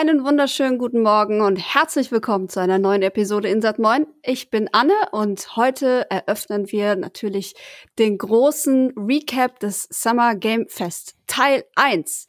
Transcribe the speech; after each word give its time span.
Einen 0.00 0.24
wunderschönen 0.24 0.78
guten 0.78 1.02
Morgen 1.02 1.42
und 1.42 1.56
herzlich 1.56 2.10
willkommen 2.10 2.48
zu 2.48 2.58
einer 2.58 2.78
neuen 2.78 3.02
Episode 3.02 3.50
Insat 3.50 3.78
Moin. 3.78 4.06
Ich 4.22 4.48
bin 4.48 4.70
Anne 4.72 4.94
und 5.12 5.56
heute 5.56 6.06
eröffnen 6.08 6.72
wir 6.72 6.96
natürlich 6.96 7.52
den 7.98 8.16
großen 8.16 8.94
Recap 8.96 9.60
des 9.60 9.86
Summer 9.90 10.36
Game 10.36 10.66
Fest 10.70 11.16
Teil 11.26 11.64
1. 11.74 12.28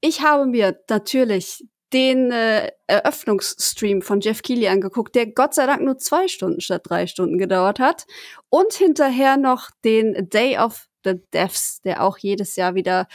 Ich 0.00 0.22
habe 0.22 0.46
mir 0.46 0.80
natürlich 0.90 1.64
den 1.92 2.32
äh, 2.32 2.72
Eröffnungsstream 2.88 4.02
von 4.02 4.20
Jeff 4.20 4.42
Keighley 4.42 4.66
angeguckt, 4.66 5.14
der 5.14 5.28
Gott 5.28 5.54
sei 5.54 5.66
Dank 5.66 5.82
nur 5.82 5.98
zwei 5.98 6.26
Stunden 6.26 6.60
statt 6.60 6.82
drei 6.88 7.06
Stunden 7.06 7.38
gedauert 7.38 7.78
hat. 7.78 8.06
Und 8.48 8.72
hinterher 8.72 9.36
noch 9.36 9.70
den 9.84 10.28
Day 10.28 10.58
of 10.58 10.88
the 11.04 11.20
Devs, 11.32 11.80
der 11.84 12.02
auch 12.02 12.18
jedes 12.18 12.56
Jahr 12.56 12.74
wieder 12.74 13.06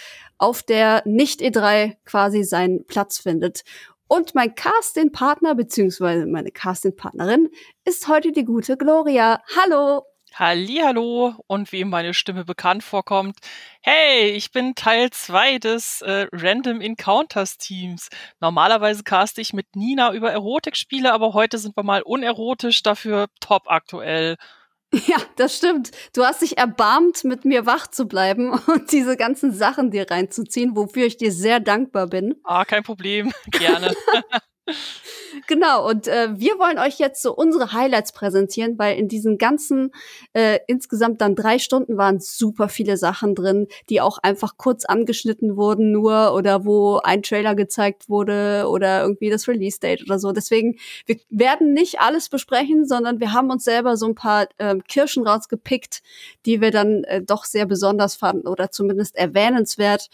auf 0.41 0.63
der 0.63 1.03
Nicht-E3 1.05 1.97
quasi 2.03 2.43
seinen 2.43 2.85
Platz 2.87 3.19
findet. 3.19 3.63
Und 4.07 4.33
mein 4.35 4.55
Casting-Partner, 4.55 5.55
beziehungsweise 5.55 6.25
meine 6.25 6.51
Casting-Partnerin, 6.51 7.49
ist 7.85 8.07
heute 8.07 8.31
die 8.31 8.43
gute 8.43 8.75
Gloria. 8.75 9.41
Hallo! 9.55 10.03
Hallo 10.33 11.35
und 11.47 11.71
wie 11.73 11.83
meine 11.83 12.13
Stimme 12.13 12.45
bekannt 12.45 12.83
vorkommt, 12.83 13.37
hey, 13.81 14.29
ich 14.29 14.51
bin 14.51 14.75
Teil 14.75 15.09
2 15.11 15.59
des 15.59 16.01
äh, 16.01 16.27
Random 16.31 16.81
Encounters 16.81 17.57
Teams. 17.57 18.09
Normalerweise 18.39 19.03
caste 19.03 19.41
ich 19.41 19.53
mit 19.53 19.75
Nina 19.75 20.13
über 20.13 20.31
Erotikspiele, 20.31 21.13
aber 21.13 21.33
heute 21.33 21.57
sind 21.57 21.75
wir 21.77 21.83
mal 21.83 22.01
unerotisch, 22.01 22.81
dafür 22.81 23.27
top 23.41 23.63
aktuell. 23.67 24.37
Ja, 25.07 25.17
das 25.37 25.55
stimmt. 25.55 25.91
Du 26.13 26.23
hast 26.25 26.41
dich 26.41 26.57
erbarmt, 26.57 27.23
mit 27.23 27.45
mir 27.45 27.65
wach 27.65 27.87
zu 27.87 28.07
bleiben 28.07 28.51
und 28.67 28.91
diese 28.91 29.17
ganzen 29.17 29.53
Sachen 29.53 29.91
dir 29.91 30.09
reinzuziehen, 30.09 30.75
wofür 30.75 31.05
ich 31.05 31.17
dir 31.17 31.31
sehr 31.31 31.59
dankbar 31.59 32.07
bin. 32.07 32.35
Ah, 32.43 32.65
kein 32.65 32.83
Problem. 32.83 33.31
Gerne. 33.51 33.93
Genau, 35.47 35.87
und 35.87 36.07
äh, 36.07 36.29
wir 36.39 36.59
wollen 36.59 36.77
euch 36.77 36.99
jetzt 36.99 37.21
so 37.21 37.33
unsere 37.33 37.73
Highlights 37.73 38.11
präsentieren, 38.11 38.77
weil 38.77 38.97
in 38.97 39.07
diesen 39.07 39.37
ganzen, 39.37 39.91
äh, 40.33 40.59
insgesamt 40.67 41.21
dann 41.21 41.35
drei 41.35 41.57
Stunden 41.59 41.97
waren 41.97 42.19
super 42.19 42.69
viele 42.69 42.97
Sachen 42.97 43.35
drin, 43.35 43.67
die 43.89 44.01
auch 44.01 44.19
einfach 44.19 44.57
kurz 44.57 44.85
angeschnitten 44.85 45.55
wurden 45.57 45.91
nur 45.91 46.33
oder 46.33 46.65
wo 46.65 46.97
ein 46.97 47.23
Trailer 47.23 47.55
gezeigt 47.55 48.09
wurde 48.09 48.67
oder 48.69 49.01
irgendwie 49.01 49.29
das 49.29 49.47
Release-Date 49.47 50.03
oder 50.03 50.19
so. 50.19 50.31
Deswegen, 50.31 50.77
wir 51.05 51.17
werden 51.29 51.73
nicht 51.73 51.99
alles 51.99 52.29
besprechen, 52.29 52.85
sondern 52.85 53.19
wir 53.19 53.33
haben 53.33 53.49
uns 53.49 53.63
selber 53.63 53.97
so 53.97 54.05
ein 54.05 54.15
paar 54.15 54.47
äh, 54.57 54.75
Kirschen 54.87 55.25
rausgepickt, 55.25 56.01
die 56.45 56.61
wir 56.61 56.71
dann 56.71 57.03
äh, 57.05 57.21
doch 57.21 57.45
sehr 57.45 57.65
besonders 57.65 58.15
fanden 58.15 58.47
oder 58.47 58.71
zumindest 58.71 59.15
erwähnenswert. 59.15 60.09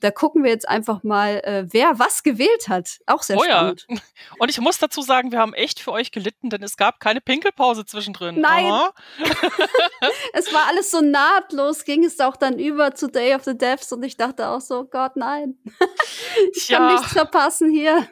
Da 0.00 0.10
gucken 0.10 0.44
wir 0.44 0.50
jetzt 0.50 0.68
einfach 0.68 1.02
mal, 1.02 1.40
äh, 1.44 1.66
wer 1.70 1.98
was 1.98 2.22
gewählt 2.22 2.68
hat. 2.68 2.98
Auch 3.06 3.22
sehr 3.22 3.38
oh, 3.38 3.44
spannend. 3.44 3.86
Ja. 3.88 3.96
Und 4.38 4.50
ich 4.50 4.60
muss 4.60 4.78
dazu 4.78 5.00
sagen, 5.00 5.32
wir 5.32 5.38
haben 5.38 5.54
echt 5.54 5.80
für 5.80 5.92
euch 5.92 6.12
gelitten, 6.12 6.50
denn 6.50 6.62
es 6.62 6.76
gab 6.76 7.00
keine 7.00 7.20
Pinkelpause 7.20 7.86
zwischendrin. 7.86 8.40
Nein. 8.40 8.72
es 10.34 10.52
war 10.52 10.66
alles 10.68 10.90
so 10.90 11.00
nahtlos, 11.00 11.84
ging 11.84 12.04
es 12.04 12.20
auch 12.20 12.36
dann 12.36 12.58
über 12.58 12.94
zu 12.94 13.08
Day 13.08 13.34
of 13.34 13.44
the 13.44 13.56
Devs 13.56 13.90
und 13.92 14.02
ich 14.02 14.16
dachte 14.16 14.48
auch 14.48 14.60
so, 14.60 14.84
Gott, 14.84 15.16
nein. 15.16 15.56
ich 16.54 16.68
kann 16.68 16.92
nichts 16.92 17.12
verpassen 17.12 17.70
hier. 17.70 18.06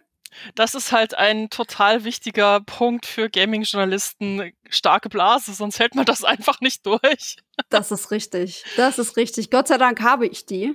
Das 0.54 0.74
ist 0.74 0.92
halt 0.92 1.14
ein 1.14 1.48
total 1.50 2.04
wichtiger 2.04 2.60
Punkt 2.60 3.06
für 3.06 3.30
Gaming-Journalisten. 3.30 4.52
Starke 4.68 5.08
Blase, 5.08 5.52
sonst 5.54 5.78
hält 5.78 5.94
man 5.94 6.04
das 6.04 6.24
einfach 6.24 6.60
nicht 6.60 6.84
durch. 6.86 7.36
das 7.70 7.92
ist 7.92 8.10
richtig. 8.10 8.64
Das 8.76 8.98
ist 8.98 9.16
richtig. 9.16 9.50
Gott 9.50 9.68
sei 9.68 9.78
Dank 9.78 10.00
habe 10.02 10.26
ich 10.26 10.46
die. 10.46 10.74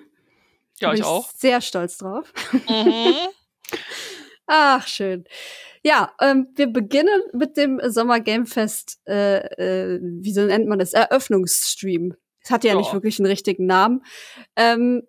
Ja, 0.82 0.94
ich, 0.94 1.00
ich 1.00 1.06
auch. 1.06 1.30
Sehr 1.36 1.62
stolz 1.62 1.98
drauf. 1.98 2.32
Mhm. 2.68 3.16
Ach, 4.48 4.88
schön. 4.88 5.26
Ja, 5.84 6.14
ähm, 6.20 6.48
wir 6.56 6.68
beginnen 6.68 7.22
mit 7.34 7.56
dem 7.56 7.80
Sommer 7.86 8.20
Game 8.20 8.46
Fest, 8.46 9.00
äh, 9.08 9.38
äh, 9.38 10.00
wie 10.02 10.34
so 10.34 10.42
nennt 10.42 10.68
man 10.68 10.80
das, 10.80 10.94
Eröffnungsstream. 10.94 12.16
Es 12.44 12.52
hat 12.52 12.64
ja, 12.64 12.74
ja, 12.74 12.80
nicht 12.80 12.94
wirklich 12.94 13.20
einen 13.20 13.28
richtigen 13.28 13.66
Namen. 13.66 14.04
Ähm, 14.56 15.04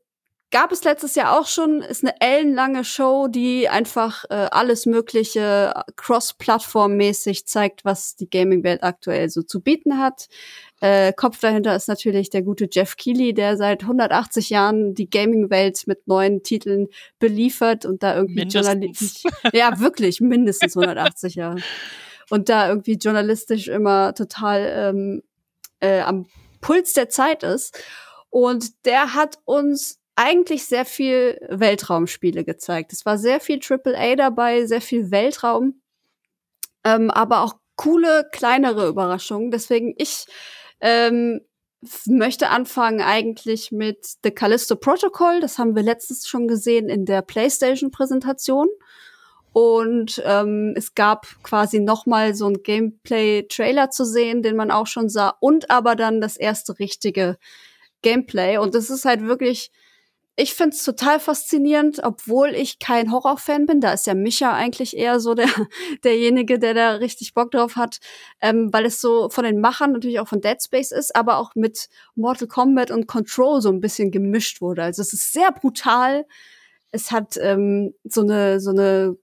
gab 0.50 0.72
es 0.72 0.84
letztes 0.84 1.14
Jahr 1.14 1.38
auch 1.38 1.46
schon, 1.46 1.80
ist 1.80 2.04
eine 2.04 2.20
ellenlange 2.20 2.84
Show, 2.84 3.28
die 3.28 3.68
einfach 3.68 4.24
äh, 4.30 4.48
alles 4.50 4.86
Mögliche 4.86 5.72
cross-plattform-mäßig 5.96 7.46
zeigt, 7.46 7.84
was 7.84 8.16
die 8.16 8.28
Gaming-Welt 8.28 8.82
aktuell 8.82 9.28
so 9.30 9.42
zu 9.42 9.60
bieten 9.60 9.98
hat. 9.98 10.28
Äh, 10.80 11.12
Kopf 11.12 11.40
dahinter 11.40 11.76
ist 11.76 11.88
natürlich 11.88 12.30
der 12.30 12.42
gute 12.42 12.68
Jeff 12.70 12.96
Keighley, 12.96 13.32
der 13.32 13.56
seit 13.56 13.82
180 13.82 14.50
Jahren 14.50 14.94
die 14.94 15.08
Gaming-Welt 15.08 15.84
mit 15.86 16.08
neuen 16.08 16.42
Titeln 16.42 16.88
beliefert 17.18 17.86
und 17.86 18.02
da 18.02 18.16
irgendwie 18.16 18.42
journalistisch, 18.42 19.22
ja 19.52 19.78
wirklich 19.78 20.20
mindestens 20.20 20.76
180 20.76 21.36
Jahre 21.36 21.60
und 22.30 22.48
da 22.48 22.68
irgendwie 22.68 22.94
journalistisch 22.94 23.68
immer 23.68 24.14
total 24.14 24.72
ähm, 24.74 25.22
äh, 25.80 26.00
am 26.00 26.26
Puls 26.60 26.94
der 26.94 27.08
Zeit 27.08 27.42
ist. 27.42 27.78
Und 28.30 28.86
der 28.86 29.14
hat 29.14 29.38
uns 29.44 29.99
eigentlich 30.16 30.66
sehr 30.66 30.84
viel 30.84 31.38
Weltraumspiele 31.48 32.44
gezeigt. 32.44 32.92
Es 32.92 33.06
war 33.06 33.18
sehr 33.18 33.40
viel 33.40 33.60
AAA 33.60 34.16
dabei, 34.16 34.66
sehr 34.66 34.80
viel 34.80 35.10
Weltraum, 35.10 35.80
ähm, 36.84 37.10
aber 37.10 37.42
auch 37.42 37.54
coole 37.76 38.28
kleinere 38.32 38.88
Überraschungen. 38.88 39.50
Deswegen 39.50 39.94
ich 39.96 40.26
ähm, 40.80 41.40
möchte 42.06 42.50
anfangen 42.50 43.00
eigentlich 43.00 43.72
mit 43.72 44.06
The 44.22 44.30
Callisto 44.30 44.76
Protocol. 44.76 45.40
Das 45.40 45.58
haben 45.58 45.74
wir 45.74 45.82
letztens 45.82 46.28
schon 46.28 46.46
gesehen 46.46 46.88
in 46.88 47.06
der 47.06 47.22
PlayStation-Präsentation. 47.22 48.68
Und 49.52 50.22
ähm, 50.24 50.74
es 50.76 50.94
gab 50.94 51.26
quasi 51.42 51.80
noch 51.80 52.06
mal 52.06 52.34
so 52.34 52.46
ein 52.46 52.62
Gameplay-Trailer 52.62 53.90
zu 53.90 54.04
sehen, 54.04 54.42
den 54.42 54.56
man 54.56 54.70
auch 54.70 54.86
schon 54.86 55.08
sah. 55.08 55.34
Und 55.40 55.70
aber 55.70 55.96
dann 55.96 56.20
das 56.20 56.36
erste 56.36 56.78
richtige 56.78 57.36
Gameplay. 58.02 58.58
Und 58.58 58.74
das 58.74 58.90
ist 58.90 59.04
halt 59.04 59.22
wirklich 59.22 59.72
ich 60.36 60.54
finde 60.54 60.74
es 60.74 60.84
total 60.84 61.20
faszinierend, 61.20 62.00
obwohl 62.02 62.54
ich 62.54 62.78
kein 62.78 63.12
Horrorfan 63.12 63.66
bin. 63.66 63.80
Da 63.80 63.92
ist 63.92 64.06
ja 64.06 64.14
Micha 64.14 64.54
eigentlich 64.54 64.96
eher 64.96 65.20
so 65.20 65.34
der, 65.34 65.48
derjenige, 66.04 66.58
der 66.58 66.74
da 66.74 66.92
richtig 66.94 67.34
Bock 67.34 67.50
drauf 67.50 67.76
hat, 67.76 67.98
ähm, 68.40 68.72
weil 68.72 68.86
es 68.86 69.00
so 69.00 69.28
von 69.28 69.44
den 69.44 69.60
Machern 69.60 69.92
natürlich 69.92 70.20
auch 70.20 70.28
von 70.28 70.40
Dead 70.40 70.56
Space 70.62 70.92
ist, 70.92 71.14
aber 71.14 71.38
auch 71.38 71.54
mit 71.54 71.88
Mortal 72.14 72.48
Kombat 72.48 72.90
und 72.90 73.06
Control 73.06 73.60
so 73.60 73.70
ein 73.70 73.80
bisschen 73.80 74.10
gemischt 74.10 74.60
wurde. 74.60 74.82
Also 74.82 75.02
es 75.02 75.12
ist 75.12 75.32
sehr 75.32 75.52
brutal. 75.52 76.26
Es 76.90 77.10
hat 77.10 77.36
ähm, 77.40 77.94
so 78.04 78.22
eine 78.22 78.60
so 78.60 78.70
eine 78.70 79.16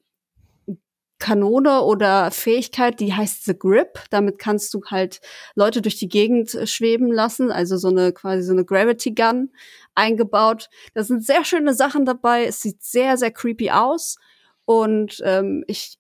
Kanone 1.20 1.82
oder 1.82 2.30
Fähigkeit, 2.30 3.00
die 3.00 3.14
heißt 3.14 3.46
The 3.46 3.58
Grip. 3.58 4.00
Damit 4.12 4.38
kannst 4.38 4.74
du 4.74 4.82
halt 4.86 5.20
Leute 5.56 5.82
durch 5.82 5.98
die 5.98 6.10
Gegend 6.10 6.54
äh, 6.54 6.68
schweben 6.68 7.12
lassen, 7.12 7.52
also 7.52 7.78
so 7.78 7.88
eine 7.88 8.12
quasi 8.14 8.44
so 8.44 8.54
eine 8.54 8.66
Gravity 8.66 9.16
Gun 9.16 9.50
eingebaut. 9.98 10.70
Da 10.94 11.04
sind 11.04 11.26
sehr 11.26 11.44
schöne 11.44 11.74
Sachen 11.74 12.06
dabei. 12.06 12.46
Es 12.46 12.62
sieht 12.62 12.84
sehr 12.84 13.18
sehr 13.18 13.32
creepy 13.32 13.72
aus 13.72 14.18
und 14.66 15.22
ähm, 15.24 15.64
ich 15.68 15.98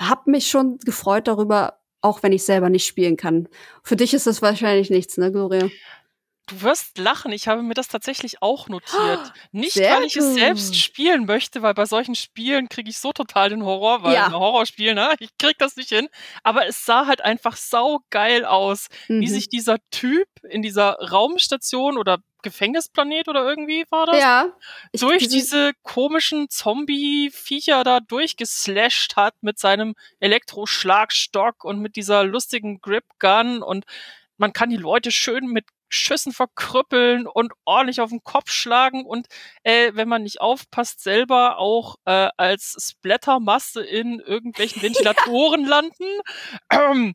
habe 0.00 0.30
mich 0.30 0.48
schon 0.48 0.78
gefreut 0.78 1.28
darüber, 1.28 1.80
auch 2.00 2.22
wenn 2.22 2.32
ich 2.32 2.44
selber 2.44 2.70
nicht 2.70 2.86
spielen 2.86 3.16
kann. 3.16 3.48
Für 3.82 3.96
dich 3.96 4.14
ist 4.14 4.26
das 4.26 4.40
wahrscheinlich 4.40 4.90
nichts, 4.90 5.18
ne, 5.18 5.30
Gloria? 5.30 5.68
Du 6.50 6.62
wirst 6.62 6.98
lachen, 6.98 7.30
ich 7.30 7.46
habe 7.46 7.62
mir 7.62 7.74
das 7.74 7.86
tatsächlich 7.86 8.42
auch 8.42 8.68
notiert. 8.68 9.32
Nicht, 9.52 9.74
Sehr 9.74 9.94
weil 9.94 10.04
ich 10.04 10.16
es 10.16 10.34
selbst 10.34 10.76
spielen 10.76 11.24
möchte, 11.24 11.62
weil 11.62 11.74
bei 11.74 11.86
solchen 11.86 12.16
Spielen 12.16 12.68
kriege 12.68 12.90
ich 12.90 12.98
so 12.98 13.12
total 13.12 13.50
den 13.50 13.64
Horror, 13.64 14.02
weil 14.02 14.14
ja. 14.14 14.26
ein 14.26 14.34
Horrorspiel, 14.34 14.94
ne? 14.94 15.14
Ich 15.20 15.30
krieg 15.38 15.58
das 15.58 15.76
nicht 15.76 15.90
hin. 15.90 16.08
Aber 16.42 16.66
es 16.66 16.84
sah 16.84 17.06
halt 17.06 17.20
einfach 17.20 17.56
saugeil 17.56 18.44
aus, 18.44 18.88
mhm. 19.06 19.20
wie 19.20 19.28
sich 19.28 19.48
dieser 19.48 19.76
Typ 19.92 20.26
in 20.42 20.62
dieser 20.62 20.94
Raumstation 20.94 21.96
oder 21.96 22.18
Gefängnisplanet 22.42 23.28
oder 23.28 23.44
irgendwie 23.48 23.84
war 23.90 24.06
das? 24.06 24.18
Ja. 24.18 24.48
Durch 24.92 25.28
diese 25.28 25.72
komischen 25.82 26.48
Zombie-Viecher 26.48 27.84
da 27.84 28.00
durchgeslasht 28.00 29.16
hat 29.16 29.34
mit 29.42 29.58
seinem 29.58 29.94
Elektroschlagstock 30.20 31.64
und 31.64 31.80
mit 31.80 31.96
dieser 31.96 32.24
lustigen 32.24 32.80
Grip-Gun 32.80 33.62
und 33.62 33.84
man 34.36 34.52
kann 34.52 34.70
die 34.70 34.76
Leute 34.76 35.10
schön 35.10 35.46
mit 35.46 35.66
Schüssen 35.90 36.32
verkrüppeln 36.32 37.26
und 37.26 37.52
ordentlich 37.64 38.00
auf 38.00 38.10
den 38.10 38.22
Kopf 38.22 38.50
schlagen 38.50 39.04
und 39.04 39.26
äh, 39.64 39.90
wenn 39.94 40.08
man 40.08 40.22
nicht 40.22 40.40
aufpasst, 40.40 41.02
selber 41.02 41.58
auch 41.58 41.96
äh, 42.06 42.28
als 42.36 42.76
Splattermasse 42.80 43.82
in 43.82 44.20
irgendwelchen 44.20 44.82
Ventilatoren 44.82 45.66
landen. 45.66 46.20
Ähm, 46.70 47.14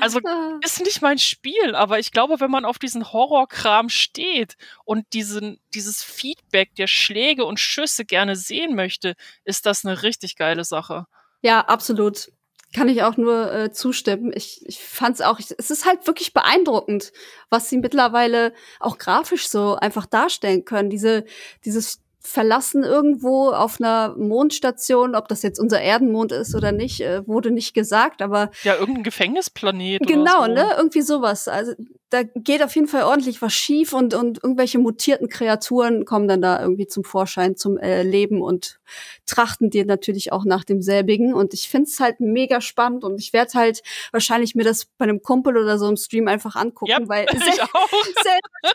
also 0.00 0.20
ah. 0.24 0.58
ist 0.64 0.80
nicht 0.80 1.02
mein 1.02 1.18
Spiel, 1.18 1.74
aber 1.74 1.98
ich 1.98 2.12
glaube, 2.12 2.40
wenn 2.40 2.50
man 2.50 2.64
auf 2.64 2.78
diesen 2.78 3.12
Horrorkram 3.12 3.88
steht 3.88 4.56
und 4.84 5.04
diesen, 5.12 5.60
dieses 5.74 6.02
Feedback 6.02 6.74
der 6.76 6.86
Schläge 6.86 7.44
und 7.44 7.60
Schüsse 7.60 8.04
gerne 8.04 8.36
sehen 8.36 8.74
möchte, 8.74 9.14
ist 9.44 9.66
das 9.66 9.84
eine 9.84 10.02
richtig 10.02 10.36
geile 10.36 10.64
Sache. 10.64 11.06
Ja, 11.42 11.60
absolut. 11.62 12.28
Kann 12.74 12.88
ich 12.88 13.02
auch 13.02 13.16
nur 13.16 13.52
äh, 13.52 13.72
zustimmen. 13.72 14.32
Ich, 14.34 14.66
ich 14.66 14.78
fand 14.78 15.16
es 15.16 15.20
auch, 15.20 15.38
ich, 15.38 15.54
es 15.58 15.70
ist 15.70 15.84
halt 15.84 16.06
wirklich 16.06 16.32
beeindruckend, 16.32 17.12
was 17.50 17.68
sie 17.68 17.76
mittlerweile 17.76 18.52
auch 18.80 18.96
grafisch 18.98 19.48
so 19.48 19.74
einfach 19.76 20.06
darstellen 20.06 20.64
können. 20.64 20.88
Diese, 20.88 21.24
dieses 21.64 22.00
verlassen 22.22 22.84
irgendwo 22.84 23.50
auf 23.50 23.80
einer 23.80 24.14
Mondstation. 24.16 25.14
Ob 25.14 25.28
das 25.28 25.42
jetzt 25.42 25.58
unser 25.58 25.80
Erdenmond 25.80 26.32
ist 26.32 26.54
oder 26.54 26.72
nicht, 26.72 27.00
äh, 27.00 27.26
wurde 27.26 27.50
nicht 27.50 27.74
gesagt, 27.74 28.22
aber. 28.22 28.50
Ja, 28.62 28.76
irgendein 28.76 29.04
Gefängnisplanet. 29.04 30.06
Genau, 30.06 30.46
so. 30.46 30.52
ne? 30.52 30.70
Irgendwie 30.76 31.02
sowas. 31.02 31.48
Also 31.48 31.74
da 32.10 32.22
geht 32.22 32.62
auf 32.62 32.74
jeden 32.74 32.88
Fall 32.88 33.04
ordentlich 33.04 33.40
was 33.40 33.54
schief 33.54 33.94
und, 33.94 34.14
und 34.14 34.42
irgendwelche 34.42 34.78
mutierten 34.78 35.28
Kreaturen 35.28 36.04
kommen 36.04 36.28
dann 36.28 36.42
da 36.42 36.60
irgendwie 36.60 36.86
zum 36.86 37.04
Vorschein, 37.04 37.56
zum 37.56 37.78
äh, 37.78 38.02
Leben 38.02 38.42
und 38.42 38.80
trachten 39.24 39.70
dir 39.70 39.86
natürlich 39.86 40.30
auch 40.30 40.44
nach 40.44 40.64
demselbigen. 40.64 41.32
Und 41.32 41.54
ich 41.54 41.68
find's 41.70 41.98
halt 42.00 42.20
mega 42.20 42.60
spannend 42.60 43.02
und 43.02 43.18
ich 43.18 43.32
werde 43.32 43.54
halt 43.54 43.82
wahrscheinlich 44.12 44.54
mir 44.54 44.64
das 44.64 44.86
bei 44.98 45.04
einem 45.04 45.22
Kumpel 45.22 45.56
oder 45.56 45.78
so 45.78 45.88
im 45.88 45.96
Stream 45.96 46.28
einfach 46.28 46.54
angucken, 46.54 46.92
Yep, 46.92 47.08
weil 47.08 47.26
sel 47.32 47.60
auch. 47.72 47.88
selber 48.22 48.74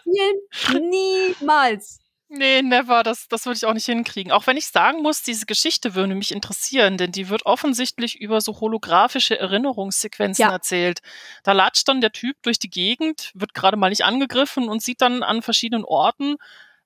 spielen 0.51 0.89
niemals. 0.89 1.99
Nee, 2.29 2.61
never. 2.61 3.03
Das, 3.03 3.29
das 3.29 3.45
würde 3.45 3.55
ich 3.55 3.65
auch 3.65 3.73
nicht 3.73 3.85
hinkriegen. 3.85 4.33
Auch 4.33 4.47
wenn 4.47 4.57
ich 4.57 4.67
sagen 4.67 5.01
muss, 5.01 5.23
diese 5.23 5.45
Geschichte 5.45 5.95
würde 5.95 6.13
mich 6.13 6.33
interessieren, 6.33 6.97
denn 6.97 7.13
die 7.13 7.29
wird 7.29 7.45
offensichtlich 7.45 8.19
über 8.19 8.41
so 8.41 8.59
holographische 8.59 9.39
Erinnerungssequenzen 9.39 10.41
Ja. 10.43 10.51
erzählt. 10.51 10.99
Da 11.43 11.53
latscht 11.53 11.87
dann 11.87 12.01
der 12.01 12.11
Typ 12.11 12.35
durch 12.41 12.59
die 12.59 12.69
Gegend, 12.69 13.31
wird 13.33 13.53
gerade 13.53 13.77
mal 13.77 13.89
nicht 13.89 14.03
angegriffen 14.03 14.67
und 14.67 14.81
sieht 14.81 14.99
dann 15.01 15.23
an 15.23 15.41
verschiedenen 15.41 15.85
Orten 15.85 16.35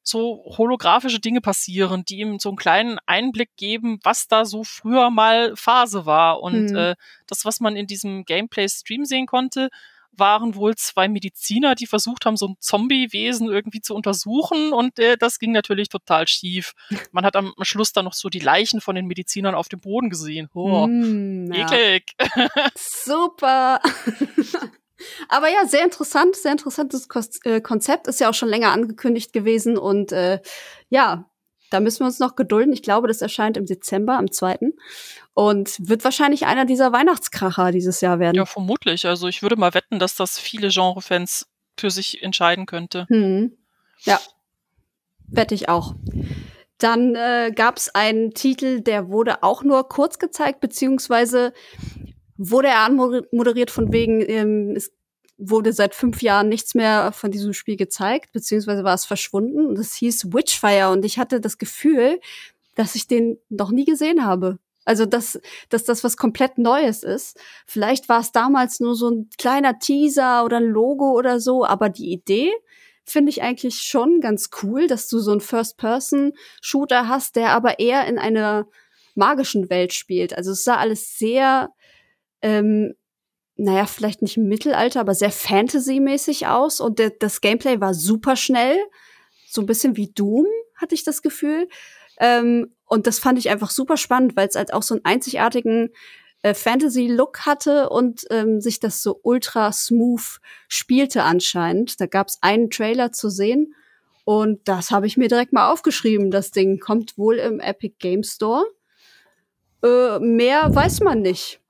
so 0.03 0.43
holographische 0.57 1.19
Dinge 1.19 1.41
passieren, 1.41 2.03
die 2.05 2.19
ihm 2.19 2.37
so 2.39 2.49
einen 2.49 2.57
kleinen 2.57 2.97
Einblick 3.07 3.49
geben, 3.55 3.99
was 4.03 4.27
da 4.27 4.45
so 4.45 4.63
früher 4.63 5.09
mal 5.09 5.55
Phase 5.55 6.05
war. 6.05 6.41
Und 6.41 6.69
Hm. 6.71 6.75
äh, 6.77 6.95
das, 7.27 7.45
was 7.45 7.59
man 7.59 7.75
in 7.75 7.87
diesem 7.87 8.25
Gameplay-Stream 8.25 9.05
sehen 9.05 9.25
konnte, 9.25 9.69
waren 10.17 10.55
wohl 10.55 10.75
zwei 10.75 11.07
Mediziner, 11.07 11.75
die 11.75 11.87
versucht 11.87 12.25
haben, 12.25 12.37
so 12.37 12.47
ein 12.47 12.55
Zombie-Wesen 12.59 13.49
irgendwie 13.49 13.81
zu 13.81 13.95
untersuchen 13.95 14.73
und 14.73 14.99
äh, 14.99 15.17
das 15.17 15.39
ging 15.39 15.51
natürlich 15.51 15.89
total 15.89 16.27
schief. 16.27 16.73
Man 17.11 17.25
hat 17.25 17.35
am 17.35 17.53
Schluss 17.61 17.93
dann 17.93 18.05
noch 18.05 18.13
so 18.13 18.29
die 18.29 18.39
Leichen 18.39 18.81
von 18.81 18.95
den 18.95 19.07
Medizinern 19.07 19.55
auf 19.55 19.69
dem 19.69 19.79
Boden 19.79 20.09
gesehen. 20.09 20.49
Oh, 20.53 20.87
Mm, 20.87 21.51
ja. 21.53 21.71
eklig. 21.71 22.15
Super. 22.75 23.81
Aber 25.29 25.49
ja, 25.49 25.65
sehr 25.65 25.83
interessant, 25.83 26.35
sehr 26.35 26.51
interessantes 26.51 27.07
äh, 27.43 27.61
Konzept. 27.61 28.07
Ist 28.07 28.19
ja 28.19 28.29
auch 28.29 28.33
schon 28.33 28.49
länger 28.49 28.71
angekündigt 28.71 29.33
gewesen 29.33 29.77
und 29.77 30.11
äh, 30.11 30.39
ja, 30.89 31.30
da 31.71 31.79
müssen 31.79 32.01
wir 32.01 32.05
uns 32.05 32.19
noch 32.19 32.35
gedulden. 32.35 32.73
Ich 32.73 32.83
glaube, 32.83 33.07
das 33.07 33.21
erscheint 33.21 33.57
im 33.57 33.65
Dezember, 33.65 34.17
am 34.17 34.31
2. 34.31 34.59
Und 35.33 35.77
wird 35.79 36.03
wahrscheinlich 36.03 36.45
einer 36.45 36.65
dieser 36.65 36.91
Weihnachtskracher 36.91 37.71
dieses 37.71 38.01
Jahr 38.01 38.19
werden. 38.19 38.35
Ja, 38.35 38.45
vermutlich. 38.45 39.07
Also 39.07 39.27
ich 39.27 39.41
würde 39.41 39.55
mal 39.55 39.73
wetten, 39.73 39.97
dass 39.97 40.15
das 40.15 40.37
viele 40.37 40.67
Genre-Fans 40.67 41.47
für 41.79 41.89
sich 41.89 42.21
entscheiden 42.21 42.65
könnte. 42.65 43.07
Hm. 43.07 43.57
Ja, 44.01 44.19
wette 45.27 45.55
ich 45.55 45.69
auch. 45.69 45.95
Dann 46.77 47.15
äh, 47.15 47.51
gab 47.55 47.77
es 47.77 47.93
einen 47.93 48.33
Titel, 48.33 48.81
der 48.81 49.09
wurde 49.09 49.43
auch 49.43 49.63
nur 49.63 49.87
kurz 49.87 50.19
gezeigt, 50.19 50.59
beziehungsweise 50.59 51.53
wurde 52.37 52.67
er 52.67 52.79
anmoderiert 52.79 53.71
von 53.71 53.93
wegen, 53.93 54.27
ähm, 54.27 54.73
es 54.75 54.91
wurde 55.41 55.73
seit 55.73 55.95
fünf 55.95 56.21
Jahren 56.21 56.49
nichts 56.49 56.75
mehr 56.75 57.11
von 57.11 57.31
diesem 57.31 57.53
Spiel 57.53 57.75
gezeigt, 57.75 58.31
beziehungsweise 58.31 58.83
war 58.83 58.93
es 58.93 59.05
verschwunden. 59.05 59.65
Und 59.65 59.77
es 59.79 59.95
hieß 59.95 60.33
Witchfire 60.33 60.89
und 60.91 61.03
ich 61.03 61.17
hatte 61.17 61.41
das 61.41 61.57
Gefühl, 61.57 62.19
dass 62.75 62.95
ich 62.95 63.07
den 63.07 63.37
noch 63.49 63.71
nie 63.71 63.85
gesehen 63.85 64.23
habe. 64.23 64.59
Also, 64.85 65.05
dass, 65.05 65.39
dass 65.69 65.83
das 65.83 66.03
was 66.03 66.17
komplett 66.17 66.57
Neues 66.57 67.03
ist. 67.03 67.39
Vielleicht 67.67 68.09
war 68.09 68.21
es 68.21 68.31
damals 68.31 68.79
nur 68.79 68.95
so 68.95 69.09
ein 69.09 69.29
kleiner 69.37 69.77
Teaser 69.77 70.43
oder 70.43 70.57
ein 70.57 70.69
Logo 70.69 71.11
oder 71.11 71.39
so, 71.39 71.65
aber 71.65 71.89
die 71.89 72.11
Idee 72.11 72.51
finde 73.03 73.29
ich 73.29 73.41
eigentlich 73.41 73.81
schon 73.81 74.21
ganz 74.21 74.49
cool, 74.63 74.87
dass 74.87 75.07
du 75.07 75.19
so 75.19 75.31
einen 75.31 75.41
First-Person-Shooter 75.41 77.07
hast, 77.07 77.35
der 77.35 77.51
aber 77.51 77.79
eher 77.79 78.07
in 78.07 78.17
einer 78.17 78.67
magischen 79.15 79.69
Welt 79.69 79.93
spielt. 79.93 80.35
Also 80.35 80.51
es 80.51 80.63
sah 80.63 80.77
alles 80.77 81.17
sehr, 81.17 81.69
ähm, 82.41 82.93
naja, 83.61 83.85
vielleicht 83.85 84.23
nicht 84.23 84.37
im 84.37 84.47
Mittelalter, 84.47 84.99
aber 84.99 85.13
sehr 85.13 85.31
Fantasy-mäßig 85.31 86.47
aus 86.47 86.79
und 86.79 86.97
der, 86.97 87.11
das 87.11 87.41
Gameplay 87.41 87.79
war 87.79 87.93
super 87.93 88.35
schnell, 88.35 88.77
so 89.47 89.61
ein 89.61 89.67
bisschen 89.67 89.95
wie 89.97 90.11
Doom, 90.11 90.47
hatte 90.75 90.95
ich 90.95 91.03
das 91.03 91.21
Gefühl. 91.21 91.69
Ähm, 92.19 92.73
und 92.85 93.05
das 93.05 93.19
fand 93.19 93.37
ich 93.37 93.49
einfach 93.49 93.69
super 93.69 93.97
spannend, 93.97 94.35
weil 94.35 94.47
es 94.47 94.55
halt 94.55 94.73
auch 94.73 94.81
so 94.81 94.95
einen 94.95 95.05
einzigartigen 95.05 95.89
äh, 96.41 96.55
Fantasy-Look 96.55 97.45
hatte 97.45 97.89
und 97.89 98.25
ähm, 98.31 98.61
sich 98.61 98.79
das 98.79 99.03
so 99.03 99.19
ultra 99.21 99.71
smooth 99.71 100.39
spielte 100.67 101.23
anscheinend. 101.23 102.01
Da 102.01 102.07
gab 102.07 102.29
es 102.29 102.39
einen 102.41 102.71
Trailer 102.71 103.11
zu 103.11 103.29
sehen 103.29 103.75
und 104.25 104.67
das 104.67 104.89
habe 104.89 105.05
ich 105.05 105.17
mir 105.17 105.27
direkt 105.27 105.53
mal 105.53 105.71
aufgeschrieben. 105.71 106.31
Das 106.31 106.49
Ding 106.49 106.79
kommt 106.79 107.15
wohl 107.17 107.35
im 107.35 107.59
Epic 107.59 107.95
Game 107.99 108.23
Store. 108.23 108.65
Äh, 109.83 110.17
mehr 110.19 110.73
weiß 110.73 111.01
man 111.01 111.21
nicht. 111.21 111.60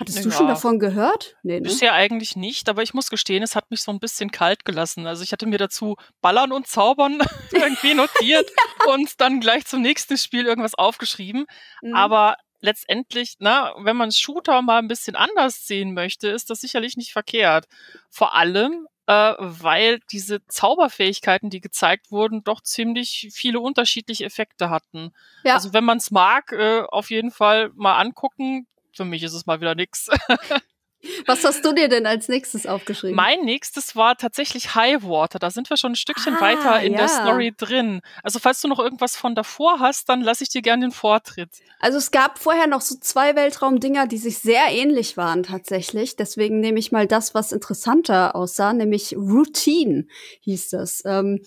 Hattest 0.00 0.24
du 0.24 0.30
Ja. 0.30 0.34
schon 0.34 0.48
davon 0.48 0.78
gehört? 0.78 1.36
Nee, 1.42 1.56
ne? 1.60 1.62
Bisher 1.62 1.92
eigentlich 1.92 2.34
nicht, 2.34 2.68
aber 2.68 2.82
ich 2.82 2.94
muss 2.94 3.10
gestehen, 3.10 3.42
es 3.42 3.54
hat 3.54 3.70
mich 3.70 3.82
so 3.82 3.92
ein 3.92 4.00
bisschen 4.00 4.30
kalt 4.32 4.64
gelassen. 4.64 5.06
Also 5.06 5.22
ich 5.22 5.32
hatte 5.32 5.46
mir 5.46 5.58
dazu 5.58 5.96
Ballern 6.22 6.52
und 6.52 6.66
Zaubern 6.66 7.18
irgendwie 7.52 7.94
notiert 7.94 8.50
und 8.88 9.20
dann 9.20 9.40
gleich 9.40 9.66
zum 9.66 9.82
nächsten 9.82 10.16
Spiel 10.16 10.46
irgendwas 10.46 10.74
aufgeschrieben. 10.74 11.44
Mhm. 11.82 11.94
Aber 11.94 12.36
letztendlich, 12.60 13.36
na, 13.38 13.74
wenn 13.78 13.96
man 13.96 14.10
Shooter 14.12 14.62
mal 14.62 14.78
ein 14.78 14.88
bisschen 14.88 15.16
anders 15.16 15.66
sehen 15.66 15.94
möchte, 15.94 16.28
ist 16.28 16.50
das 16.50 16.60
sicherlich 16.60 16.96
nicht 16.96 17.12
verkehrt. 17.12 17.66
Vor 18.08 18.34
allem, 18.34 18.86
äh, 19.06 19.34
weil 19.38 20.00
diese 20.12 20.44
Zauberfähigkeiten, 20.46 21.50
die 21.50 21.60
gezeigt 21.60 22.10
wurden, 22.10 22.42
doch 22.44 22.62
ziemlich 22.62 23.28
viele 23.32 23.60
unterschiedliche 23.60 24.24
Effekte 24.24 24.70
hatten. 24.70 25.12
Ja. 25.44 25.54
Also 25.54 25.72
wenn 25.72 25.84
man 25.84 25.98
es 25.98 26.10
mag, 26.10 26.52
äh, 26.52 26.82
auf 26.88 27.10
jeden 27.10 27.30
Fall 27.30 27.70
mal 27.74 27.98
angucken. 27.98 28.66
Für 29.00 29.06
mich 29.06 29.22
ist 29.22 29.32
es 29.32 29.46
mal 29.46 29.62
wieder 29.62 29.74
nix. 29.74 30.08
Was 31.26 31.42
hast 31.42 31.64
du 31.64 31.72
dir 31.72 31.88
denn 31.88 32.04
als 32.04 32.28
nächstes 32.28 32.66
aufgeschrieben? 32.66 33.16
Mein 33.16 33.40
nächstes 33.46 33.96
war 33.96 34.18
tatsächlich 34.18 34.74
Highwater. 34.74 35.38
Da 35.38 35.50
sind 35.50 35.70
wir 35.70 35.78
schon 35.78 35.92
ein 35.92 35.96
Stückchen 35.96 36.34
Ah, 36.34 36.40
weiter 36.42 36.82
in 36.82 36.92
ja. 36.92 36.98
der 36.98 37.08
Story 37.08 37.54
drin. 37.56 38.02
Also 38.22 38.38
falls 38.38 38.60
du 38.60 38.68
noch 38.68 38.78
irgendwas 38.78 39.16
von 39.16 39.34
davor 39.34 39.80
hast, 39.80 40.10
dann 40.10 40.20
lasse 40.20 40.44
ich 40.44 40.50
dir 40.50 40.60
gerne 40.60 40.84
den 40.84 40.92
Vortritt. 40.92 41.48
Also 41.78 41.96
es 41.96 42.10
gab 42.10 42.38
vorher 42.38 42.66
noch 42.66 42.82
so 42.82 42.96
zwei 43.00 43.34
Weltraumdinger, 43.34 44.06
die 44.06 44.18
sich 44.18 44.40
sehr 44.40 44.66
ähnlich 44.68 45.16
waren 45.16 45.44
tatsächlich. 45.44 46.16
Deswegen 46.16 46.60
nehme 46.60 46.78
ich 46.78 46.92
mal 46.92 47.06
das, 47.06 47.32
was 47.32 47.52
interessanter 47.52 48.36
aussah, 48.36 48.74
nämlich 48.74 49.16
Routine 49.16 50.06
hieß 50.40 50.68
das. 50.68 51.02
Ähm, 51.06 51.40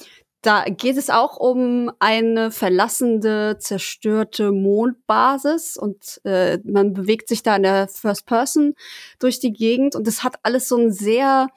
da 0.44 0.66
geht 0.66 0.98
es 0.98 1.10
auch 1.10 1.38
um 1.38 1.90
eine 2.00 2.52
verlassende, 2.52 3.58
zerstörte 3.60 4.52
Mondbasis 4.52 5.78
und 5.78 6.20
äh, 6.26 6.60
man 6.66 6.94
bewegt 6.94 7.30
sich 7.30 7.44
da 7.44 7.56
in 7.56 7.64
der 7.64 7.88
First 7.88 8.26
Person 8.26 8.76
durch 9.20 9.40
die 9.40 9.54
Gegend 9.54 9.96
und 9.96 10.06
es 10.06 10.24
hat 10.24 10.36
alles 10.44 10.68
so 10.68 10.76
einen 10.76 10.92
sehr, 10.92 11.48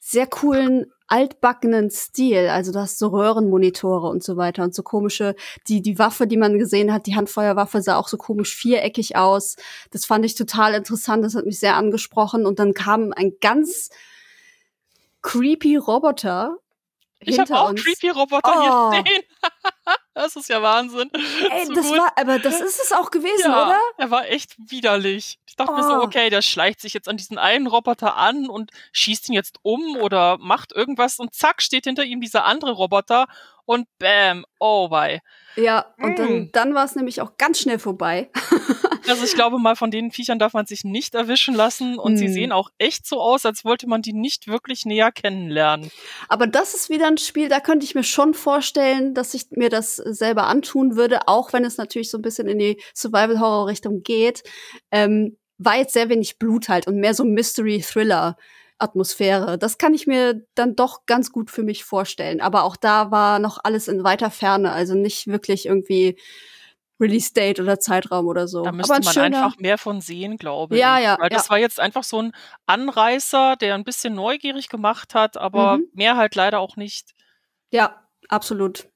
sehr 0.00 0.26
coolen 0.26 0.86
altbackenen 1.06 1.90
Stil. 1.90 2.48
Also 2.48 2.72
du 2.72 2.78
hast 2.78 2.98
so 2.98 3.08
Röhrenmonitore 3.08 4.08
und 4.08 4.22
so 4.22 4.38
weiter 4.38 4.62
und 4.62 4.74
so 4.74 4.82
komische, 4.82 5.34
die, 5.68 5.82
die 5.82 5.98
Waffe, 5.98 6.26
die 6.26 6.36
man 6.38 6.58
gesehen 6.58 6.92
hat, 6.92 7.06
die 7.06 7.14
Handfeuerwaffe 7.14 7.82
sah 7.82 7.96
auch 7.96 8.08
so 8.08 8.16
komisch 8.16 8.56
viereckig 8.56 9.16
aus. 9.16 9.56
Das 9.90 10.06
fand 10.06 10.24
ich 10.24 10.34
total 10.34 10.72
interessant, 10.72 11.24
das 11.24 11.34
hat 11.34 11.44
mich 11.44 11.60
sehr 11.60 11.76
angesprochen 11.76 12.46
und 12.46 12.58
dann 12.58 12.72
kam 12.72 13.12
ein 13.14 13.32
ganz 13.40 13.90
creepy 15.20 15.76
Roboter 15.76 16.56
Ich 17.20 17.38
habe 17.38 17.52
auch 17.58 17.70
uns. 17.70 17.82
creepy 17.82 18.10
Roboter 18.10 18.52
Oh. 18.54 18.92
hier 18.92 19.00
stehen. 19.02 19.22
das 20.14 20.36
ist 20.36 20.48
ja 20.48 20.62
Wahnsinn. 20.62 21.10
Ey, 21.50 21.66
So 21.66 21.72
das 21.74 21.88
gut. 21.88 21.98
war, 21.98 22.12
aber 22.16 22.38
das 22.38 22.60
ist 22.60 22.80
es 22.80 22.92
auch 22.92 23.10
gewesen, 23.10 23.50
ja, 23.50 23.66
oder? 23.66 23.78
er 23.96 24.10
war 24.10 24.28
echt 24.28 24.54
widerlich. 24.70 25.38
Ich 25.46 25.56
dachte 25.56 25.72
mir 25.72 25.82
so, 25.82 25.94
Oh. 26.00 26.02
okay, 26.02 26.30
der 26.30 26.42
schleicht 26.42 26.80
sich 26.80 26.94
jetzt 26.94 27.08
an 27.08 27.16
diesen 27.16 27.36
einen 27.38 27.66
Roboter 27.66 28.16
an 28.16 28.48
und 28.48 28.70
schießt 28.92 29.28
ihn 29.28 29.34
jetzt 29.34 29.56
um 29.62 29.96
oder 29.96 30.38
macht 30.38 30.72
irgendwas 30.72 31.18
und 31.18 31.34
zack, 31.34 31.60
steht 31.62 31.84
hinter 31.84 32.04
ihm 32.04 32.20
dieser 32.20 32.44
andere 32.44 32.72
Roboter 32.72 33.26
und 33.64 33.86
bam, 33.98 34.44
oh 34.60 34.90
wei. 34.90 35.20
Ja, 35.56 35.86
und 35.98 36.18
dann, 36.18 36.28
Mm. 36.42 36.50
dann 36.52 36.74
war 36.74 36.84
es 36.84 36.94
nämlich 36.94 37.20
auch 37.20 37.36
ganz 37.36 37.58
schnell 37.60 37.78
vorbei. 37.80 38.30
Also 39.08 39.24
ich 39.24 39.34
glaube 39.34 39.58
mal, 39.58 39.76
von 39.76 39.90
den 39.90 40.10
Viechern 40.12 40.38
darf 40.38 40.52
man 40.52 40.66
sich 40.66 40.84
nicht 40.84 41.14
erwischen 41.14 41.54
lassen 41.54 41.98
und 41.98 42.16
sie 42.16 42.26
Hm. 42.26 42.32
sehen 42.32 42.52
auch 42.52 42.70
echt 42.78 43.06
so 43.06 43.20
aus, 43.20 43.46
als 43.46 43.64
wollte 43.64 43.88
man 43.88 44.02
die 44.02 44.12
nicht 44.12 44.48
wirklich 44.48 44.84
näher 44.84 45.10
kennenlernen. 45.12 45.90
Aber 46.28 46.46
das 46.46 46.74
ist 46.74 46.90
wieder 46.90 47.06
ein 47.06 47.18
Spiel, 47.18 47.48
da 47.48 47.60
könnte 47.60 47.84
ich 47.84 47.94
mir 47.94 48.04
schon 48.04 48.34
vorstellen, 48.34 49.14
dass 49.14 49.34
ich 49.34 49.46
mir 49.50 49.70
das 49.70 49.96
selber 49.96 50.46
antun 50.46 50.96
würde, 50.96 51.26
auch 51.26 51.52
wenn 51.52 51.64
es 51.64 51.76
natürlich 51.78 52.10
so 52.10 52.18
ein 52.18 52.22
bisschen 52.22 52.48
in 52.48 52.58
die 52.58 52.80
Survival-Horror-Richtung 52.94 54.02
geht. 54.02 54.42
Ähm, 54.90 55.36
war 55.58 55.76
jetzt 55.76 55.92
sehr 55.92 56.08
wenig 56.08 56.38
Blut 56.38 56.68
halt 56.68 56.86
und 56.86 56.98
mehr 57.00 57.14
so 57.14 57.24
Mystery-Thriller-Atmosphäre. 57.24 59.58
Das 59.58 59.78
kann 59.78 59.94
ich 59.94 60.06
mir 60.06 60.42
dann 60.54 60.76
doch 60.76 61.04
ganz 61.06 61.32
gut 61.32 61.50
für 61.50 61.62
mich 61.64 61.84
vorstellen. 61.84 62.40
Aber 62.40 62.62
auch 62.64 62.76
da 62.76 63.10
war 63.10 63.38
noch 63.38 63.58
alles 63.64 63.88
in 63.88 64.04
weiter 64.04 64.30
Ferne, 64.30 64.72
also 64.72 64.94
nicht 64.94 65.26
wirklich 65.26 65.66
irgendwie 65.66 66.16
Release-Date 67.00 67.60
oder 67.60 67.78
Zeitraum 67.80 68.26
oder 68.26 68.48
so. 68.48 68.62
Da 68.62 68.72
müsste 68.72 68.94
ein 68.94 69.02
man 69.04 69.12
schöner, 69.14 69.44
einfach 69.44 69.58
mehr 69.58 69.78
von 69.78 70.00
sehen, 70.00 70.36
glaube 70.36 70.76
Ja, 70.76 70.98
ich. 70.98 71.04
ja, 71.04 71.16
Weil 71.20 71.30
das 71.30 71.44
ja. 71.46 71.50
war 71.50 71.58
jetzt 71.58 71.78
einfach 71.80 72.04
so 72.04 72.20
ein 72.22 72.32
Anreißer, 72.66 73.56
der 73.56 73.74
ein 73.74 73.84
bisschen 73.84 74.14
neugierig 74.14 74.68
gemacht 74.68 75.14
hat, 75.14 75.36
aber 75.36 75.78
Mhm. 75.78 75.86
mehr 75.92 76.16
halt 76.16 76.34
leider 76.34 76.58
auch 76.60 76.76
nicht. 76.76 77.12
Ja, 77.70 78.02
absolut. 78.28 78.88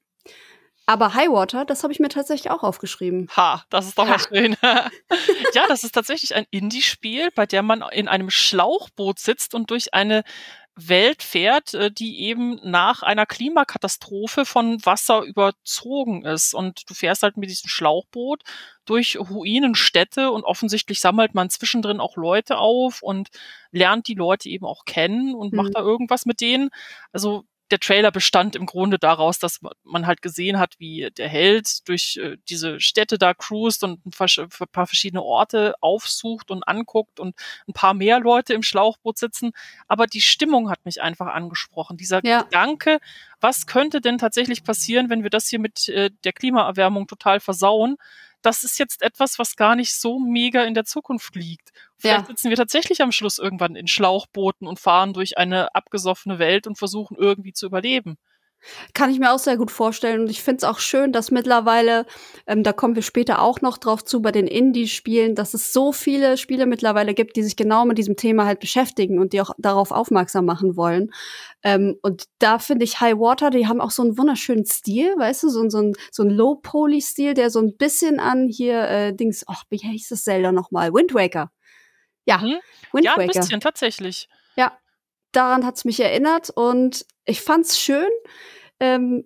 Aber 0.85 1.13
Highwater, 1.13 1.63
das 1.63 1.83
habe 1.83 1.93
ich 1.93 2.01
mir 2.01 2.09
tatsächlich 2.09 2.51
auch 2.51 2.61
aufgeschrieben. 2.61 3.29
Ha, 3.37 3.63
das 3.69 3.87
ist 3.87 3.97
doch 3.97 4.05
mal 4.05 4.19
schön. 4.19 4.57
ja, 5.53 5.63
das 5.69 5.85
ist 5.85 5.93
tatsächlich 5.93 6.35
ein 6.35 6.45
Indie-Spiel, 6.51 7.29
bei 7.35 7.45
dem 7.45 7.65
man 7.65 7.83
in 7.93 8.09
einem 8.09 8.29
Schlauchboot 8.29 9.17
sitzt 9.17 9.55
und 9.55 9.71
durch 9.71 9.93
eine 9.93 10.23
Welt 10.75 11.21
fährt, 11.21 11.73
äh, 11.73 11.91
die 11.91 12.21
eben 12.21 12.59
nach 12.63 13.03
einer 13.03 13.25
Klimakatastrophe 13.25 14.45
von 14.45 14.83
Wasser 14.85 15.21
überzogen 15.21 16.25
ist. 16.25 16.53
Und 16.53 16.89
du 16.89 16.93
fährst 16.93 17.23
halt 17.23 17.37
mit 17.37 17.49
diesem 17.49 17.69
Schlauchboot 17.69 18.43
durch 18.85 19.17
Ruinenstädte 19.17 20.31
und 20.31 20.43
offensichtlich 20.43 20.99
sammelt 20.99 21.35
man 21.35 21.49
zwischendrin 21.49 21.99
auch 21.99 22.17
Leute 22.17 22.57
auf 22.57 23.01
und 23.01 23.29
lernt 23.71 24.07
die 24.07 24.15
Leute 24.15 24.49
eben 24.49 24.65
auch 24.65 24.85
kennen 24.85 25.35
und 25.35 25.53
mhm. 25.53 25.57
macht 25.57 25.75
da 25.75 25.79
irgendwas 25.79 26.25
mit 26.25 26.41
denen. 26.41 26.69
Also 27.11 27.45
der 27.73 27.79
Trailer 27.79 28.11
bestand 28.11 28.55
im 28.55 28.67
Grunde 28.67 28.99
daraus, 28.99 29.39
dass 29.39 29.59
man 29.83 30.05
halt 30.05 30.21
gesehen 30.21 30.59
hat, 30.59 30.75
wie 30.77 31.09
der 31.17 31.27
Held 31.27 31.87
durch 31.89 32.19
äh, 32.21 32.37
diese 32.47 32.79
Städte 32.79 33.17
da 33.17 33.33
cruist 33.33 33.83
und 33.83 34.05
ein 34.05 34.11
paar 34.11 34.85
verschiedene 34.85 35.23
Orte 35.23 35.73
aufsucht 35.81 36.51
und 36.51 36.67
anguckt 36.67 37.19
und 37.19 37.35
ein 37.67 37.73
paar 37.73 37.95
mehr 37.95 38.19
Leute 38.19 38.53
im 38.53 38.61
Schlauchboot 38.61 39.17
sitzen. 39.17 39.53
Aber 39.87 40.05
die 40.05 40.21
Stimmung 40.21 40.69
hat 40.69 40.85
mich 40.85 41.01
einfach 41.01 41.25
angesprochen. 41.25 41.97
Dieser 41.97 42.23
ja. 42.23 42.43
Gedanke, 42.43 42.99
was 43.41 43.65
könnte 43.65 44.01
denn 44.01 44.19
tatsächlich 44.19 44.63
passieren, 44.63 45.09
wenn 45.09 45.23
wir 45.23 45.31
das 45.31 45.47
hier 45.47 45.59
mit 45.59 45.89
äh, 45.89 46.11
der 46.23 46.33
Klimaerwärmung 46.33 47.07
total 47.07 47.39
versauen? 47.39 47.97
Das 48.43 48.63
ist 48.63 48.77
jetzt 48.77 49.01
etwas, 49.01 49.39
was 49.39 49.55
gar 49.55 49.75
nicht 49.75 49.95
so 49.95 50.19
mega 50.19 50.63
in 50.63 50.73
der 50.73 50.85
Zukunft 50.85 51.35
liegt. 51.35 51.71
Vielleicht 51.97 52.21
ja. 52.21 52.27
sitzen 52.27 52.49
wir 52.49 52.57
tatsächlich 52.57 53.01
am 53.01 53.11
Schluss 53.11 53.39
irgendwann 53.39 53.75
in 53.75 53.87
Schlauchbooten 53.87 54.67
und 54.67 54.79
fahren 54.79 55.13
durch 55.13 55.37
eine 55.37 55.73
abgesoffene 55.73 56.39
Welt 56.39 56.67
und 56.67 56.77
versuchen 56.77 57.17
irgendwie 57.17 57.53
zu 57.53 57.65
überleben. 57.65 58.17
Kann 58.93 59.09
ich 59.09 59.19
mir 59.19 59.31
auch 59.31 59.39
sehr 59.39 59.57
gut 59.57 59.71
vorstellen. 59.71 60.21
Und 60.21 60.29
ich 60.29 60.41
finde 60.41 60.57
es 60.57 60.63
auch 60.63 60.79
schön, 60.79 61.11
dass 61.11 61.31
mittlerweile, 61.31 62.05
ähm, 62.47 62.63
da 62.63 62.73
kommen 62.73 62.95
wir 62.95 63.01
später 63.01 63.41
auch 63.41 63.61
noch 63.61 63.77
drauf 63.77 64.03
zu, 64.03 64.21
bei 64.21 64.31
den 64.31 64.47
Indie-Spielen, 64.47 65.35
dass 65.35 65.53
es 65.53 65.73
so 65.73 65.91
viele 65.91 66.37
Spiele 66.37 66.65
mittlerweile 66.65 67.13
gibt, 67.13 67.35
die 67.35 67.43
sich 67.43 67.55
genau 67.55 67.85
mit 67.85 67.97
diesem 67.97 68.15
Thema 68.15 68.45
halt 68.45 68.59
beschäftigen 68.59 69.19
und 69.19 69.33
die 69.33 69.41
auch 69.41 69.51
darauf 69.57 69.91
aufmerksam 69.91 70.45
machen 70.45 70.75
wollen. 70.77 71.11
Ähm, 71.63 71.97
und 72.01 72.25
da 72.39 72.59
finde 72.59 72.85
ich 72.85 72.99
High 72.99 73.17
Water, 73.17 73.49
die 73.49 73.67
haben 73.67 73.81
auch 73.81 73.91
so 73.91 74.03
einen 74.03 74.17
wunderschönen 74.17 74.65
Stil, 74.65 75.15
weißt 75.17 75.43
du, 75.43 75.49
so, 75.49 75.69
so 75.69 75.79
ein, 75.79 75.93
so 76.11 76.23
ein 76.23 76.29
Low-Poly-Stil, 76.29 77.33
der 77.33 77.49
so 77.49 77.59
ein 77.59 77.75
bisschen 77.77 78.19
an 78.19 78.47
hier 78.49 78.81
äh, 78.89 79.13
Dings, 79.13 79.43
ach, 79.47 79.63
wie 79.69 79.77
hieß 79.77 80.09
das 80.09 80.23
Zelda 80.23 80.51
nochmal? 80.51 80.93
Wind 80.93 81.13
Waker. 81.13 81.51
Ja, 82.25 82.37
mhm. 82.37 82.59
Wind 82.91 83.05
ja, 83.05 83.15
ein 83.15 83.27
bisschen 83.27 83.59
tatsächlich. 83.59 84.29
Ja, 84.55 84.77
daran 85.33 85.65
hat's 85.65 85.85
mich 85.85 85.99
erinnert 85.99 86.49
und 86.49 87.05
ich 87.25 87.41
fand's 87.41 87.79
schön. 87.79 88.09
Ähm, 88.79 89.25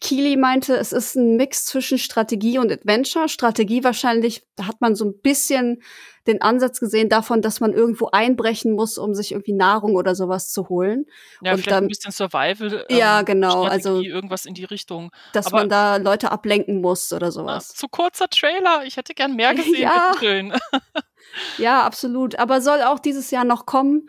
Keely 0.00 0.36
meinte, 0.36 0.76
es 0.76 0.92
ist 0.92 1.16
ein 1.16 1.36
Mix 1.36 1.64
zwischen 1.64 1.98
Strategie 1.98 2.58
und 2.58 2.70
Adventure. 2.70 3.28
Strategie 3.28 3.82
wahrscheinlich, 3.82 4.46
da 4.54 4.66
hat 4.66 4.80
man 4.80 4.94
so 4.94 5.06
ein 5.06 5.20
bisschen 5.20 5.82
den 6.26 6.42
Ansatz 6.42 6.80
gesehen 6.80 7.08
davon, 7.08 7.40
dass 7.40 7.60
man 7.60 7.72
irgendwo 7.72 8.08
einbrechen 8.10 8.72
muss, 8.72 8.98
um 8.98 9.14
sich 9.14 9.32
irgendwie 9.32 9.52
Nahrung 9.52 9.94
oder 9.94 10.14
sowas 10.14 10.52
zu 10.52 10.68
holen. 10.68 11.06
Ja, 11.40 11.52
und 11.52 11.58
vielleicht 11.58 11.70
dann, 11.70 11.84
ein 11.84 11.88
bisschen 11.88 12.12
Survival. 12.12 12.84
Ähm, 12.88 12.96
ja, 12.96 13.22
genau. 13.22 13.64
Strategie, 13.66 13.70
also 13.70 14.00
irgendwas 14.00 14.44
in 14.44 14.54
die 14.54 14.64
Richtung. 14.64 15.10
Dass 15.32 15.46
Aber, 15.46 15.58
man 15.58 15.68
da 15.68 15.96
Leute 15.96 16.30
ablenken 16.30 16.80
muss 16.80 17.12
oder 17.12 17.32
sowas. 17.32 17.68
zu 17.68 17.88
kurzer 17.88 18.28
Trailer. 18.28 18.84
Ich 18.84 18.96
hätte 18.96 19.14
gern 19.14 19.34
mehr 19.34 19.54
gesehen. 19.54 19.82
ja. 19.82 20.14
ja, 21.58 21.82
absolut. 21.84 22.38
Aber 22.38 22.60
soll 22.60 22.82
auch 22.82 22.98
dieses 22.98 23.30
Jahr 23.30 23.44
noch 23.44 23.64
kommen. 23.64 24.08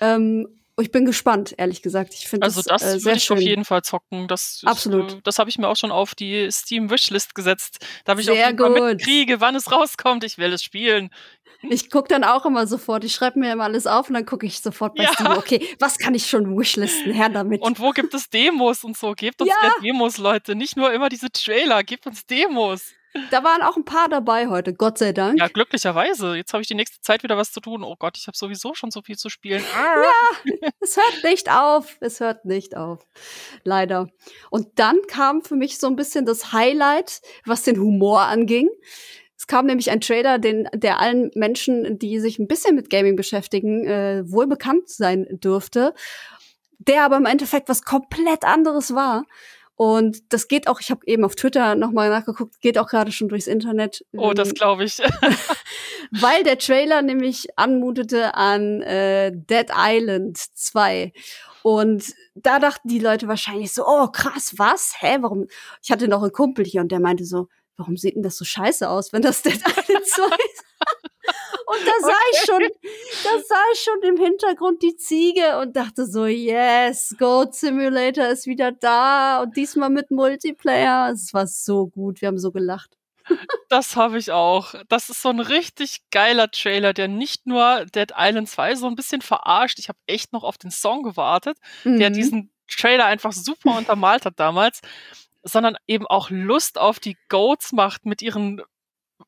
Ähm, 0.00 0.61
ich 0.80 0.90
bin 0.90 1.04
gespannt, 1.04 1.54
ehrlich 1.58 1.82
gesagt. 1.82 2.14
Ich 2.14 2.26
finde 2.28 2.46
also 2.46 2.62
das, 2.62 2.80
das 2.82 2.94
äh, 2.94 2.98
sehr 2.98 3.14
ich 3.14 3.24
schön. 3.24 3.36
auf 3.36 3.42
jeden 3.42 3.64
Fall 3.64 3.82
zocken. 3.82 4.26
Das 4.26 4.62
Absolut. 4.64 5.08
Ist, 5.08 5.14
äh, 5.16 5.20
das 5.24 5.38
habe 5.38 5.50
ich 5.50 5.58
mir 5.58 5.68
auch 5.68 5.76
schon 5.76 5.90
auf 5.90 6.14
die 6.14 6.50
Steam 6.50 6.90
Wishlist 6.90 7.34
gesetzt. 7.34 7.84
Da 8.04 8.12
habe 8.12 8.20
ich 8.20 8.26
sehr 8.26 8.48
auch 8.48 8.56
gut. 8.56 8.80
mitkriege, 8.80 9.40
wann 9.40 9.54
es 9.54 9.70
rauskommt. 9.70 10.24
Ich 10.24 10.38
will 10.38 10.52
es 10.52 10.62
spielen. 10.62 11.10
Ich 11.68 11.90
gucke 11.90 12.08
dann 12.08 12.24
auch 12.24 12.46
immer 12.46 12.66
sofort. 12.66 13.04
Ich 13.04 13.12
schreibe 13.12 13.38
mir 13.38 13.52
immer 13.52 13.64
alles 13.64 13.86
auf 13.86 14.08
und 14.08 14.14
dann 14.14 14.26
gucke 14.26 14.46
ich 14.46 14.60
sofort 14.60 14.94
bei 14.94 15.04
ja. 15.04 15.12
Steam. 15.12 15.26
Okay, 15.32 15.68
was 15.78 15.98
kann 15.98 16.14
ich 16.14 16.26
schon 16.26 16.58
wishlisten? 16.58 17.12
Her 17.12 17.28
damit. 17.28 17.60
Und 17.60 17.78
wo 17.78 17.90
gibt 17.90 18.14
es 18.14 18.30
Demos 18.30 18.82
und 18.82 18.96
so? 18.96 19.12
Gebt 19.12 19.40
uns 19.42 19.50
ja. 19.50 19.56
mehr 19.60 19.72
Demos, 19.82 20.18
Leute. 20.18 20.54
Nicht 20.54 20.76
nur 20.76 20.92
immer 20.92 21.08
diese 21.08 21.30
Trailer. 21.30 21.84
Gebt 21.84 22.06
uns 22.06 22.26
Demos. 22.26 22.94
Da 23.30 23.44
waren 23.44 23.62
auch 23.62 23.76
ein 23.76 23.84
paar 23.84 24.08
dabei 24.08 24.48
heute, 24.48 24.72
Gott 24.72 24.98
sei 24.98 25.12
Dank. 25.12 25.38
Ja, 25.38 25.48
glücklicherweise. 25.48 26.34
Jetzt 26.34 26.52
habe 26.52 26.62
ich 26.62 26.68
die 26.68 26.74
nächste 26.74 27.00
Zeit 27.00 27.22
wieder 27.22 27.36
was 27.36 27.52
zu 27.52 27.60
tun. 27.60 27.82
Oh 27.82 27.96
Gott, 27.98 28.16
ich 28.16 28.26
habe 28.26 28.36
sowieso 28.36 28.74
schon 28.74 28.90
so 28.90 29.02
viel 29.02 29.16
zu 29.16 29.28
spielen. 29.28 29.62
Ah. 29.76 30.02
Ja, 30.02 30.70
es 30.80 30.96
hört 30.96 31.24
nicht 31.24 31.50
auf. 31.50 31.96
Es 32.00 32.20
hört 32.20 32.44
nicht 32.44 32.76
auf. 32.76 33.06
Leider. 33.64 34.08
Und 34.50 34.78
dann 34.78 34.98
kam 35.08 35.42
für 35.42 35.56
mich 35.56 35.78
so 35.78 35.86
ein 35.88 35.96
bisschen 35.96 36.24
das 36.24 36.52
Highlight, 36.52 37.20
was 37.44 37.62
den 37.62 37.78
Humor 37.78 38.22
anging. 38.22 38.70
Es 39.36 39.46
kam 39.46 39.66
nämlich 39.66 39.90
ein 39.90 40.00
Trailer, 40.00 40.38
den, 40.38 40.68
der 40.72 41.00
allen 41.00 41.30
Menschen, 41.34 41.98
die 41.98 42.20
sich 42.20 42.38
ein 42.38 42.46
bisschen 42.46 42.76
mit 42.76 42.90
Gaming 42.90 43.16
beschäftigen, 43.16 43.84
äh, 43.84 44.22
wohl 44.24 44.46
bekannt 44.46 44.88
sein 44.88 45.26
dürfte, 45.30 45.94
der 46.78 47.04
aber 47.04 47.16
im 47.16 47.26
Endeffekt 47.26 47.68
was 47.68 47.82
komplett 47.82 48.44
anderes 48.44 48.94
war. 48.94 49.24
Und 49.82 50.32
das 50.32 50.46
geht 50.46 50.68
auch, 50.68 50.78
ich 50.78 50.92
habe 50.92 51.04
eben 51.08 51.24
auf 51.24 51.34
Twitter 51.34 51.74
nochmal 51.74 52.08
nachgeguckt, 52.08 52.60
geht 52.60 52.78
auch 52.78 52.86
gerade 52.86 53.10
schon 53.10 53.28
durchs 53.28 53.48
Internet. 53.48 54.04
Oh, 54.16 54.32
das 54.32 54.54
glaube 54.54 54.84
ich. 54.84 54.98
weil 56.12 56.44
der 56.44 56.56
Trailer 56.56 57.02
nämlich 57.02 57.48
anmutete 57.58 58.36
an 58.36 58.80
äh, 58.82 59.32
Dead 59.34 59.66
Island 59.76 60.38
2. 60.38 61.12
Und 61.64 62.14
da 62.36 62.60
dachten 62.60 62.86
die 62.86 63.00
Leute 63.00 63.26
wahrscheinlich 63.26 63.72
so, 63.72 63.84
oh 63.84 64.06
krass, 64.06 64.54
was? 64.56 64.94
Hä, 65.00 65.16
warum? 65.18 65.48
Ich 65.82 65.90
hatte 65.90 66.06
noch 66.06 66.22
einen 66.22 66.30
Kumpel 66.30 66.64
hier 66.64 66.80
und 66.80 66.92
der 66.92 67.00
meinte 67.00 67.24
so, 67.24 67.48
warum 67.76 67.96
sieht 67.96 68.14
denn 68.14 68.22
das 68.22 68.36
so 68.36 68.44
scheiße 68.44 68.88
aus, 68.88 69.12
wenn 69.12 69.22
das 69.22 69.42
Dead 69.42 69.56
Island 69.56 70.06
2 70.06 70.22
ist? 70.54 70.64
Und 71.66 71.78
da 71.86 71.92
sah 72.00 72.20
ich 72.32 72.38
schon, 72.44 72.62
da 73.24 73.30
sah 73.46 73.62
ich 73.72 73.80
schon 73.80 74.02
im 74.02 74.16
Hintergrund 74.16 74.82
die 74.82 74.96
Ziege 74.96 75.58
und 75.60 75.76
dachte 75.76 76.06
so, 76.06 76.26
yes, 76.26 77.14
Goat 77.18 77.54
Simulator 77.54 78.26
ist 78.26 78.46
wieder 78.46 78.72
da 78.72 79.42
und 79.42 79.56
diesmal 79.56 79.90
mit 79.90 80.10
Multiplayer. 80.10 81.10
Es 81.12 81.32
war 81.32 81.46
so 81.46 81.86
gut, 81.86 82.20
wir 82.20 82.28
haben 82.28 82.38
so 82.38 82.52
gelacht. 82.52 82.96
Das 83.68 83.96
habe 83.96 84.18
ich 84.18 84.32
auch. 84.32 84.74
Das 84.88 85.08
ist 85.08 85.22
so 85.22 85.28
ein 85.28 85.40
richtig 85.40 86.00
geiler 86.10 86.50
Trailer, 86.50 86.92
der 86.92 87.08
nicht 87.08 87.46
nur 87.46 87.86
Dead 87.86 88.12
Island 88.16 88.48
2 88.48 88.74
so 88.74 88.86
ein 88.86 88.96
bisschen 88.96 89.22
verarscht. 89.22 89.78
Ich 89.78 89.88
habe 89.88 89.98
echt 90.06 90.32
noch 90.32 90.44
auf 90.44 90.58
den 90.58 90.70
Song 90.70 91.02
gewartet, 91.02 91.58
mhm. 91.84 91.98
der 91.98 92.10
diesen 92.10 92.50
Trailer 92.68 93.06
einfach 93.06 93.32
super 93.32 93.76
untermalt 93.78 94.26
hat 94.26 94.38
damals, 94.38 94.80
sondern 95.42 95.76
eben 95.86 96.06
auch 96.06 96.30
Lust 96.30 96.78
auf 96.78 97.00
die 97.00 97.16
Goats 97.28 97.72
macht 97.72 98.06
mit 98.06 98.22
ihren 98.22 98.62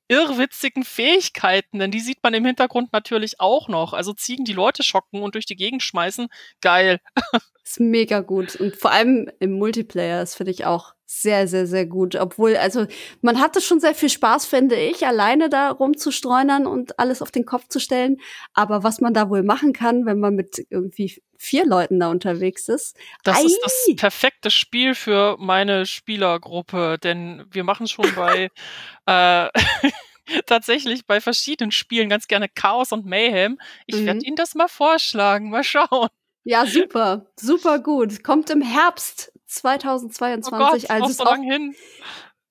irrwitzigen 0.09 0.85
Fähigkeiten, 0.85 1.79
denn 1.79 1.91
die 1.91 2.01
sieht 2.01 2.23
man 2.23 2.35
im 2.35 2.45
Hintergrund 2.45 2.93
natürlich 2.93 3.41
auch 3.41 3.69
noch. 3.69 3.93
Also 3.93 4.13
Ziegen, 4.13 4.45
die 4.45 4.53
Leute 4.53 4.83
schocken 4.83 5.23
und 5.23 5.35
durch 5.35 5.47
die 5.47 5.57
Gegend 5.57 5.83
schmeißen, 5.83 6.29
geil. 6.61 7.01
Ist 7.65 7.81
mega 7.81 8.21
gut. 8.21 8.57
Und 8.57 8.77
vor 8.77 8.93
allem 8.93 9.31
im 9.41 9.53
Multiplayer, 9.53 10.21
das 10.21 10.35
finde 10.35 10.53
ich 10.53 10.67
auch 10.67 10.94
sehr, 11.23 11.49
sehr, 11.49 11.67
sehr 11.67 11.87
gut. 11.87 12.17
Obwohl, 12.17 12.57
also 12.57 12.87
man 13.23 13.41
hatte 13.41 13.61
schon 13.61 13.81
sehr 13.81 13.95
viel 13.95 14.09
Spaß, 14.09 14.47
finde 14.47 14.77
ich, 14.77 15.07
alleine 15.07 15.49
da 15.49 15.71
rumzustreunern 15.71 16.67
und 16.67 16.99
alles 16.99 17.23
auf 17.23 17.31
den 17.31 17.45
Kopf 17.45 17.69
zu 17.69 17.81
stellen. 17.81 18.19
Aber 18.53 18.83
was 18.83 19.01
man 19.01 19.15
da 19.15 19.31
wohl 19.31 19.43
machen 19.43 19.73
kann, 19.73 20.07
wenn 20.07 20.19
man 20.19 20.35
mit 20.35 20.67
irgendwie 20.71 21.23
vier 21.37 21.67
Leuten 21.67 22.01
da 22.01 22.11
unterwegs 22.11 22.69
ist. 22.69 22.97
Das 23.23 23.39
Ei! 23.39 23.45
ist 23.45 23.61
das 23.63 23.97
perfekte 23.97 24.51
Spiel 24.51 24.95
für 24.95 25.37
meine 25.39 25.87
Spielergruppe, 25.87 26.99
denn 27.03 27.45
wir 27.51 27.65
machen 27.65 27.87
schon 27.87 28.07
bei 28.15 28.51
äh, 29.07 29.49
tatsächlich 30.47 31.07
bei 31.07 31.21
verschiedenen 31.21 31.71
Spielen 31.71 32.09
ganz 32.09 32.29
gerne 32.29 32.49
Chaos 32.49 32.93
und 32.93 33.05
Mayhem. 33.07 33.59
Ich 33.87 33.97
mhm. 33.97 34.07
werde 34.07 34.27
Ihnen 34.27 34.37
das 34.37 34.55
mal 34.55 34.69
vorschlagen, 34.69 35.51
mal 35.51 35.65
schauen. 35.65 36.09
Ja, 36.45 36.67
super, 36.67 37.27
super 37.37 37.79
gut. 37.79 38.23
Kommt 38.23 38.51
im 38.51 38.61
Herbst 38.61 39.34
2022. 39.55 40.53
Oh 40.53 40.59
Gott, 40.59 40.91
also 40.91 41.11
ist 41.11 41.19
so 41.19 41.25
lang 41.25 41.43
hin. 41.43 41.75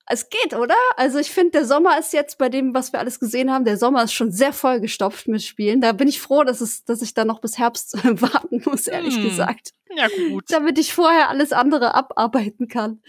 Es 0.05 0.29
geht, 0.29 0.53
oder? 0.53 0.75
Also 0.97 1.17
ich 1.17 1.31
finde, 1.31 1.51
der 1.51 1.65
Sommer 1.65 1.97
ist 1.97 2.11
jetzt 2.11 2.37
bei 2.37 2.49
dem, 2.49 2.73
was 2.73 2.91
wir 2.91 2.99
alles 2.99 3.21
gesehen 3.21 3.51
haben, 3.51 3.63
der 3.63 3.77
Sommer 3.77 4.03
ist 4.03 4.13
schon 4.13 4.31
sehr 4.31 4.51
vollgestopft 4.51 5.29
mit 5.29 5.41
Spielen. 5.41 5.79
Da 5.79 5.93
bin 5.93 6.09
ich 6.09 6.19
froh, 6.19 6.43
dass 6.43 6.59
es, 6.59 6.83
dass 6.83 7.01
ich 7.01 7.13
da 7.13 7.23
noch 7.23 7.39
bis 7.39 7.57
Herbst 7.57 7.93
warten 8.21 8.61
muss, 8.65 8.87
ehrlich 8.87 9.15
hm. 9.15 9.23
gesagt. 9.23 9.71
Ja, 9.95 10.07
gut. 10.29 10.45
Damit 10.49 10.77
ich 10.77 10.93
vorher 10.93 11.29
alles 11.29 11.53
andere 11.53 11.95
abarbeiten 11.95 12.67
kann, 12.67 13.01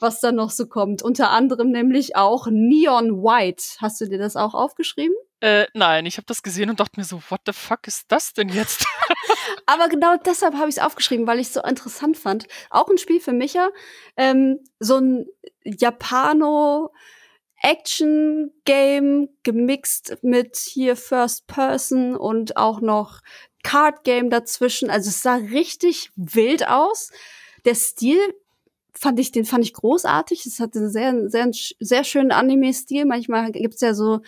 was 0.00 0.20
da 0.20 0.32
noch 0.32 0.50
so 0.50 0.66
kommt. 0.66 1.02
Unter 1.02 1.30
anderem 1.30 1.70
nämlich 1.70 2.16
auch 2.16 2.48
Neon 2.50 3.22
White. 3.22 3.62
Hast 3.78 4.00
du 4.00 4.08
dir 4.08 4.18
das 4.18 4.34
auch 4.34 4.54
aufgeschrieben? 4.54 5.14
Äh, 5.40 5.66
nein, 5.72 6.04
ich 6.04 6.18
habe 6.18 6.26
das 6.26 6.42
gesehen 6.42 6.68
und 6.68 6.80
dachte 6.80 7.00
mir 7.00 7.04
so, 7.04 7.22
what 7.30 7.40
the 7.46 7.52
fuck 7.52 7.86
ist 7.86 8.04
das 8.08 8.34
denn 8.34 8.50
jetzt? 8.50 8.86
Aber 9.66 9.88
genau 9.88 10.16
deshalb 10.16 10.54
habe 10.54 10.68
ich 10.68 10.76
es 10.76 10.82
aufgeschrieben, 10.82 11.26
weil 11.26 11.38
ich 11.38 11.48
es 11.48 11.54
so 11.54 11.62
interessant 11.62 12.18
fand. 12.18 12.46
Auch 12.68 12.88
ein 12.88 12.98
Spiel 12.98 13.20
für 13.20 13.32
Micha. 13.32 13.70
Ähm, 14.16 14.58
so 14.78 14.96
ein 14.98 15.26
Japano 15.64 16.92
Action 17.62 18.52
Game 18.64 19.28
gemixt 19.42 20.18
mit 20.22 20.56
hier 20.56 20.96
First 20.96 21.46
Person 21.46 22.16
und 22.16 22.56
auch 22.56 22.80
noch 22.80 23.20
Card 23.62 24.04
Game 24.04 24.30
dazwischen. 24.30 24.90
Also 24.90 25.08
es 25.08 25.22
sah 25.22 25.36
richtig 25.36 26.10
wild 26.16 26.66
aus. 26.66 27.10
Der 27.64 27.74
Stil 27.74 28.20
fand 28.94 29.20
ich, 29.20 29.32
den 29.32 29.44
fand 29.44 29.64
ich 29.64 29.74
großartig. 29.74 30.46
Es 30.46 30.60
hatte 30.60 30.78
einen 30.78 30.90
sehr, 30.90 31.30
sehr, 31.30 31.50
sehr 31.78 32.04
schönen 32.04 32.32
Anime-Stil. 32.32 33.04
Manchmal 33.04 33.52
gibt's 33.52 33.80
ja 33.82 33.94
so 33.94 34.20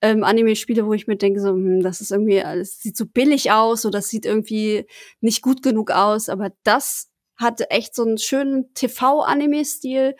ähm, 0.00 0.24
Anime-Spiele, 0.24 0.86
wo 0.86 0.92
ich 0.92 1.06
mir 1.06 1.16
denke, 1.16 1.40
so, 1.40 1.50
hm, 1.50 1.82
das 1.82 2.00
ist 2.00 2.10
irgendwie, 2.10 2.38
es 2.38 2.80
sieht 2.80 2.96
so 2.96 3.06
billig 3.06 3.50
aus 3.50 3.84
oder 3.86 3.98
das 3.98 4.08
sieht 4.08 4.26
irgendwie 4.26 4.86
nicht 5.20 5.42
gut 5.42 5.62
genug 5.62 5.90
aus. 5.90 6.28
Aber 6.28 6.50
das 6.62 7.10
hatte 7.36 7.70
echt 7.70 7.94
so 7.94 8.02
einen 8.04 8.18
schönen 8.18 8.72
TV-Anime-Stil 8.74 10.16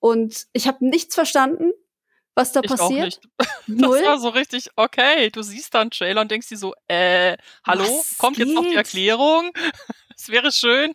und 0.00 0.46
ich 0.52 0.66
habe 0.66 0.86
nichts 0.86 1.14
verstanden, 1.14 1.72
was 2.34 2.52
da 2.52 2.60
Ich 2.62 2.70
passiert. 2.70 3.20
Null. 3.66 3.98
Das 3.98 4.06
war 4.06 4.18
so 4.18 4.28
richtig, 4.28 4.68
okay, 4.76 5.30
du 5.30 5.42
siehst 5.42 5.74
da 5.74 5.80
einen 5.80 5.90
Trailer 5.90 6.20
und 6.20 6.30
denkst 6.30 6.48
dir 6.48 6.58
so, 6.58 6.74
äh, 6.86 7.36
hallo, 7.66 7.84
Was 7.84 8.16
kommt 8.18 8.38
jetzt 8.38 8.54
noch 8.54 8.62
die 8.62 8.68
geht? 8.68 8.76
Erklärung? 8.76 9.50
Es 10.20 10.30
wäre 10.30 10.50
schön. 10.50 10.94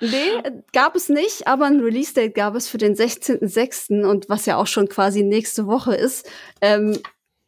Nee, 0.00 0.32
gab 0.72 0.96
es 0.96 1.10
nicht, 1.10 1.46
aber 1.46 1.66
ein 1.66 1.80
Release-Date 1.80 2.34
gab 2.34 2.54
es 2.54 2.68
für 2.68 2.78
den 2.78 2.96
16.06. 2.96 4.02
und 4.02 4.30
was 4.30 4.46
ja 4.46 4.56
auch 4.56 4.66
schon 4.66 4.88
quasi 4.88 5.22
nächste 5.22 5.66
Woche 5.66 5.94
ist. 5.94 6.26
Ähm, 6.62 6.98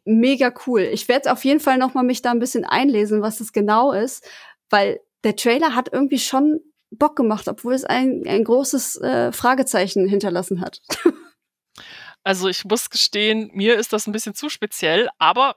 mega 0.05 0.53
cool. 0.67 0.81
Ich 0.81 1.07
werde 1.07 1.31
auf 1.31 1.43
jeden 1.45 1.59
Fall 1.59 1.77
noch 1.77 1.93
mal 1.93 2.03
mich 2.03 2.21
da 2.21 2.31
ein 2.31 2.39
bisschen 2.39 2.63
einlesen, 2.65 3.21
was 3.21 3.39
das 3.39 3.51
genau 3.53 3.91
ist, 3.91 4.25
weil 4.69 4.99
der 5.23 5.35
Trailer 5.35 5.75
hat 5.75 5.89
irgendwie 5.91 6.19
schon 6.19 6.59
Bock 6.91 7.15
gemacht, 7.15 7.47
obwohl 7.47 7.73
es 7.73 7.83
ein, 7.83 8.23
ein 8.27 8.43
großes 8.43 8.97
äh, 9.01 9.31
Fragezeichen 9.31 10.07
hinterlassen 10.07 10.61
hat. 10.61 10.81
Also 12.23 12.47
ich 12.47 12.65
muss 12.65 12.89
gestehen, 12.89 13.51
mir 13.53 13.75
ist 13.77 13.93
das 13.93 14.07
ein 14.07 14.11
bisschen 14.11 14.33
zu 14.33 14.49
speziell, 14.49 15.09
aber 15.19 15.55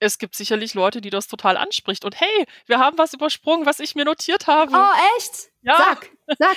es 0.00 0.18
gibt 0.18 0.34
sicherlich 0.34 0.74
Leute, 0.74 1.00
die 1.00 1.10
das 1.10 1.28
total 1.28 1.56
anspricht. 1.56 2.04
Und 2.04 2.18
hey, 2.20 2.46
wir 2.66 2.78
haben 2.78 2.96
was 2.98 3.12
übersprungen, 3.12 3.66
was 3.66 3.80
ich 3.80 3.94
mir 3.94 4.04
notiert 4.04 4.46
habe. 4.46 4.72
Oh, 4.74 5.16
echt? 5.18 5.50
Ja. 5.62 5.76
Sag, 5.76 6.10
sag. 6.38 6.56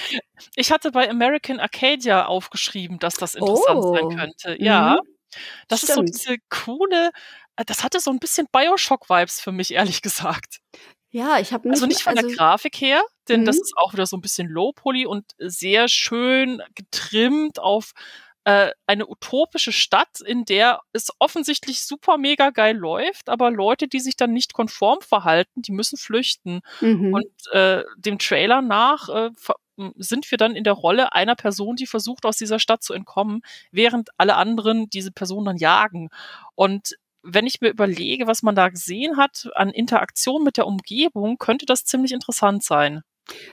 Ich 0.56 0.72
hatte 0.72 0.92
bei 0.92 1.10
American 1.10 1.60
Arcadia 1.60 2.26
aufgeschrieben, 2.26 3.00
dass 3.00 3.16
das 3.16 3.36
interessant 3.36 3.80
Oh. 3.84 3.94
sein 3.94 4.18
könnte. 4.18 4.64
Ja. 4.64 5.00
Mhm. 5.02 5.12
Das 5.68 5.84
ist 5.84 5.88
so 5.90 6.02
Stimmt. 6.02 6.10
diese 6.10 6.38
coole, 6.50 7.12
äh, 7.56 7.66
das 7.66 7.84
hatte 7.84 8.00
so 8.00 8.12
ein 8.12 8.20
bisschen 8.20 8.48
Bioshock-Vibes 8.52 9.40
für 9.42 9.52
mich, 9.52 9.72
ehrlich 9.98 10.02
gesagt. 10.02 10.60
Ja, 11.12 11.38
ich 11.40 11.54
habe 11.54 11.70
Also 11.70 11.86
nicht 11.86 12.02
von 12.02 12.16
der 12.16 12.24
Grafik 12.36 12.75
her, 12.82 13.04
denn 13.30 13.46
das 13.46 13.58
Mhm. 13.58 13.62
ist 13.62 13.74
auch 13.78 13.94
wieder 13.94 14.08
so 14.08 14.18
ein 14.18 14.22
bisschen 14.22 14.48
low-poly 14.50 15.06
und 15.06 15.25
sehr 15.38 15.88
schön 15.88 16.62
getrimmt 16.75 17.60
auf 17.60 17.92
äh, 18.46 18.72
eine 18.88 19.08
utopische 19.08 19.72
Stadt, 19.72 20.20
in 20.25 20.44
der 20.44 20.82
es 20.92 21.12
offensichtlich 21.20 21.86
super 21.86 22.18
mega 22.18 22.50
geil 22.50 22.75
läuft, 22.75 23.30
aber 23.30 23.50
Leute, 23.52 23.88
die 23.88 24.02
sich 24.02 24.18
dann 24.18 24.34
nicht 24.34 24.52
konform 24.54 25.00
verhalten, 25.02 25.62
die 25.62 25.72
müssen 25.72 25.98
flüchten. 25.98 26.60
Mhm. 26.82 27.13
Und 27.13 27.54
äh, 27.54 27.84
dem 27.96 28.20
Trailer 28.20 28.62
nach 28.62 29.08
äh, 29.08 29.30
ver- 29.38 29.56
sind 29.98 30.30
wir 30.32 30.38
dann 30.38 30.56
in 30.56 30.63
der 30.63 30.74
Rolle 30.74 31.13
einer 31.13 31.36
Person, 31.36 31.75
die 31.75 31.88
versucht, 31.88 32.25
aus 32.25 32.38
dieser 32.38 32.60
Stadt 32.60 32.84
zu 32.84 32.94
entkommen, 32.94 33.42
während 33.72 34.10
alle 34.18 34.36
anderen 34.36 34.89
diese 34.89 35.12
Person 35.12 35.46
dann 35.46 35.58
jagen. 35.58 36.10
Und 36.56 36.96
wenn 37.24 37.48
ich 37.48 37.62
mir 37.62 37.70
überlege, 37.70 38.27
was 38.27 38.44
man 38.44 38.56
da 38.56 38.70
gesehen 38.70 39.18
hat 39.18 39.50
an 39.56 39.70
Interaktion 39.70 40.44
mit 40.44 40.58
der 40.58 40.68
Umgebung, 40.68 41.38
könnte 41.38 41.65
das 41.65 41.86
ziemlich 41.86 42.12
interessant 42.12 42.63
sein. 42.63 43.01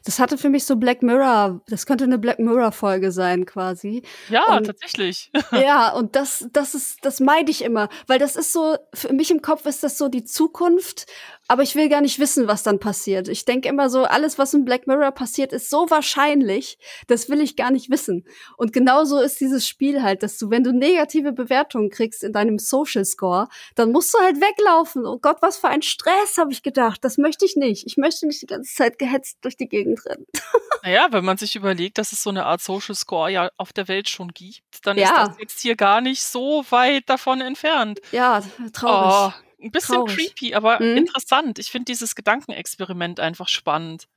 Das 0.04 0.18
hatte 0.18 0.36
für 0.36 0.48
mich 0.48 0.64
so 0.64 0.76
Black 0.76 1.02
Mirror, 1.02 1.60
das 1.68 1.86
könnte 1.86 2.04
eine 2.04 2.18
Black 2.18 2.38
Mirror 2.40 2.72
Folge 2.72 3.12
sein 3.12 3.46
quasi. 3.46 4.02
Ja, 4.28 4.56
Und- 4.56 4.66
tatsächlich. 4.66 5.30
ja, 5.52 5.92
und 5.92 6.16
das 6.16 6.46
das 6.52 6.74
ist 6.74 6.98
das 7.02 7.20
meide 7.20 7.50
ich 7.50 7.62
immer, 7.62 7.88
weil 8.06 8.18
das 8.18 8.36
ist 8.36 8.52
so 8.52 8.76
für 8.94 9.12
mich 9.12 9.30
im 9.30 9.42
Kopf 9.42 9.66
ist 9.66 9.82
das 9.82 9.96
so 9.96 10.08
die 10.08 10.24
Zukunft, 10.24 11.06
aber 11.46 11.62
ich 11.62 11.74
will 11.76 11.88
gar 11.88 12.00
nicht 12.00 12.18
wissen, 12.18 12.48
was 12.48 12.62
dann 12.62 12.78
passiert. 12.80 13.28
Ich 13.28 13.44
denke 13.44 13.68
immer 13.68 13.90
so, 13.90 14.04
alles 14.04 14.38
was 14.38 14.54
in 14.54 14.64
Black 14.64 14.86
Mirror 14.86 15.12
passiert, 15.12 15.52
ist 15.52 15.70
so 15.70 15.88
wahrscheinlich, 15.90 16.78
das 17.06 17.28
will 17.28 17.40
ich 17.40 17.56
gar 17.56 17.70
nicht 17.70 17.90
wissen. 17.90 18.24
Und 18.56 18.72
genauso 18.72 19.20
ist 19.20 19.40
dieses 19.40 19.66
Spiel 19.66 20.02
halt, 20.02 20.22
dass 20.22 20.36
du 20.38 20.50
wenn 20.50 20.64
du 20.64 20.72
negative 20.72 21.32
Bewertungen 21.32 21.90
kriegst 21.90 22.24
in 22.24 22.32
deinem 22.32 22.58
Social 22.58 23.04
Score, 23.04 23.48
dann 23.76 23.92
musst 23.92 24.12
du 24.14 24.18
halt 24.18 24.40
weglaufen. 24.40 25.06
Oh 25.06 25.18
Gott, 25.18 25.38
was 25.42 25.58
für 25.58 25.68
ein 25.68 25.82
Stress, 25.82 26.38
habe 26.38 26.52
ich 26.52 26.62
gedacht. 26.62 27.04
Das 27.04 27.18
möchte 27.18 27.44
ich 27.44 27.56
nicht. 27.56 27.86
Ich 27.86 27.96
möchte 27.96 28.26
nicht 28.26 28.42
die 28.42 28.46
ganze 28.46 28.74
Zeit 28.74 28.98
gehetzt 28.98 29.38
durch 29.42 29.56
die 29.60 29.68
Gegend 29.68 30.04
rennen. 30.06 30.26
Naja, 30.82 31.08
wenn 31.10 31.26
man 31.26 31.36
sich 31.36 31.56
überlegt, 31.56 31.98
dass 31.98 32.12
es 32.12 32.22
so 32.22 32.30
eine 32.30 32.46
Art 32.46 32.62
Social 32.62 32.94
Score 32.94 33.30
ja 33.30 33.50
auf 33.58 33.70
der 33.74 33.86
Welt 33.86 34.08
schon 34.08 34.28
gibt, 34.28 34.62
dann 34.86 34.96
ist 34.96 35.10
Ja. 35.10 35.26
das 35.28 35.36
jetzt 35.38 35.60
hier 35.60 35.76
gar 35.76 36.00
nicht 36.00 36.22
so 36.22 36.64
weit 36.70 37.02
davon 37.06 37.42
entfernt. 37.42 38.00
Ja, 38.12 38.42
traurig. 38.72 39.34
Oh, 39.36 39.62
ein 39.62 39.70
bisschen 39.72 39.96
Traurig. 39.96 40.16
creepy, 40.34 40.54
aber 40.54 40.80
Mhm. 40.82 40.96
interessant. 40.96 41.58
Ich 41.58 41.70
finde 41.70 41.84
dieses 41.84 42.14
Gedankenexperiment 42.14 43.20
einfach 43.20 43.48
spannend. 43.48 44.08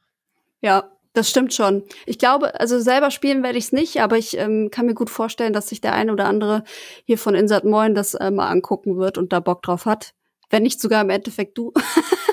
Ja, 0.62 0.90
das 1.12 1.30
stimmt 1.30 1.54
schon. 1.54 1.84
Ich 2.06 2.18
glaube, 2.18 2.58
also 2.60 2.80
selber 2.80 3.12
spielen 3.12 3.44
werde 3.44 3.58
ich 3.58 3.66
es 3.66 3.72
nicht, 3.74 4.02
aber 4.02 4.18
ich 4.18 4.38
ähm, 4.38 4.70
kann 4.72 4.86
mir 4.86 4.94
gut 4.96 5.10
vorstellen, 5.10 5.52
dass 5.52 5.68
sich 5.68 5.82
der 5.82 5.94
ein 5.94 6.10
oder 6.10 6.26
andere 6.28 6.64
hier 7.06 7.18
von 7.18 7.36
Insert 7.36 7.66
Moin 7.66 7.94
das 7.94 8.14
äh, 8.14 8.32
mal 8.32 8.48
angucken 8.50 8.96
wird 8.98 9.18
und 9.18 9.34
da 9.34 9.42
Bock 9.42 9.64
drauf 9.64 9.86
hat. 9.86 10.14
Wenn 10.54 10.62
nicht 10.62 10.80
sogar 10.80 11.02
im 11.02 11.10
Endeffekt 11.10 11.58
du. 11.58 11.74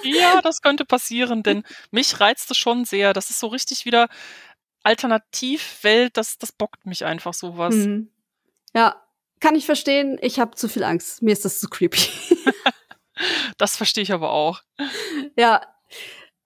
Ja, 0.02 0.40
das 0.40 0.62
könnte 0.62 0.86
passieren, 0.86 1.42
denn 1.42 1.62
mich 1.90 2.20
reizt 2.20 2.50
es 2.50 2.56
schon 2.56 2.86
sehr. 2.86 3.12
Das 3.12 3.28
ist 3.28 3.38
so 3.38 3.48
richtig 3.48 3.84
wieder 3.84 4.08
Alternativwelt, 4.82 6.16
das, 6.16 6.38
das 6.38 6.52
bockt 6.52 6.86
mich 6.86 7.04
einfach 7.04 7.34
sowas. 7.34 7.74
Mhm. 7.74 8.10
Ja, 8.74 9.02
kann 9.40 9.56
ich 9.56 9.66
verstehen. 9.66 10.18
Ich 10.22 10.40
habe 10.40 10.56
zu 10.56 10.70
viel 10.70 10.84
Angst. 10.84 11.20
Mir 11.20 11.32
ist 11.32 11.44
das 11.44 11.60
zu 11.60 11.68
creepy. 11.68 12.00
Das 13.58 13.76
verstehe 13.76 14.02
ich 14.02 14.12
aber 14.12 14.30
auch. 14.32 14.62
ja. 15.36 15.60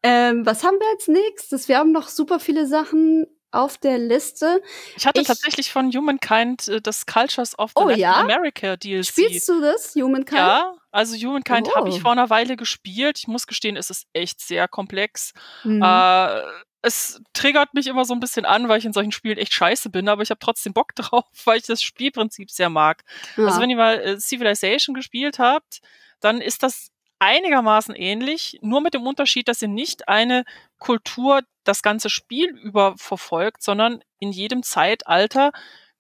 Ähm, 0.03 0.45
was 0.45 0.65
haben 0.65 0.77
wir 0.81 0.89
als 0.91 1.07
nächstes? 1.07 1.69
Wir 1.69 1.79
haben 1.79 1.93
noch 1.93 2.09
super 2.09 2.41
viele 2.41 2.67
Sachen 2.67 3.29
auf 3.55 3.79
der 3.79 3.99
Liste. 3.99 4.63
Ich 4.97 5.07
hatte 5.07 5.21
Ich- 5.21 5.27
tatsächlich 5.27 5.71
von 5.73 5.91
Humankind 5.93 6.69
äh, 6.69 6.81
das 6.81 7.07
Cultures 7.07 7.59
of 7.59 7.71
the 7.77 7.83
Oh, 7.83 7.89
Latin 7.89 8.01
ja? 8.01 8.15
America 8.17 8.77
DLC. 8.77 9.07
Spielst 9.07 9.49
du 9.49 9.61
das, 9.61 9.95
Humankind? 9.95 10.39
ja, 10.39 10.75
also 10.91 11.17
Humankind 11.17 11.75
habe 11.75 11.89
ich 11.89 11.97
Oh. 11.97 12.01
vor 12.01 12.13
einer 12.13 12.31
Weile 12.31 12.57
gespielt. 12.57 13.19
Ich 13.19 13.29
muss 13.29 13.47
gestehen, 13.47 13.77
es 13.77 13.91
ist 13.91 14.07
echt 14.13 14.41
sehr 14.41 14.69
komplex. 14.69 15.33
Mhm. 15.65 15.83
Äh, 15.83 16.41
es 16.83 17.21
triggert 17.33 17.73
mich 17.73 17.87
immer 17.87 18.05
so 18.05 18.13
ein 18.13 18.21
bisschen 18.21 18.45
an, 18.45 18.69
weil 18.69 18.79
ich 18.79 18.85
in 18.85 18.93
solchen 18.93 19.13
Spielen 19.13 19.39
echt 19.39 19.55
scheiße 19.55 19.89
bin, 19.89 20.07
aber 20.09 20.23
ich 20.23 20.29
habe 20.31 20.39
trotzdem 20.41 20.75
Bock 20.75 20.95
drauf, 20.97 21.25
weil 21.45 21.59
ich 21.59 21.65
das 21.67 21.83
Spielprinzip 21.83 22.51
sehr 22.51 22.69
mag. 22.69 23.03
ja. 23.37 23.47
Also 23.47 23.61
wenn 23.61 23.71
ihr 23.71 23.77
mal 23.77 23.99
äh, 24.01 24.19
Civilization 24.19 24.95
gespielt 24.95 25.39
habt, 25.39 25.81
dann 26.21 26.41
ist 26.43 26.63
das 26.63 26.89
einigermaßen 27.25 27.95
ähnlich, 27.95 28.59
nur 28.61 28.83
mit 28.83 28.93
dem 28.93 29.07
Unterschied, 29.07 29.49
dass 29.49 29.63
ihr 29.63 29.69
nicht 29.69 30.09
eine 30.09 30.45
Kultur 30.79 31.41
das 31.65 31.83
ganze 31.83 32.11
Spiel 32.11 32.51
über 32.51 32.95
verfolgt, 32.99 33.63
sondern 33.63 34.03
in 34.19 34.31
jedem 34.31 34.63
Zeitalter 34.63 35.51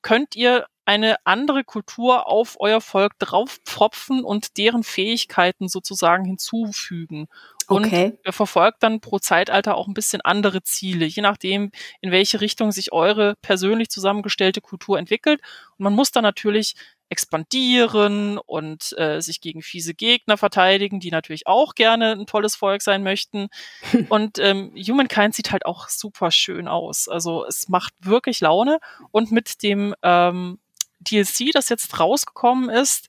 könnt 0.02 0.36
ihr 0.36 0.66
eine 0.84 1.16
andere 1.24 1.64
Kultur 1.64 2.28
auf 2.28 2.56
euer 2.60 2.82
Volk 2.82 3.18
draufpfropfen 3.18 4.22
und 4.22 4.58
deren 4.58 4.82
Fähigkeiten 4.82 5.66
sozusagen 5.66 6.26
hinzufügen. 6.26 7.26
Und 7.66 7.86
okay. 7.86 8.18
ihr 8.22 8.32
verfolgt 8.34 8.82
dann 8.82 9.00
pro 9.00 9.18
Zeitalter 9.18 9.76
auch 9.76 9.88
ein 9.88 9.94
bisschen 9.94 10.20
andere 10.20 10.62
Ziele, 10.62 11.06
je 11.06 11.22
nachdem, 11.22 11.70
in 12.02 12.10
welche 12.10 12.42
Richtung 12.42 12.70
sich 12.70 12.92
eure 12.92 13.36
persönlich 13.40 13.88
zusammengestellte 13.88 14.60
Kultur 14.60 14.98
entwickelt. 14.98 15.40
Und 15.78 15.84
man 15.84 15.94
muss 15.94 16.12
dann 16.12 16.22
natürlich 16.24 16.74
expandieren 17.08 18.38
und 18.38 18.94
äh, 18.98 19.20
sich 19.20 19.40
gegen 19.40 19.62
fiese 19.62 19.94
Gegner 19.94 20.36
verteidigen, 20.36 21.00
die 21.00 21.10
natürlich 21.10 21.46
auch 21.46 21.74
gerne 21.74 22.12
ein 22.12 22.26
tolles 22.26 22.56
Volk 22.56 22.82
sein 22.82 23.02
möchten. 23.02 23.48
und 24.08 24.38
ähm, 24.38 24.74
Humankind 24.76 25.34
sieht 25.34 25.52
halt 25.52 25.66
auch 25.66 25.88
super 25.88 26.30
schön 26.30 26.68
aus. 26.68 27.08
Also 27.08 27.44
es 27.46 27.68
macht 27.68 27.94
wirklich 28.00 28.40
Laune. 28.40 28.78
Und 29.10 29.30
mit 29.30 29.62
dem 29.62 29.94
ähm, 30.02 30.58
DLC, 31.00 31.52
das 31.52 31.68
jetzt 31.68 31.98
rausgekommen 32.00 32.70
ist, 32.70 33.08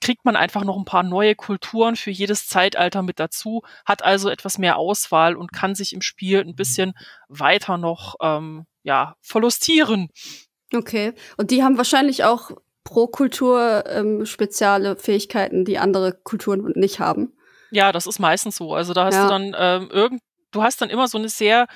kriegt 0.00 0.24
man 0.26 0.36
einfach 0.36 0.64
noch 0.64 0.76
ein 0.76 0.84
paar 0.84 1.02
neue 1.02 1.34
Kulturen 1.34 1.96
für 1.96 2.10
jedes 2.10 2.46
Zeitalter 2.46 3.02
mit 3.02 3.18
dazu, 3.18 3.62
hat 3.86 4.02
also 4.02 4.28
etwas 4.28 4.58
mehr 4.58 4.76
Auswahl 4.76 5.34
und 5.34 5.52
kann 5.52 5.74
sich 5.74 5.94
im 5.94 6.02
Spiel 6.02 6.40
ein 6.40 6.54
bisschen 6.54 6.92
weiter 7.28 7.78
noch 7.78 8.16
ähm, 8.20 8.66
ja, 8.82 9.16
verlustieren. 9.22 10.10
Okay. 10.74 11.14
Und 11.36 11.50
die 11.50 11.62
haben 11.62 11.78
wahrscheinlich 11.78 12.24
auch 12.24 12.50
pro 12.84 13.06
Kultur 13.06 13.84
ähm, 13.86 14.26
spezielle 14.26 14.96
Fähigkeiten, 14.96 15.64
die 15.64 15.78
andere 15.78 16.12
Kulturen 16.12 16.72
nicht 16.76 17.00
haben. 17.00 17.32
Ja, 17.70 17.90
das 17.90 18.06
ist 18.06 18.18
meistens 18.20 18.56
so. 18.56 18.74
Also 18.74 18.92
da 18.92 19.06
hast 19.06 19.14
Ja. 19.14 19.24
du 19.24 19.28
dann 19.30 19.56
ähm, 19.58 19.90
irgend, 19.90 20.20
du 20.52 20.62
hast 20.62 20.80
dann 20.80 20.90
immer 20.90 21.08
so 21.08 21.18
eine 21.18 21.28
sehr 21.28 21.66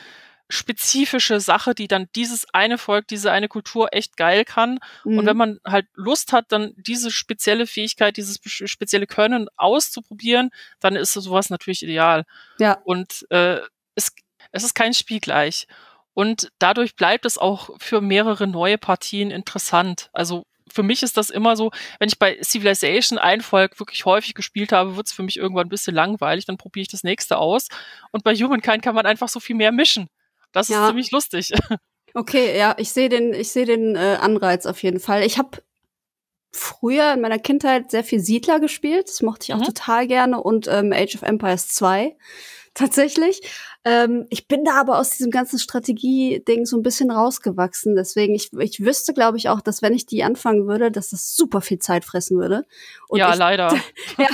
spezifische 0.51 1.41
Sache, 1.41 1.75
die 1.75 1.89
dann 1.89 2.07
dieses 2.17 2.47
eine 2.55 2.79
Volk, 2.79 3.07
diese 3.09 3.31
eine 3.31 3.49
Kultur 3.49 3.89
echt 3.93 4.17
geil 4.17 4.47
kann. 4.47 4.79
Und 5.05 5.27
wenn 5.27 5.37
man 5.37 5.59
halt 5.67 5.87
Lust 5.95 6.33
hat, 6.33 6.47
dann 6.49 6.73
diese 6.77 7.11
spezielle 7.11 7.67
Fähigkeit, 7.67 8.17
dieses 8.17 8.37
spe- 8.37 8.67
spezielle 8.67 9.07
Können 9.07 9.49
auszuprobieren, 9.57 10.51
dann 10.81 10.97
ist 10.97 11.13
sowas 11.13 11.51
natürlich 11.51 11.83
ideal. 11.83 12.25
Ja. 12.59 12.79
Und 12.85 13.27
äh, 13.31 13.59
es, 13.95 14.13
es 14.53 14.65
ist 14.65 14.75
kein 14.75 14.95
Spiel 14.95 15.21
gleich. 15.21 15.67
Und 16.15 16.51
dadurch 16.59 16.97
bleibt 16.97 17.27
es 17.27 17.37
auch 17.37 17.71
für 17.79 18.01
mehrere 18.01 18.47
neue 18.47 18.79
Partien 18.79 19.31
interessant. 19.31 20.09
Also 20.15 20.45
für 20.73 20.83
mich 20.83 21.03
ist 21.03 21.17
das 21.17 21.31
immer 21.31 21.57
so, 21.57 21.71
wenn 21.99 22.09
ich 22.09 22.19
bei 22.19 22.39
Civilization 22.43 23.19
ein 23.19 23.41
Volk 23.41 23.79
wirklich 23.79 24.05
häufig 24.05 24.35
gespielt 24.35 24.73
habe, 24.73 24.97
wird 24.97 25.07
es 25.07 25.13
für 25.13 25.23
mich 25.23 25.37
irgendwann 25.37 25.67
ein 25.67 25.71
bisschen 25.71 25.95
langweilig, 25.95 26.45
dann 26.47 26.57
probiere 26.57 26.83
ich 26.83 26.89
das 26.89 27.03
nächste 27.03 27.39
aus. 27.39 27.69
Und 28.13 28.25
bei 28.25 28.35
Humankind 28.35 28.83
kann 28.83 28.95
man 28.95 29.07
einfach 29.07 29.29
so 29.29 29.41
viel 29.41 29.57
mehr 29.57 29.73
mischen. 29.73 30.09
Das 30.53 30.69
Ja. 30.69 30.83
ist 30.83 30.89
ziemlich 30.89 31.11
lustig. 31.11 31.53
Okay, 32.15 32.59
ja, 32.59 32.75
ich 32.79 32.91
sehe 32.91 33.09
den, 33.11 33.35
ich 33.35 33.51
sehe 33.53 33.67
den 33.67 33.95
äh, 33.95 34.17
Anreiz 34.21 34.65
auf 34.67 34.83
jeden 34.83 34.99
Fall. 34.99 35.23
Ich 35.25 35.39
habe 35.39 35.63
früher 36.53 37.13
in 37.13 37.21
meiner 37.21 37.39
Kindheit 37.39 37.91
sehr 37.91 38.03
viel 38.03 38.21
Siedler 38.21 38.61
gespielt. 38.61 39.09
Das 39.09 39.23
mochte 39.23 39.45
ich 39.45 39.55
auch 39.55 39.59
mhm. 39.59 39.65
total 39.65 40.07
gerne 40.07 40.43
und 40.43 40.67
ähm, 40.69 40.93
Age 40.93 41.17
of 41.17 41.23
Empires 41.23 41.69
2 41.69 42.17
tatsächlich. 42.75 43.43
Ähm, 43.85 44.27
ich 44.29 44.49
bin 44.49 44.65
da 44.65 44.75
aber 44.75 44.99
aus 44.99 45.11
diesem 45.11 45.31
ganzen 45.31 45.59
Strategie-Ding 45.59 46.67
so 46.67 46.77
ein 46.77 46.83
bisschen 46.83 47.11
rausgewachsen. 47.11 47.95
Deswegen, 47.95 48.35
ich, 48.35 48.53
ich 48.53 48.81
wüsste, 48.81 49.15
glaube 49.15 49.39
ich, 49.39 49.49
auch, 49.49 49.61
dass 49.61 49.83
wenn 49.83 49.95
ich 49.95 50.07
die 50.07 50.25
anfangen 50.25 50.67
würde, 50.67 50.91
dass 50.91 51.11
das 51.11 51.35
super 51.37 51.61
viel 51.61 51.79
Zeit 51.79 52.05
fressen 52.05 52.39
würde. 52.39 52.65
Und 53.09 53.19
ja, 53.19 53.33
ich, 53.33 53.39
leider. 53.39 53.75
ja, 54.19 54.29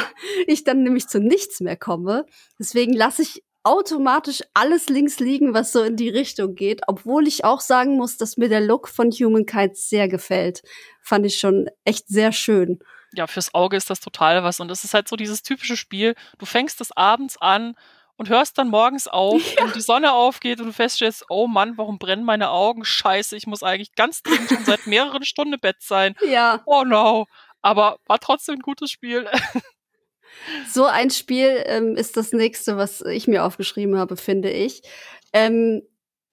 ich 0.47 0.65
dann 0.65 0.83
nämlich 0.83 1.09
zu 1.09 1.21
nichts 1.21 1.61
mehr 1.61 1.77
komme. 1.77 2.27
Deswegen 2.59 2.95
lasse 2.95 3.23
ich 3.23 3.45
automatisch 3.65 4.43
alles 4.53 4.89
links 4.89 5.21
liegen, 5.21 5.55
was 5.55 5.73
so 5.73 5.83
in 5.83 5.97
die 5.97 6.11
Richtung 6.11 6.55
geht, 6.55 6.83
obwohl 6.87 7.27
ich 7.27 7.45
auch 7.45 7.61
sagen 7.61 7.97
muss, 7.97 8.19
dass 8.19 8.37
mir 8.37 8.49
der 8.49 8.61
Look 8.61 8.89
von 8.89 9.11
Humankind 9.11 9.77
sehr 9.77 10.07
gefällt. 10.07 10.63
Fand 11.03 11.25
ich 11.27 11.39
schon 11.39 11.69
echt 11.85 12.09
sehr 12.09 12.33
schön. 12.33 12.79
Ja, 13.15 13.27
fürs 13.27 13.55
Auge 13.55 13.77
ist 13.77 13.89
das 13.89 14.01
total 14.01 14.43
was. 14.43 14.61
Und 14.61 14.71
es 14.71 14.85
ist 14.85 14.95
halt 14.95 15.09
so 15.09 15.17
dieses 15.17 15.43
typische 15.43 15.77
Spiel. 15.77 16.15
Du 16.39 16.47
fängst 16.47 16.81
es 16.81 16.95
abends 16.97 17.37
an 17.41 17.75
und 18.17 18.29
hörst 18.29 18.59
dann 18.59 18.69
morgens 18.69 19.09
auf, 19.09 19.43
ja. 19.55 19.65
wenn 19.65 19.73
die 19.73 19.81
Sonne 19.81 20.13
aufgeht 20.13 20.61
und 20.61 20.67
du 20.67 20.73
feststellst, 20.73 21.25
oh 21.29 21.47
Mann, 21.47 21.77
warum 21.77 21.99
brennen 21.99 22.25
meine 22.25 22.51
Augen? 22.51 22.85
Scheiße, 22.85 23.37
ich 23.37 23.47
muss 23.47 23.63
eigentlich 23.63 23.95
ganz 23.95 24.23
dringend 24.23 24.49
schon 24.49 24.65
seit 24.65 24.87
mehreren 24.87 25.25
Stunden 25.25 25.55
im 25.55 25.61
Bett 25.61 25.77
sein. 25.81 26.15
Ja. 26.29 26.63
Oh 26.67 26.85
no. 26.85 27.27
Aber 27.63 27.99
war 28.07 28.19
trotzdem 28.19 28.57
ein 28.57 28.61
gutes 28.61 28.91
Spiel. 28.91 29.27
So 30.69 30.85
ein 30.85 31.11
Spiel 31.11 31.63
ähm, 31.67 31.97
ist 31.97 32.17
das 32.17 32.33
nächste, 32.33 32.77
was 32.77 33.01
ich 33.03 33.29
mir 33.29 33.45
aufgeschrieben 33.45 33.97
habe, 33.97 34.17
finde 34.17 34.51
ich. 34.51 34.83
Ähm, 35.33 35.83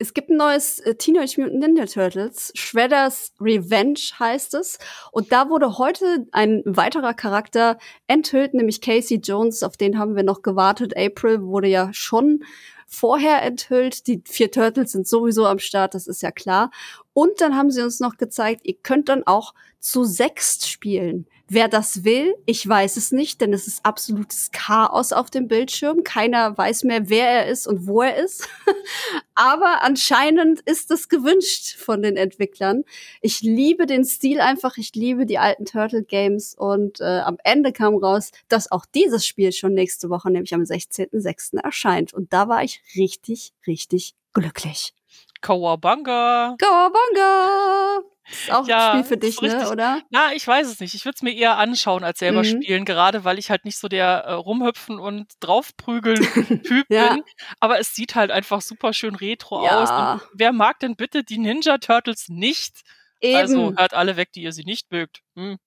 es 0.02 0.16
gibt 0.16 0.30
ein 0.30 0.38
neues 0.38 0.80
äh, 0.80 0.96
Teenage 0.96 1.40
Mutant 1.40 1.60
Ninja 1.60 1.86
Turtles. 1.86 2.52
Shredder's 2.56 3.34
Revenge 3.40 4.00
heißt 4.20 4.56
es. 4.56 4.80
Und 5.12 5.32
da 5.32 5.50
wurde 5.50 5.78
heute 5.78 6.26
ein 6.32 6.64
weiterer 6.66 7.14
Charakter 7.14 7.78
enthüllt, 8.08 8.54
nämlich 8.56 8.82
Casey 8.82 9.20
Jones. 9.24 9.62
Auf 9.62 9.78
den 9.78 10.00
haben 10.00 10.16
wir 10.16 10.24
noch 10.24 10.42
gewartet. 10.42 10.98
April 10.98 11.44
wurde 11.44 11.68
ja 11.68 11.90
schon 11.94 12.44
vorher 12.88 13.44
enthüllt. 13.44 14.08
Die 14.08 14.24
vier 14.26 14.52
Turtles 14.52 14.92
sind 14.92 15.08
sowieso 15.08 15.46
am 15.46 15.60
Start, 15.60 15.94
das 15.94 16.08
ist 16.08 16.22
ja 16.22 16.32
klar. 16.32 16.72
Und 17.14 17.42
dann 17.42 17.56
haben 17.56 17.72
sie 17.72 17.82
uns 17.82 18.00
noch 18.00 18.18
gezeigt, 18.18 18.62
ihr 18.64 18.76
könnt 18.82 19.10
dann 19.10 19.24
auch 19.26 19.54
zu 19.80 20.04
sechst 20.04 20.70
spielen. 20.70 21.26
Wer 21.54 21.68
das 21.68 22.06
will, 22.06 22.34
ich 22.46 22.66
weiß 22.66 22.96
es 22.96 23.12
nicht, 23.12 23.42
denn 23.42 23.52
es 23.52 23.68
ist 23.68 23.84
absolutes 23.84 24.52
Chaos 24.54 25.12
auf 25.12 25.30
dem 25.30 25.50
Bildschirm. 25.50 26.06
Keiner 26.06 26.58
weiß 26.58 26.86
mehr, 26.86 27.10
wer 27.10 27.28
er 27.28 27.48
ist 27.48 27.68
und 27.68 27.88
wo 27.88 28.04
er 28.04 28.16
ist. 28.16 28.48
Aber 29.36 29.82
anscheinend 29.82 30.62
ist 30.62 30.92
es 30.92 31.10
gewünscht 31.10 31.76
von 31.76 32.02
den 32.02 32.16
Entwicklern. 32.16 32.86
Ich 33.20 33.42
liebe 33.42 33.86
den 33.86 34.06
Stil 34.06 34.40
einfach, 34.40 34.78
ich 34.78 34.96
liebe 34.96 35.26
die 35.26 35.40
alten 35.40 35.66
Turtle 35.66 36.04
Games 36.04 36.56
und 36.56 37.02
äh, 37.02 37.20
am 37.20 37.38
Ende 37.44 37.74
kam 37.74 37.96
raus, 37.96 38.32
dass 38.48 38.72
auch 38.72 38.86
dieses 38.86 39.26
Spiel 39.28 39.52
schon 39.52 39.74
nächste 39.74 40.10
Woche, 40.10 40.32
nämlich 40.32 40.54
am 40.54 40.62
16.06. 40.62 41.58
erscheint. 41.60 42.14
Und 42.14 42.32
da 42.32 42.48
war 42.48 42.64
ich 42.64 42.82
richtig, 42.96 43.52
richtig 43.68 44.14
glücklich. 44.32 44.94
Kawabanga. 45.42 46.56
Kawabanga. 46.58 48.02
Ist 48.30 48.52
auch 48.52 48.68
ja, 48.68 48.92
ein 48.92 49.00
Spiel 49.00 49.10
für 49.10 49.18
dich, 49.18 49.42
ne, 49.42 49.70
oder? 49.70 50.02
Na, 50.10 50.34
ich 50.34 50.48
weiß 50.48 50.68
es 50.68 50.80
nicht. 50.80 50.94
Ich 50.94 51.06
würde 51.06 51.16
es 51.16 51.22
mir 51.22 51.34
eher 51.34 51.58
anschauen 51.58 52.04
als 52.04 52.20
selber 52.20 52.40
mhm. 52.40 52.46
spielen, 52.46 52.86
gerade 52.86 53.24
weil 53.24 53.40
ich 53.40 53.50
halt 53.50 53.66
nicht 53.66 53.78
so 53.78 53.88
der 53.88 54.24
äh, 54.26 54.34
rumhüpfen 54.34 55.00
und 55.00 55.34
draufprügeln 55.40 56.22
Typ 56.64 56.86
ja. 56.90 57.14
bin. 57.14 57.24
Aber 57.60 57.80
es 57.80 57.94
sieht 57.94 58.16
halt 58.16 58.32
einfach 58.32 58.62
super 58.62 58.94
schön 58.94 59.16
retro 59.16 59.66
ja. 59.66 59.82
aus. 59.82 59.90
Und 60.22 60.30
wer 60.34 60.54
mag 60.54 60.80
denn 60.80 60.96
bitte 60.96 61.24
die 61.24 61.40
Ninja 61.40 61.78
Turtles 61.80 62.30
nicht? 62.30 62.82
Also 63.24 63.28
Eben. 63.28 63.38
Also 63.38 63.74
hört 63.78 63.94
alle 63.94 64.16
weg, 64.18 64.32
die 64.34 64.44
ihr 64.44 64.54
sie 64.54 64.64
nicht 64.64 64.92
mögt. 64.92 65.22
Hm. 65.36 65.58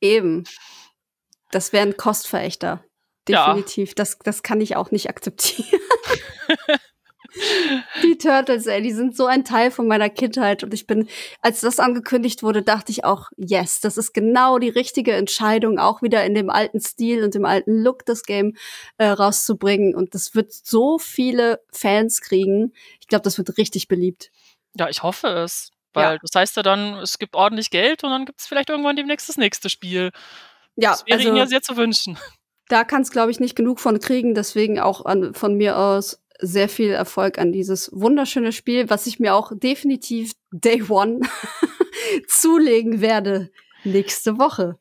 Eben. 0.00 0.44
Das 1.50 1.72
wären 1.72 1.96
Kostverächter. 1.96 2.82
Definitiv. 3.28 3.94
Das, 3.94 4.18
das 4.18 4.42
kann 4.42 4.60
ich 4.60 4.74
auch 4.74 4.90
nicht 4.90 5.08
akzeptieren. 5.08 5.80
Die 8.02 8.18
Turtles, 8.18 8.66
ey, 8.66 8.82
die 8.82 8.92
sind 8.92 9.16
so 9.16 9.26
ein 9.26 9.44
Teil 9.44 9.70
von 9.70 9.86
meiner 9.86 10.08
Kindheit. 10.08 10.62
Und 10.62 10.72
ich 10.72 10.86
bin, 10.86 11.08
als 11.40 11.60
das 11.60 11.78
angekündigt 11.78 12.42
wurde, 12.42 12.62
dachte 12.62 12.92
ich 12.92 13.04
auch, 13.04 13.30
yes, 13.36 13.80
das 13.80 13.96
ist 13.96 14.12
genau 14.12 14.58
die 14.58 14.68
richtige 14.68 15.12
Entscheidung, 15.12 15.78
auch 15.78 16.02
wieder 16.02 16.24
in 16.24 16.34
dem 16.34 16.50
alten 16.50 16.80
Stil 16.80 17.24
und 17.24 17.34
dem 17.34 17.44
alten 17.44 17.82
Look 17.82 18.04
das 18.06 18.22
Game 18.22 18.56
äh, 18.98 19.06
rauszubringen. 19.06 19.94
Und 19.94 20.14
das 20.14 20.34
wird 20.34 20.52
so 20.52 20.98
viele 20.98 21.60
Fans 21.72 22.20
kriegen. 22.20 22.72
Ich 23.00 23.08
glaube, 23.08 23.22
das 23.22 23.38
wird 23.38 23.56
richtig 23.58 23.88
beliebt. 23.88 24.30
Ja, 24.74 24.88
ich 24.88 25.02
hoffe 25.02 25.28
es. 25.28 25.70
Weil 25.92 26.14
ja. 26.14 26.18
das 26.20 26.30
heißt 26.34 26.56
ja 26.56 26.62
dann, 26.62 26.94
es 26.98 27.18
gibt 27.18 27.36
ordentlich 27.36 27.70
Geld 27.70 28.02
und 28.02 28.10
dann 28.10 28.26
gibt 28.26 28.40
es 28.40 28.46
vielleicht 28.46 28.68
irgendwann 28.68 28.96
demnächst 28.96 29.28
das 29.28 29.36
nächste 29.36 29.70
Spiel. 29.70 30.10
Ja, 30.76 30.90
das 30.90 31.06
wäre 31.06 31.18
also, 31.18 31.28
Ihnen 31.28 31.36
ja 31.36 31.46
sehr 31.46 31.62
zu 31.62 31.76
wünschen. 31.76 32.18
Da 32.68 32.82
kann 32.82 33.02
es, 33.02 33.10
glaube 33.10 33.30
ich, 33.30 33.40
nicht 33.40 33.54
genug 33.56 33.78
von 33.78 34.00
kriegen. 34.00 34.34
Deswegen 34.34 34.80
auch 34.80 35.04
an, 35.04 35.34
von 35.34 35.54
mir 35.54 35.78
aus 35.78 36.23
sehr 36.40 36.68
viel 36.68 36.90
Erfolg 36.90 37.38
an 37.38 37.52
dieses 37.52 37.90
wunderschöne 37.92 38.52
Spiel, 38.52 38.90
was 38.90 39.06
ich 39.06 39.20
mir 39.20 39.34
auch 39.34 39.52
definitiv 39.54 40.32
Day 40.50 40.82
One 40.88 41.20
zulegen 42.28 43.00
werde 43.00 43.50
nächste 43.84 44.38
Woche. 44.38 44.78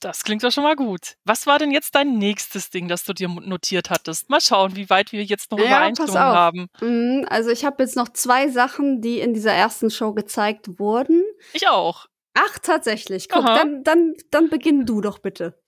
Das 0.00 0.22
klingt 0.22 0.44
doch 0.44 0.52
schon 0.52 0.64
mal 0.64 0.76
gut. 0.76 1.16
Was 1.24 1.46
war 1.46 1.58
denn 1.58 1.70
jetzt 1.70 1.94
dein 1.94 2.18
nächstes 2.18 2.68
Ding, 2.68 2.88
das 2.88 3.04
du 3.04 3.14
dir 3.14 3.28
notiert 3.28 3.88
hattest? 3.88 4.28
Mal 4.28 4.42
schauen, 4.42 4.76
wie 4.76 4.90
weit 4.90 5.12
wir 5.12 5.24
jetzt 5.24 5.50
noch 5.50 5.58
ja, 5.58 5.64
Übereinstimmung 5.64 6.14
haben. 6.14 6.68
Mhm, 6.82 7.26
also 7.30 7.48
ich 7.48 7.64
habe 7.64 7.82
jetzt 7.82 7.96
noch 7.96 8.10
zwei 8.10 8.50
Sachen, 8.50 9.00
die 9.00 9.20
in 9.20 9.32
dieser 9.32 9.52
ersten 9.52 9.90
Show 9.90 10.12
gezeigt 10.12 10.78
wurden. 10.78 11.22
Ich 11.54 11.68
auch. 11.68 12.06
Ach, 12.34 12.58
tatsächlich. 12.58 13.30
Guck, 13.30 13.46
dann, 13.46 13.82
dann, 13.82 14.12
dann 14.30 14.50
beginn 14.50 14.84
du 14.84 15.00
doch 15.00 15.20
bitte. 15.20 15.58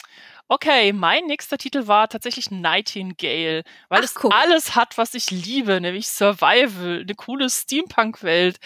Okay, 0.48 0.92
mein 0.92 1.24
nächster 1.26 1.59
Titel 1.59 1.88
war 1.88 2.09
tatsächlich 2.09 2.52
Nightingale, 2.52 3.64
weil 3.88 4.00
Ach, 4.00 4.04
es 4.04 4.14
guck. 4.14 4.32
alles 4.32 4.76
hat, 4.76 4.96
was 4.96 5.14
ich 5.14 5.30
liebe, 5.32 5.80
nämlich 5.80 6.06
Survival, 6.06 7.00
eine 7.00 7.14
coole 7.16 7.50
Steampunk-Welt, 7.50 8.59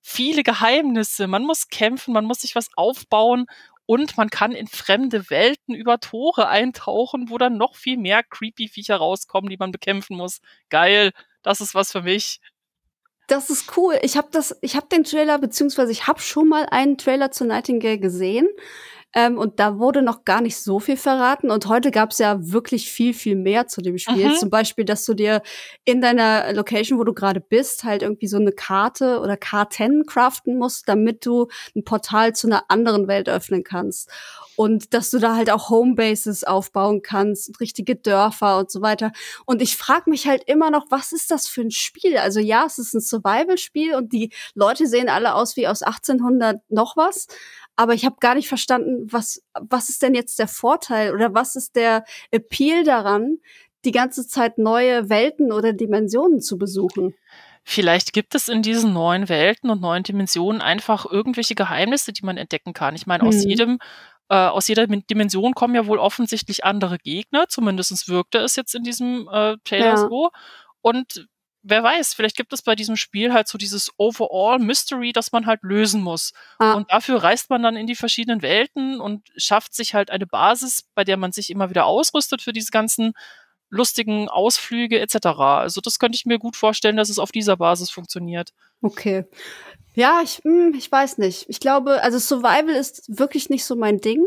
viele 0.00 0.42
Geheimnisse, 0.42 1.26
man 1.26 1.42
muss 1.42 1.68
kämpfen, 1.68 2.14
man 2.14 2.24
muss 2.24 2.40
sich 2.40 2.54
was 2.54 2.68
aufbauen 2.76 3.46
und 3.84 4.16
man 4.16 4.30
kann 4.30 4.52
in 4.52 4.66
fremde 4.66 5.28
Welten 5.28 5.74
über 5.74 6.00
Tore 6.00 6.48
eintauchen, 6.48 7.28
wo 7.28 7.36
dann 7.36 7.58
noch 7.58 7.76
viel 7.76 7.98
mehr 7.98 8.22
creepy 8.22 8.68
Viecher 8.68 8.96
rauskommen, 8.96 9.50
die 9.50 9.58
man 9.58 9.72
bekämpfen 9.72 10.16
muss. 10.16 10.40
Geil, 10.70 11.12
das 11.42 11.60
ist 11.60 11.74
was 11.74 11.92
für 11.92 12.02
mich. 12.02 12.40
Das 13.28 13.50
ist 13.50 13.76
cool. 13.76 13.98
Ich 14.02 14.16
habe 14.16 14.28
das, 14.30 14.56
ich 14.60 14.76
habe 14.76 14.86
den 14.86 15.02
Trailer 15.02 15.38
beziehungsweise 15.38 15.90
ich 15.90 16.06
habe 16.06 16.20
schon 16.20 16.48
mal 16.48 16.66
einen 16.70 16.96
Trailer 16.96 17.32
zu 17.32 17.44
Nightingale 17.44 17.98
gesehen. 17.98 18.46
Ähm, 19.14 19.38
und 19.38 19.60
da 19.60 19.78
wurde 19.78 20.02
noch 20.02 20.24
gar 20.24 20.40
nicht 20.42 20.58
so 20.58 20.78
viel 20.78 20.96
verraten. 20.96 21.50
Und 21.50 21.66
heute 21.68 21.90
gab 21.90 22.10
es 22.10 22.18
ja 22.18 22.36
wirklich 22.38 22.90
viel, 22.90 23.14
viel 23.14 23.34
mehr 23.34 23.66
zu 23.66 23.80
dem 23.80 23.96
Spiel. 23.98 24.28
Mhm. 24.28 24.34
Zum 24.34 24.50
Beispiel, 24.50 24.84
dass 24.84 25.04
du 25.04 25.14
dir 25.14 25.42
in 25.84 26.00
deiner 26.00 26.52
Location, 26.52 26.98
wo 26.98 27.04
du 27.04 27.14
gerade 27.14 27.40
bist, 27.40 27.84
halt 27.84 28.02
irgendwie 28.02 28.26
so 28.26 28.36
eine 28.36 28.52
Karte 28.52 29.20
oder 29.20 29.36
Karten 29.36 30.04
craften 30.04 30.58
musst, 30.58 30.88
damit 30.88 31.24
du 31.24 31.48
ein 31.74 31.84
Portal 31.84 32.34
zu 32.34 32.46
einer 32.46 32.64
anderen 32.68 33.08
Welt 33.08 33.28
öffnen 33.28 33.64
kannst. 33.64 34.10
Und 34.56 34.94
dass 34.94 35.10
du 35.10 35.18
da 35.18 35.36
halt 35.36 35.50
auch 35.50 35.70
Homebases 35.70 36.44
aufbauen 36.44 37.02
kannst, 37.02 37.60
richtige 37.60 37.94
Dörfer 37.96 38.58
und 38.58 38.70
so 38.70 38.80
weiter. 38.80 39.12
Und 39.44 39.60
ich 39.62 39.76
frage 39.76 40.10
mich 40.10 40.26
halt 40.26 40.44
immer 40.46 40.70
noch, 40.70 40.86
was 40.90 41.12
ist 41.12 41.30
das 41.30 41.46
für 41.46 41.60
ein 41.60 41.70
Spiel? 41.70 42.16
Also 42.18 42.40
ja, 42.40 42.64
es 42.66 42.78
ist 42.78 42.94
ein 42.94 43.00
Survival-Spiel 43.00 43.94
und 43.94 44.12
die 44.12 44.32
Leute 44.54 44.86
sehen 44.86 45.08
alle 45.08 45.34
aus 45.34 45.56
wie 45.56 45.68
aus 45.68 45.82
1800 45.82 46.60
noch 46.70 46.96
was 46.96 47.26
aber 47.76 47.94
ich 47.94 48.04
habe 48.04 48.16
gar 48.20 48.34
nicht 48.34 48.48
verstanden, 48.48 49.06
was, 49.10 49.42
was 49.54 49.88
ist 49.88 50.02
denn 50.02 50.14
jetzt 50.14 50.38
der 50.38 50.48
Vorteil 50.48 51.14
oder 51.14 51.34
was 51.34 51.56
ist 51.56 51.76
der 51.76 52.04
Appeal 52.30 52.84
daran, 52.84 53.38
die 53.84 53.92
ganze 53.92 54.26
Zeit 54.26 54.58
neue 54.58 55.08
Welten 55.08 55.52
oder 55.52 55.72
Dimensionen 55.72 56.40
zu 56.40 56.58
besuchen? 56.58 57.14
Vielleicht 57.62 58.12
gibt 58.12 58.34
es 58.34 58.48
in 58.48 58.62
diesen 58.62 58.92
neuen 58.92 59.28
Welten 59.28 59.70
und 59.70 59.80
neuen 59.80 60.02
Dimensionen 60.02 60.62
einfach 60.62 61.04
irgendwelche 61.04 61.54
Geheimnisse, 61.54 62.12
die 62.12 62.24
man 62.24 62.36
entdecken 62.36 62.72
kann. 62.72 62.94
Ich 62.94 63.06
meine, 63.06 63.22
hm. 63.22 63.28
aus 63.28 63.44
jedem 63.44 63.78
äh, 64.28 64.34
aus 64.34 64.66
jeder 64.68 64.86
Dimension 64.86 65.54
kommen 65.54 65.74
ja 65.74 65.86
wohl 65.86 65.98
offensichtlich 65.98 66.64
andere 66.64 66.98
Gegner. 66.98 67.46
Zumindest 67.48 68.08
wirkte 68.08 68.38
es 68.38 68.56
jetzt 68.56 68.74
in 68.74 68.82
diesem 68.82 69.28
äh, 69.30 69.56
Trailer 69.64 69.86
ja. 69.86 69.96
so. 69.96 70.30
Und 70.80 71.28
wer 71.68 71.82
weiß, 71.82 72.14
vielleicht 72.14 72.36
gibt 72.36 72.52
es 72.52 72.62
bei 72.62 72.74
diesem 72.74 72.96
Spiel 72.96 73.32
halt 73.32 73.48
so 73.48 73.58
dieses 73.58 73.90
Overall 73.96 74.58
Mystery, 74.58 75.12
das 75.12 75.32
man 75.32 75.46
halt 75.46 75.62
lösen 75.62 76.00
muss. 76.00 76.32
Ah. 76.58 76.74
Und 76.74 76.90
dafür 76.90 77.22
reist 77.22 77.50
man 77.50 77.62
dann 77.62 77.76
in 77.76 77.86
die 77.86 77.94
verschiedenen 77.94 78.42
Welten 78.42 79.00
und 79.00 79.28
schafft 79.36 79.74
sich 79.74 79.94
halt 79.94 80.10
eine 80.10 80.26
Basis, 80.26 80.84
bei 80.94 81.04
der 81.04 81.16
man 81.16 81.32
sich 81.32 81.50
immer 81.50 81.70
wieder 81.70 81.86
ausrüstet 81.86 82.42
für 82.42 82.52
diese 82.52 82.70
ganzen 82.70 83.12
lustigen 83.68 84.28
Ausflüge 84.28 85.00
etc. 85.00 85.26
Also 85.26 85.80
das 85.80 85.98
könnte 85.98 86.16
ich 86.16 86.24
mir 86.24 86.38
gut 86.38 86.56
vorstellen, 86.56 86.96
dass 86.96 87.08
es 87.08 87.18
auf 87.18 87.32
dieser 87.32 87.56
Basis 87.56 87.90
funktioniert. 87.90 88.52
Okay. 88.80 89.24
Ja, 89.94 90.20
ich, 90.22 90.40
hm, 90.44 90.74
ich 90.76 90.90
weiß 90.90 91.18
nicht. 91.18 91.46
Ich 91.48 91.58
glaube, 91.58 92.02
also 92.02 92.18
Survival 92.18 92.74
ist 92.74 93.04
wirklich 93.08 93.50
nicht 93.50 93.64
so 93.64 93.74
mein 93.74 94.00
Ding. 94.00 94.24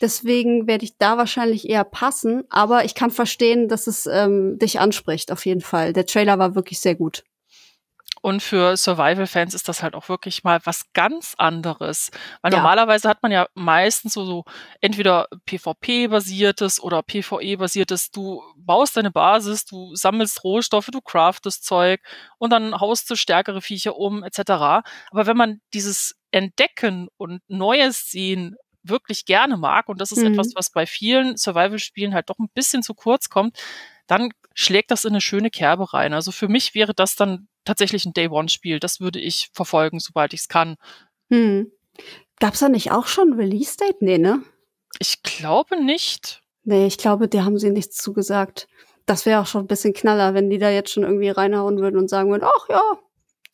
Deswegen 0.00 0.66
werde 0.66 0.84
ich 0.84 0.96
da 0.98 1.18
wahrscheinlich 1.18 1.68
eher 1.68 1.84
passen. 1.84 2.44
Aber 2.50 2.84
ich 2.84 2.94
kann 2.94 3.10
verstehen, 3.10 3.68
dass 3.68 3.86
es 3.86 4.06
ähm, 4.06 4.58
dich 4.58 4.80
anspricht, 4.80 5.30
auf 5.32 5.44
jeden 5.46 5.60
Fall. 5.60 5.92
Der 5.92 6.06
Trailer 6.06 6.38
war 6.38 6.54
wirklich 6.54 6.80
sehr 6.80 6.94
gut. 6.94 7.24
Und 8.24 8.42
für 8.42 8.74
Survival-Fans 8.74 9.52
ist 9.52 9.68
das 9.68 9.82
halt 9.82 9.94
auch 9.94 10.08
wirklich 10.08 10.44
mal 10.44 10.58
was 10.64 10.90
ganz 10.94 11.34
anderes. 11.36 12.10
Weil 12.40 12.52
Ja. 12.52 12.58
normalerweise 12.60 13.06
hat 13.06 13.22
man 13.22 13.30
ja 13.30 13.46
meistens 13.52 14.14
so, 14.14 14.24
so 14.24 14.44
entweder 14.80 15.28
PvP-basiertes 15.44 16.82
oder 16.82 17.02
PvE-basiertes. 17.02 18.10
Du 18.12 18.42
baust 18.56 18.96
deine 18.96 19.10
Basis, 19.10 19.66
du 19.66 19.94
sammelst 19.94 20.42
Rohstoffe, 20.42 20.86
du 20.90 21.02
craftest 21.02 21.66
Zeug 21.66 22.00
und 22.38 22.48
dann 22.50 22.80
haust 22.80 23.10
du 23.10 23.14
stärkere 23.14 23.60
Viecher 23.60 23.96
um, 23.96 24.22
etc. 24.24 24.38
Aber 25.10 25.26
wenn 25.26 25.36
man 25.36 25.60
dieses 25.74 26.14
Entdecken 26.30 27.08
und 27.18 27.42
Neues 27.48 28.10
sehen 28.10 28.56
wirklich 28.84 29.24
gerne 29.24 29.56
mag, 29.56 29.88
und 29.88 30.00
das 30.00 30.12
ist 30.12 30.20
Mhm. 30.20 30.32
etwas, 30.32 30.52
was 30.54 30.70
bei 30.70 30.86
vielen 30.86 31.36
Survival-Spielen 31.36 32.14
halt 32.14 32.30
doch 32.30 32.38
ein 32.38 32.48
bisschen 32.54 32.82
zu 32.82 32.94
kurz 32.94 33.28
kommt, 33.28 33.58
dann 34.06 34.30
schlägt 34.54 34.90
das 34.90 35.04
in 35.04 35.10
eine 35.10 35.20
schöne 35.20 35.50
Kerbe 35.50 35.92
rein. 35.94 36.12
Also 36.12 36.30
für 36.30 36.48
mich 36.48 36.74
wäre 36.74 36.94
das 36.94 37.16
dann 37.16 37.48
tatsächlich 37.64 38.04
ein 38.04 38.12
Day-One-Spiel. 38.12 38.78
Das 38.78 39.00
würde 39.00 39.18
ich 39.18 39.50
verfolgen, 39.52 39.98
sobald 39.98 40.32
ich 40.34 40.40
es 40.40 40.48
kann. 40.48 40.76
Hm. 41.30 41.72
Gab's 42.38 42.60
da 42.60 42.68
nicht 42.68 42.92
auch 42.92 43.06
schon 43.06 43.30
ein 43.32 43.38
Release-Date? 43.38 44.02
Nee, 44.02 44.18
ne? 44.18 44.42
Ich 44.98 45.22
glaube 45.22 45.82
nicht. 45.82 46.42
Nee, 46.64 46.86
ich 46.86 46.98
glaube, 46.98 47.28
die 47.28 47.42
haben 47.42 47.58
sie 47.58 47.70
nichts 47.70 47.96
zugesagt. 47.96 48.68
Das 49.06 49.26
wäre 49.26 49.40
auch 49.40 49.46
schon 49.46 49.62
ein 49.64 49.66
bisschen 49.66 49.92
knaller, 49.92 50.34
wenn 50.34 50.50
die 50.50 50.58
da 50.58 50.70
jetzt 50.70 50.90
schon 50.92 51.02
irgendwie 51.02 51.28
reinhauen 51.30 51.78
würden 51.78 51.98
und 51.98 52.08
sagen 52.08 52.30
würden, 52.30 52.44
ach 52.44 52.68
ja, 52.68 52.82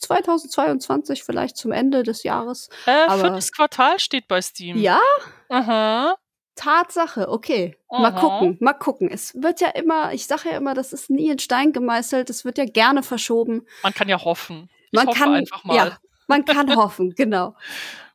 2022 0.01 1.23
vielleicht 1.25 1.57
zum 1.57 1.73
Ende 1.73 2.03
des 2.03 2.23
Jahres. 2.23 2.69
Äh, 2.87 2.91
Aber- 3.09 3.21
viertes 3.21 3.53
Quartal 3.53 3.99
steht 3.99 4.29
bei 4.29 4.41
Steam. 4.43 4.77
Ja, 4.79 5.01
Aha. 5.49 6.17
Tatsache, 6.57 7.29
okay. 7.31 7.77
Mal 7.91 8.13
Aha. 8.13 8.21
gucken, 8.21 8.57
mal 8.61 8.75
gucken. 8.75 9.09
Es 9.11 9.35
wird 9.41 9.61
ja 9.61 9.69
immer, 9.69 10.13
ich 10.13 10.27
sage 10.27 10.51
ja 10.51 10.57
immer, 10.57 10.75
das 10.75 10.93
ist 10.93 11.09
nie 11.09 11.31
in 11.31 11.39
Stein 11.39 11.73
gemeißelt, 11.73 12.29
es 12.29 12.45
wird 12.45 12.59
ja 12.59 12.67
gerne 12.67 13.03
verschoben. 13.03 13.67
Man 13.83 13.95
kann 13.95 14.09
ja 14.09 14.23
hoffen. 14.23 14.69
Ich 14.87 14.93
Man 14.93 15.07
hoffe 15.07 15.19
kann 15.19 15.35
einfach 15.35 15.65
mal. 15.65 15.75
Ja, 15.77 15.99
man 16.27 16.45
kann 16.45 16.69
hoffen, 16.77 17.15
genau. 17.15 17.55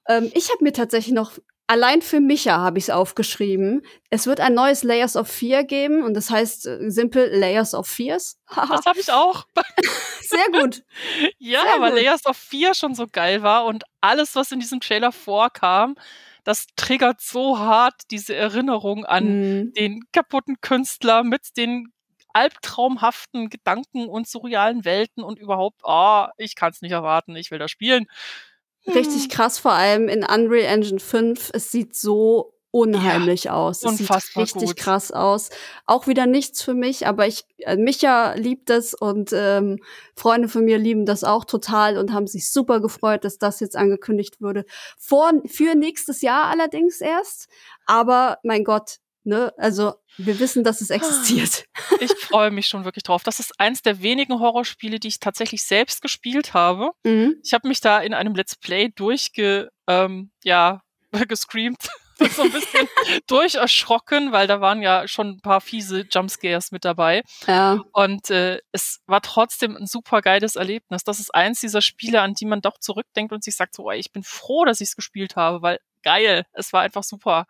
Ähm, 0.07 0.31
ich 0.35 0.51
habe 0.51 0.63
mir 0.63 0.73
tatsächlich 0.73 1.13
noch 1.15 1.31
allein 1.67 2.01
für 2.01 2.19
Micha 2.19 2.57
habe 2.59 2.77
ich 2.77 2.85
es 2.85 2.89
aufgeschrieben. 2.89 3.81
Es 4.09 4.27
wird 4.27 4.39
ein 4.39 4.53
neues 4.53 4.83
Layers 4.83 5.15
of 5.15 5.27
Fear 5.27 5.63
geben 5.63 6.03
und 6.03 6.13
das 6.13 6.29
heißt 6.29 6.65
äh, 6.67 6.89
simpel 6.91 7.27
Layers 7.37 7.73
of 7.73 7.87
Fears. 7.87 8.37
Das 8.69 8.85
habe 8.85 8.99
ich 8.99 9.11
auch. 9.11 9.45
Sehr 10.21 10.47
gut. 10.51 10.83
Ja, 11.37 11.61
Sehr 11.61 11.81
weil 11.81 11.91
gut. 11.91 11.99
Layers 12.01 12.25
of 12.25 12.37
4 12.37 12.73
schon 12.73 12.95
so 12.95 13.07
geil 13.11 13.41
war 13.43 13.65
und 13.65 13.83
alles, 14.01 14.35
was 14.35 14.51
in 14.51 14.59
diesem 14.59 14.79
Trailer 14.79 15.11
vorkam, 15.11 15.95
das 16.43 16.67
triggert 16.75 17.21
so 17.21 17.57
hart 17.59 17.95
diese 18.11 18.35
Erinnerung 18.35 19.05
an 19.05 19.25
Mhm. 19.25 19.73
den 19.73 19.99
kaputten 20.13 20.61
Künstler 20.61 21.23
mit 21.23 21.57
den 21.57 21.91
albtraumhaften 22.33 23.49
Gedanken 23.49 24.07
und 24.07 24.27
surrealen 24.27 24.83
Welten 24.85 25.23
und 25.23 25.39
überhaupt, 25.39 25.81
ah, 25.85 26.31
ich 26.37 26.55
kann 26.55 26.71
es 26.71 26.81
nicht 26.81 26.91
erwarten, 26.91 27.35
ich 27.35 27.49
will 27.51 27.59
das 27.59 27.71
spielen. 27.71 28.05
Richtig 28.87 29.29
krass, 29.29 29.57
vor 29.59 29.73
allem 29.73 30.07
in 30.07 30.23
Unreal 30.23 30.65
Engine 30.65 30.99
5. 30.99 31.51
Es 31.53 31.71
sieht 31.71 31.95
so 31.95 32.55
unheimlich 32.75 33.49
aus. 33.49 33.77
Es 33.77 33.83
unfassbar 33.85 34.45
sieht 34.45 34.55
richtig 34.55 34.69
gut. 34.71 34.77
krass 34.77 35.11
aus. 35.11 35.49
Auch 35.85 36.07
wieder 36.07 36.25
nichts 36.25 36.61
für 36.61 36.73
mich, 36.73 37.07
aber 37.07 37.25
ich, 37.25 37.45
äh, 37.59 37.77
Micha 37.77 38.33
liebt 38.33 38.69
es 38.69 38.93
und 38.93 39.31
ähm, 39.33 39.79
Freunde 40.13 40.49
von 40.49 40.65
mir 40.65 40.77
lieben 40.77 41.05
das 41.05 41.23
auch 41.23 41.45
total 41.45 41.97
und 41.97 42.11
haben 42.11 42.27
sich 42.27 42.51
super 42.51 42.81
gefreut, 42.81 43.23
dass 43.23 43.37
das 43.37 43.61
jetzt 43.61 43.77
angekündigt 43.77 44.41
wurde. 44.41 44.65
Vor, 44.97 45.31
für 45.45 45.73
nächstes 45.75 46.21
Jahr 46.21 46.47
allerdings 46.47 46.99
erst. 46.99 47.47
Aber 47.85 48.39
mein 48.43 48.65
Gott, 48.65 48.97
ne, 49.25 49.53
also 49.57 49.95
wir 50.17 50.39
wissen, 50.39 50.63
dass 50.63 50.81
es 50.81 50.89
existiert. 50.89 51.65
Ich 52.01 52.11
freue 52.11 52.51
mich 52.51 52.67
schon 52.67 52.83
wirklich 52.83 53.03
drauf. 53.03 53.23
Das 53.23 53.39
ist 53.39 53.59
eins 53.59 53.81
der 53.81 54.01
wenigen 54.01 54.39
Horrorspiele, 54.39 54.99
die 54.99 55.07
ich 55.07 55.19
tatsächlich 55.19 55.63
selbst 55.63 56.01
gespielt 56.01 56.53
habe. 56.53 56.91
Mhm. 57.03 57.35
Ich 57.43 57.53
habe 57.53 57.67
mich 57.67 57.79
da 57.79 57.99
in 57.99 58.13
einem 58.13 58.35
Let's 58.35 58.55
Play 58.57 58.89
durchge, 58.89 59.69
ähm, 59.87 60.31
ja, 60.43 60.81
gescreamt. 61.27 61.87
so 62.31 62.43
ein 62.43 62.51
bisschen 62.51 62.87
durcherschrocken, 63.27 64.31
weil 64.31 64.47
da 64.47 64.61
waren 64.61 64.81
ja 64.81 65.07
schon 65.07 65.31
ein 65.31 65.41
paar 65.41 65.59
fiese 65.59 66.05
Jumpscares 66.09 66.71
mit 66.71 66.85
dabei. 66.85 67.23
Ja. 67.45 67.81
Und 67.91 68.29
äh, 68.29 68.59
es 68.71 69.01
war 69.05 69.21
trotzdem 69.21 69.75
ein 69.75 69.85
super 69.85 70.21
geiles 70.21 70.55
Erlebnis. 70.55 71.03
Das 71.03 71.19
ist 71.19 71.33
eins 71.35 71.59
dieser 71.59 71.81
Spiele, 71.81 72.21
an 72.21 72.33
die 72.33 72.45
man 72.45 72.61
doch 72.61 72.77
zurückdenkt 72.79 73.33
und 73.33 73.43
sich 73.43 73.55
sagt, 73.55 73.75
so, 73.75 73.89
ey, 73.91 73.99
ich 73.99 74.11
bin 74.11 74.23
froh, 74.23 74.63
dass 74.63 74.79
ich 74.79 74.89
es 74.89 74.95
gespielt 74.95 75.35
habe, 75.35 75.61
weil 75.61 75.79
geil, 76.03 76.45
es 76.53 76.71
war 76.71 76.81
einfach 76.81 77.03
super. 77.03 77.47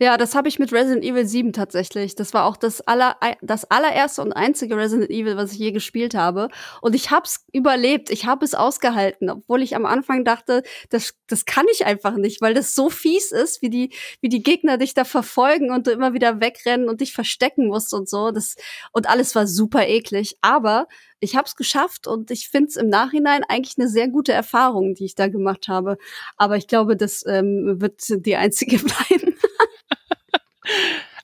Ja, 0.00 0.16
das 0.16 0.34
habe 0.34 0.48
ich 0.48 0.58
mit 0.58 0.72
Resident 0.72 1.04
Evil 1.04 1.24
7 1.24 1.52
tatsächlich. 1.52 2.16
Das 2.16 2.34
war 2.34 2.46
auch 2.46 2.56
das, 2.56 2.80
aller, 2.80 3.16
das 3.42 3.70
allererste 3.70 4.22
und 4.22 4.32
einzige 4.32 4.76
Resident 4.76 5.08
Evil, 5.08 5.36
was 5.36 5.52
ich 5.52 5.58
je 5.58 5.70
gespielt 5.70 6.14
habe. 6.16 6.48
Und 6.80 6.96
ich 6.96 7.12
hab's 7.12 7.46
überlebt. 7.52 8.10
Ich 8.10 8.26
habe 8.26 8.44
es 8.44 8.54
ausgehalten, 8.54 9.30
obwohl 9.30 9.62
ich 9.62 9.76
am 9.76 9.86
Anfang 9.86 10.24
dachte, 10.24 10.64
das, 10.90 11.14
das 11.28 11.44
kann 11.44 11.66
ich 11.70 11.86
einfach 11.86 12.16
nicht, 12.16 12.40
weil 12.40 12.54
das 12.54 12.74
so 12.74 12.90
fies 12.90 13.30
ist, 13.30 13.62
wie 13.62 13.70
die, 13.70 13.92
wie 14.20 14.28
die 14.28 14.42
Gegner 14.42 14.78
dich 14.78 14.94
da 14.94 15.04
verfolgen 15.04 15.70
und 15.70 15.86
du 15.86 15.92
immer 15.92 16.12
wieder 16.12 16.40
wegrennen 16.40 16.88
und 16.88 17.00
dich 17.00 17.12
verstecken 17.12 17.68
musst 17.68 17.94
und 17.94 18.08
so. 18.08 18.32
Das, 18.32 18.56
und 18.90 19.08
alles 19.08 19.36
war 19.36 19.46
super 19.46 19.86
eklig. 19.86 20.36
Aber 20.40 20.88
ich 21.20 21.36
habe 21.36 21.46
es 21.46 21.54
geschafft 21.54 22.08
und 22.08 22.32
ich 22.32 22.48
finde 22.48 22.68
es 22.68 22.76
im 22.76 22.88
Nachhinein 22.88 23.44
eigentlich 23.48 23.78
eine 23.78 23.88
sehr 23.88 24.08
gute 24.08 24.32
Erfahrung, 24.32 24.94
die 24.94 25.04
ich 25.04 25.14
da 25.14 25.28
gemacht 25.28 25.68
habe. 25.68 25.98
Aber 26.36 26.56
ich 26.56 26.66
glaube, 26.66 26.96
das 26.96 27.24
ähm, 27.26 27.80
wird 27.80 28.02
die 28.26 28.34
einzige 28.34 28.78
bleiben. 28.78 29.34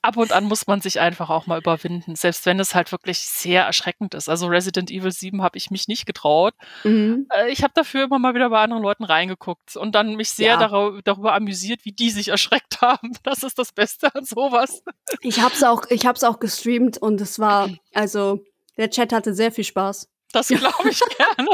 Ab 0.02 0.16
und 0.16 0.32
an 0.32 0.44
muss 0.44 0.66
man 0.66 0.80
sich 0.80 0.98
einfach 0.98 1.28
auch 1.28 1.46
mal 1.46 1.58
überwinden, 1.58 2.16
selbst 2.16 2.46
wenn 2.46 2.58
es 2.58 2.74
halt 2.74 2.90
wirklich 2.90 3.18
sehr 3.18 3.64
erschreckend 3.64 4.14
ist. 4.14 4.30
Also 4.30 4.46
Resident 4.46 4.90
Evil 4.90 5.12
7 5.12 5.42
habe 5.42 5.58
ich 5.58 5.70
mich 5.70 5.88
nicht 5.88 6.06
getraut. 6.06 6.54
Mhm. 6.84 7.26
Äh, 7.30 7.50
ich 7.50 7.62
habe 7.62 7.74
dafür 7.74 8.04
immer 8.04 8.18
mal 8.18 8.34
wieder 8.34 8.48
bei 8.48 8.60
anderen 8.62 8.82
Leuten 8.82 9.04
reingeguckt 9.04 9.76
und 9.76 9.94
dann 9.94 10.16
mich 10.16 10.30
sehr 10.30 10.52
Ja. 10.52 10.56
darüber, 10.56 11.02
darüber 11.04 11.34
amüsiert, 11.34 11.84
wie 11.84 11.92
die 11.92 12.08
sich 12.08 12.28
erschreckt 12.28 12.80
haben. 12.80 13.12
Das 13.24 13.42
ist 13.42 13.58
das 13.58 13.72
Beste 13.72 14.14
an 14.14 14.24
sowas. 14.24 14.82
Ich 15.20 15.42
hab's 15.42 15.62
auch, 15.62 15.84
ich 15.90 16.06
hab's 16.06 16.24
auch 16.24 16.40
gestreamt 16.40 16.96
und 16.96 17.20
es 17.20 17.38
war, 17.38 17.68
also 17.92 18.42
der 18.78 18.88
Chat 18.88 19.12
hatte 19.12 19.34
sehr 19.34 19.52
viel 19.52 19.64
Spaß. 19.64 20.08
Das 20.32 20.48
glaube 20.48 20.88
ich 20.88 21.00
gerne. 21.18 21.48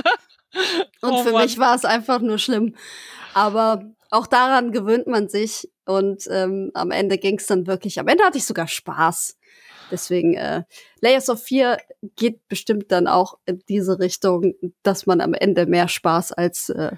Und 1.00 1.10
Oh 1.12 1.22
für 1.24 1.32
Mann. 1.32 1.42
mich 1.42 1.58
war 1.58 1.74
es 1.74 1.84
einfach 1.84 2.20
nur 2.20 2.38
schlimm. 2.38 2.76
Aber 3.34 3.82
auch 4.10 4.26
daran 4.26 4.72
gewöhnt 4.72 5.06
man 5.06 5.28
sich 5.28 5.70
und 5.84 6.24
ähm, 6.30 6.70
am 6.74 6.90
Ende 6.90 7.18
ging's 7.18 7.46
dann 7.46 7.66
wirklich. 7.66 7.98
Am 8.00 8.08
Ende 8.08 8.24
hatte 8.24 8.38
ich 8.38 8.46
sogar 8.46 8.68
Spaß. 8.68 9.36
Deswegen, 9.90 10.34
äh, 10.34 10.64
Layers 11.00 11.28
of 11.30 11.42
4 11.42 11.78
geht 12.16 12.48
bestimmt 12.48 12.90
dann 12.90 13.06
auch 13.06 13.38
in 13.46 13.62
diese 13.68 14.00
Richtung, 14.00 14.54
dass 14.82 15.06
man 15.06 15.20
am 15.20 15.32
Ende 15.32 15.66
mehr 15.66 15.86
Spaß 15.88 16.32
als 16.32 16.70
äh, 16.70 16.96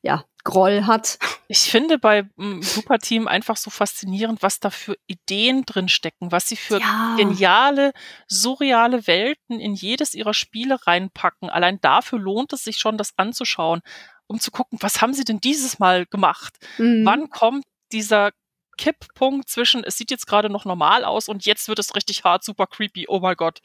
ja, 0.00 0.24
Groll 0.42 0.86
hat. 0.86 1.18
Ich 1.48 1.70
finde 1.70 1.98
bei 1.98 2.22
mm, 2.36 2.62
Superteam 2.62 3.28
einfach 3.28 3.58
so 3.58 3.68
faszinierend, 3.68 4.42
was 4.42 4.58
da 4.58 4.70
für 4.70 4.96
Ideen 5.06 5.66
drin 5.66 5.88
stecken, 5.88 6.32
was 6.32 6.48
sie 6.48 6.56
für 6.56 6.80
Ja. 6.80 7.16
geniale, 7.18 7.92
surreale 8.26 9.06
Welten 9.06 9.60
in 9.60 9.74
jedes 9.74 10.14
ihrer 10.14 10.32
Spiele 10.32 10.78
reinpacken. 10.86 11.50
Allein 11.50 11.78
dafür 11.82 12.18
lohnt 12.18 12.54
es 12.54 12.64
sich 12.64 12.78
schon, 12.78 12.96
das 12.96 13.12
anzuschauen, 13.18 13.82
um 14.30 14.38
zu 14.38 14.50
gucken, 14.52 14.78
was 14.80 15.00
haben 15.02 15.12
sie 15.12 15.24
denn 15.24 15.40
dieses 15.40 15.78
Mal 15.80 16.06
gemacht? 16.06 16.56
Mhm. 16.78 17.04
Wann 17.04 17.30
kommt 17.30 17.64
dieser 17.90 18.30
Kipppunkt 18.78 19.48
zwischen, 19.48 19.82
es 19.84 19.96
sieht 19.98 20.10
jetzt 20.12 20.26
gerade 20.28 20.48
noch 20.48 20.64
normal 20.64 21.04
aus 21.04 21.28
und 21.28 21.44
jetzt 21.44 21.66
wird 21.68 21.80
es 21.80 21.94
richtig 21.96 22.22
hart, 22.24 22.44
super 22.44 22.66
creepy. 22.68 23.06
Oh 23.08 23.18
mein 23.18 23.34
Gott. 23.36 23.60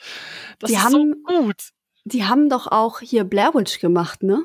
Das 0.59 0.69
Die 0.69 0.75
ist 0.75 0.83
haben- 0.83 0.91
so 1.27 1.33
gut. 1.41 1.69
Die 2.03 2.25
haben 2.25 2.49
doch 2.49 2.67
auch 2.67 2.99
hier 2.99 3.23
Blair 3.23 3.53
Witch 3.53 3.79
gemacht, 3.79 4.23
ne? 4.23 4.43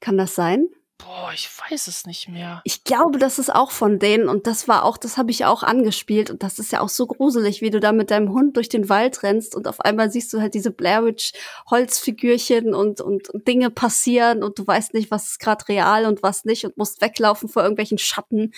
Kann 0.00 0.18
das 0.18 0.34
sein? 0.34 0.68
Boah, 1.04 1.32
ich 1.34 1.48
weiß 1.48 1.88
es 1.88 2.06
nicht 2.06 2.28
mehr. 2.28 2.60
Ich 2.64 2.84
glaube, 2.84 3.18
das 3.18 3.38
ist 3.38 3.52
auch 3.52 3.70
von 3.70 3.98
denen 3.98 4.28
und 4.28 4.46
das 4.46 4.68
war 4.68 4.84
auch, 4.84 4.96
das 4.96 5.16
habe 5.16 5.30
ich 5.30 5.44
auch 5.44 5.62
angespielt 5.62 6.30
und 6.30 6.42
das 6.42 6.58
ist 6.58 6.70
ja 6.70 6.80
auch 6.80 6.88
so 6.88 7.06
gruselig, 7.06 7.60
wie 7.60 7.70
du 7.70 7.80
da 7.80 7.92
mit 7.92 8.10
deinem 8.10 8.32
Hund 8.32 8.56
durch 8.56 8.68
den 8.68 8.88
Wald 8.88 9.22
rennst 9.22 9.56
und 9.56 9.66
auf 9.66 9.80
einmal 9.80 10.10
siehst 10.10 10.32
du 10.32 10.40
halt 10.40 10.54
diese 10.54 10.70
Blair 10.70 11.04
Witch 11.04 11.32
Holzfigürchen 11.70 12.74
und, 12.74 13.00
und, 13.00 13.30
Dinge 13.48 13.70
passieren 13.70 14.44
und 14.44 14.58
du 14.58 14.66
weißt 14.66 14.94
nicht, 14.94 15.10
was 15.10 15.30
ist 15.30 15.40
gerade 15.40 15.66
real 15.68 16.06
und 16.06 16.22
was 16.22 16.44
nicht 16.44 16.64
und 16.64 16.76
musst 16.76 17.00
weglaufen 17.00 17.48
vor 17.48 17.62
irgendwelchen 17.62 17.98
Schatten. 17.98 18.52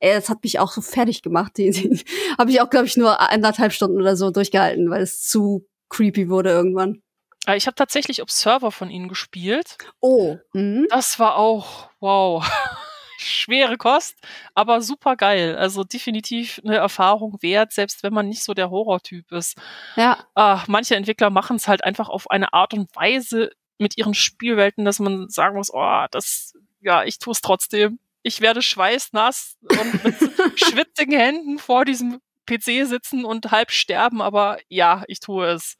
Ey, 0.00 0.14
das 0.14 0.28
hat 0.28 0.42
mich 0.42 0.58
auch 0.58 0.72
so 0.72 0.80
fertig 0.80 1.22
gemacht. 1.22 1.52
Die, 1.56 1.70
die 1.70 2.02
habe 2.38 2.50
ich 2.50 2.60
auch, 2.60 2.70
glaube 2.70 2.86
ich, 2.86 2.96
nur 2.96 3.20
anderthalb 3.20 3.72
Stunden 3.72 3.98
oder 4.00 4.16
so 4.16 4.30
durchgehalten, 4.30 4.90
weil 4.90 5.02
es 5.02 5.22
zu 5.22 5.66
creepy 5.90 6.28
wurde 6.28 6.50
irgendwann. 6.50 7.03
Äh, 7.46 7.56
Ich 7.56 7.66
habe 7.66 7.74
tatsächlich 7.74 8.22
Observer 8.22 8.70
von 8.72 8.90
ihnen 8.90 9.08
gespielt. 9.08 9.78
Oh. 10.00 10.36
Mhm. 10.52 10.86
Das 10.90 11.18
war 11.18 11.36
auch, 11.36 11.90
wow, 12.00 12.44
schwere 13.18 13.76
Kost, 13.76 14.16
aber 14.54 14.80
super 14.82 15.16
geil. 15.16 15.56
Also 15.56 15.84
definitiv 15.84 16.60
eine 16.64 16.76
Erfahrung 16.76 17.38
wert, 17.42 17.72
selbst 17.72 18.02
wenn 18.02 18.12
man 18.12 18.28
nicht 18.28 18.42
so 18.44 18.54
der 18.54 18.70
Horrortyp 18.70 19.32
ist. 19.32 19.56
Ja. 19.96 20.18
Ah, 20.34 20.62
manche 20.66 20.96
Entwickler 20.96 21.30
machen 21.30 21.56
es 21.56 21.68
halt 21.68 21.84
einfach 21.84 22.08
auf 22.08 22.30
eine 22.30 22.52
Art 22.52 22.74
und 22.74 22.94
Weise 22.96 23.50
mit 23.78 23.96
ihren 23.98 24.14
Spielwelten, 24.14 24.84
dass 24.84 24.98
man 24.98 25.28
sagen 25.28 25.56
muss, 25.56 25.72
oh, 25.72 26.04
das, 26.10 26.54
ja, 26.80 27.04
ich 27.04 27.18
tue 27.18 27.32
es 27.32 27.40
trotzdem. 27.40 27.98
Ich 28.22 28.40
werde 28.40 28.62
schweißnass 28.62 29.56
und 29.62 30.04
mit 30.04 30.14
schwitzigen 30.58 31.18
Händen 31.18 31.58
vor 31.58 31.84
diesem 31.84 32.20
PC 32.46 32.86
sitzen 32.86 33.24
und 33.24 33.50
halb 33.50 33.70
sterben, 33.70 34.22
aber 34.22 34.58
ja, 34.68 35.02
ich 35.08 35.20
tue 35.20 35.46
es. 35.46 35.76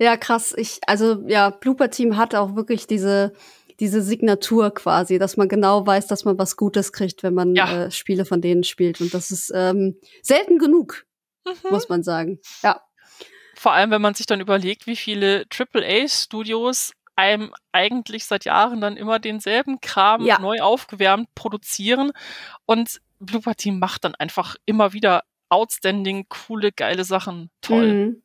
Ja, 0.00 0.16
krass. 0.16 0.54
Ich, 0.56 0.80
also 0.86 1.22
ja, 1.28 1.50
Blooper 1.50 1.90
Team 1.90 2.16
hat 2.16 2.34
auch 2.34 2.56
wirklich 2.56 2.86
diese, 2.86 3.34
diese 3.80 4.00
Signatur 4.00 4.72
quasi, 4.72 5.18
dass 5.18 5.36
man 5.36 5.48
genau 5.48 5.86
weiß, 5.86 6.06
dass 6.06 6.24
man 6.24 6.38
was 6.38 6.56
Gutes 6.56 6.92
kriegt, 6.92 7.22
wenn 7.22 7.34
man 7.34 7.54
ja. 7.54 7.84
äh, 7.84 7.90
Spiele 7.90 8.24
von 8.24 8.40
denen 8.40 8.64
spielt. 8.64 9.02
Und 9.02 9.12
das 9.12 9.30
ist 9.30 9.52
ähm, 9.54 9.96
selten 10.22 10.58
genug, 10.58 11.04
mhm. 11.44 11.70
muss 11.70 11.90
man 11.90 12.02
sagen. 12.02 12.40
Ja. 12.62 12.80
Vor 13.54 13.72
allem, 13.72 13.90
wenn 13.90 14.00
man 14.00 14.14
sich 14.14 14.24
dann 14.24 14.40
überlegt, 14.40 14.86
wie 14.86 14.96
viele 14.96 15.44
AAA-Studios 15.54 16.92
einem 17.14 17.52
eigentlich 17.72 18.24
seit 18.24 18.46
Jahren 18.46 18.80
dann 18.80 18.96
immer 18.96 19.18
denselben 19.18 19.82
Kram 19.82 20.24
ja. 20.24 20.38
neu 20.38 20.60
aufgewärmt 20.60 21.28
produzieren. 21.34 22.12
Und 22.64 23.02
Blooper 23.18 23.54
Team 23.54 23.78
macht 23.78 24.04
dann 24.04 24.14
einfach 24.14 24.56
immer 24.64 24.94
wieder 24.94 25.24
outstanding, 25.50 26.24
coole, 26.30 26.72
geile 26.72 27.04
Sachen. 27.04 27.50
Toll. 27.60 27.92
Mhm. 27.92 28.22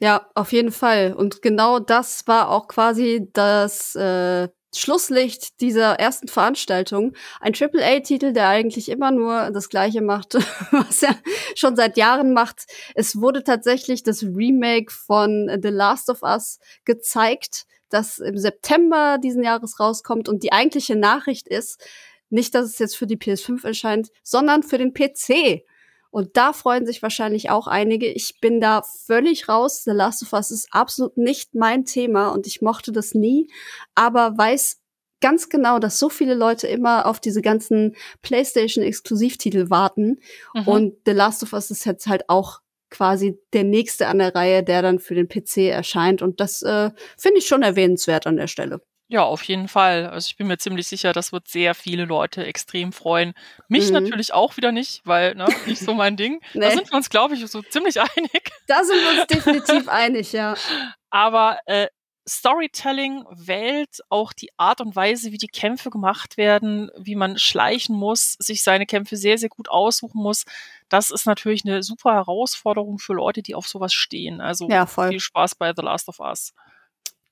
Ja, 0.00 0.28
auf 0.34 0.52
jeden 0.52 0.70
Fall. 0.70 1.12
Und 1.12 1.42
genau 1.42 1.80
das 1.80 2.26
war 2.26 2.50
auch 2.50 2.68
quasi 2.68 3.28
das 3.32 3.96
äh, 3.96 4.48
Schlusslicht 4.74 5.60
dieser 5.60 5.94
ersten 5.98 6.28
Veranstaltung. 6.28 7.14
Ein 7.40 7.54
AAA-Titel, 7.54 8.32
der 8.32 8.48
eigentlich 8.48 8.90
immer 8.90 9.10
nur 9.10 9.50
das 9.50 9.68
Gleiche 9.68 10.02
macht, 10.02 10.34
was 10.70 11.02
er 11.02 11.16
schon 11.54 11.74
seit 11.74 11.96
Jahren 11.96 12.32
macht. 12.32 12.66
Es 12.94 13.20
wurde 13.20 13.42
tatsächlich 13.42 14.02
das 14.02 14.22
Remake 14.22 14.92
von 14.92 15.50
The 15.62 15.70
Last 15.70 16.10
of 16.10 16.22
Us 16.22 16.58
gezeigt, 16.84 17.66
das 17.88 18.18
im 18.18 18.36
September 18.36 19.18
diesen 19.18 19.42
Jahres 19.42 19.80
rauskommt. 19.80 20.28
Und 20.28 20.42
die 20.42 20.52
eigentliche 20.52 20.96
Nachricht 20.96 21.48
ist, 21.48 21.82
nicht, 22.30 22.54
dass 22.54 22.66
es 22.66 22.78
jetzt 22.78 22.96
für 22.96 23.06
die 23.06 23.16
PS5 23.16 23.64
erscheint, 23.64 24.10
sondern 24.22 24.62
für 24.62 24.78
den 24.78 24.92
PC. 24.92 25.64
Und 26.10 26.36
da 26.36 26.52
freuen 26.52 26.86
sich 26.86 27.02
wahrscheinlich 27.02 27.50
auch 27.50 27.66
einige. 27.66 28.06
Ich 28.06 28.40
bin 28.40 28.60
da 28.60 28.82
völlig 28.82 29.48
raus. 29.48 29.84
The 29.84 29.90
Last 29.90 30.22
of 30.22 30.32
Us 30.32 30.50
ist 30.50 30.68
absolut 30.72 31.16
nicht 31.16 31.54
mein 31.54 31.84
Thema 31.84 32.28
und 32.28 32.46
ich 32.46 32.62
mochte 32.62 32.92
das 32.92 33.14
nie, 33.14 33.50
aber 33.94 34.36
weiß 34.36 34.80
ganz 35.20 35.48
genau, 35.48 35.78
dass 35.78 35.98
so 35.98 36.08
viele 36.08 36.34
Leute 36.34 36.66
immer 36.66 37.06
auf 37.06 37.20
diese 37.20 37.42
ganzen 37.42 37.96
PlayStation-Exklusivtitel 38.22 39.70
warten. 39.70 40.20
Mhm. 40.54 40.68
Und 40.68 40.94
The 41.06 41.12
Last 41.12 41.42
of 41.42 41.52
Us 41.52 41.70
ist 41.70 41.84
jetzt 41.84 42.06
halt 42.06 42.28
auch 42.28 42.60
quasi 42.90 43.38
der 43.52 43.64
nächste 43.64 44.06
an 44.06 44.18
der 44.18 44.34
Reihe, 44.34 44.62
der 44.62 44.82
dann 44.82 44.98
für 44.98 45.14
den 45.14 45.28
PC 45.28 45.68
erscheint. 45.68 46.22
Und 46.22 46.40
das 46.40 46.62
äh, 46.62 46.90
finde 47.18 47.38
ich 47.38 47.46
schon 47.46 47.62
erwähnenswert 47.62 48.26
an 48.26 48.36
der 48.36 48.46
Stelle. 48.46 48.80
Ja, 49.10 49.22
auf 49.22 49.42
jeden 49.44 49.68
Fall. 49.68 50.06
Also 50.06 50.26
ich 50.28 50.36
bin 50.36 50.46
mir 50.46 50.58
ziemlich 50.58 50.86
sicher, 50.86 51.14
das 51.14 51.32
wird 51.32 51.48
sehr 51.48 51.74
viele 51.74 52.04
Leute 52.04 52.44
extrem 52.44 52.92
freuen. 52.92 53.32
Mich 53.66 53.86
mhm. 53.86 53.94
natürlich 53.94 54.34
auch 54.34 54.58
wieder 54.58 54.70
nicht, 54.70 55.00
weil, 55.04 55.34
ne, 55.34 55.46
nicht 55.66 55.80
so 55.80 55.94
mein 55.94 56.16
Ding. 56.18 56.40
nee. 56.52 56.60
Da 56.60 56.70
sind 56.70 56.90
wir 56.90 56.96
uns, 56.96 57.08
glaube 57.08 57.34
ich, 57.34 57.46
so 57.46 57.62
ziemlich 57.62 57.98
einig. 58.00 58.52
Da 58.66 58.84
sind 58.84 58.96
wir 58.96 59.20
uns 59.20 59.26
definitiv 59.26 59.88
einig, 59.88 60.32
ja. 60.32 60.54
Aber 61.08 61.58
äh, 61.64 61.86
Storytelling, 62.28 63.24
Welt, 63.30 64.00
auch 64.10 64.34
die 64.34 64.50
Art 64.58 64.82
und 64.82 64.94
Weise, 64.94 65.32
wie 65.32 65.38
die 65.38 65.48
Kämpfe 65.48 65.88
gemacht 65.88 66.36
werden, 66.36 66.90
wie 66.98 67.14
man 67.14 67.38
schleichen 67.38 67.96
muss, 67.96 68.34
sich 68.38 68.62
seine 68.62 68.84
Kämpfe 68.84 69.16
sehr, 69.16 69.38
sehr 69.38 69.48
gut 69.48 69.70
aussuchen 69.70 70.22
muss, 70.22 70.44
das 70.90 71.10
ist 71.10 71.24
natürlich 71.24 71.64
eine 71.64 71.82
super 71.82 72.12
Herausforderung 72.12 72.98
für 72.98 73.14
Leute, 73.14 73.42
die 73.42 73.54
auf 73.54 73.66
sowas 73.66 73.94
stehen. 73.94 74.42
Also 74.42 74.68
ja, 74.68 74.84
viel 74.84 75.20
Spaß 75.20 75.54
bei 75.54 75.72
The 75.74 75.82
Last 75.82 76.08
of 76.08 76.20
Us. 76.20 76.52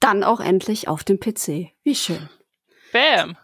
Dann 0.00 0.24
auch 0.24 0.40
endlich 0.40 0.88
auf 0.88 1.04
dem 1.04 1.18
PC. 1.18 1.72
Wie 1.82 1.94
schön. 1.94 2.28
Bam. 2.92 3.36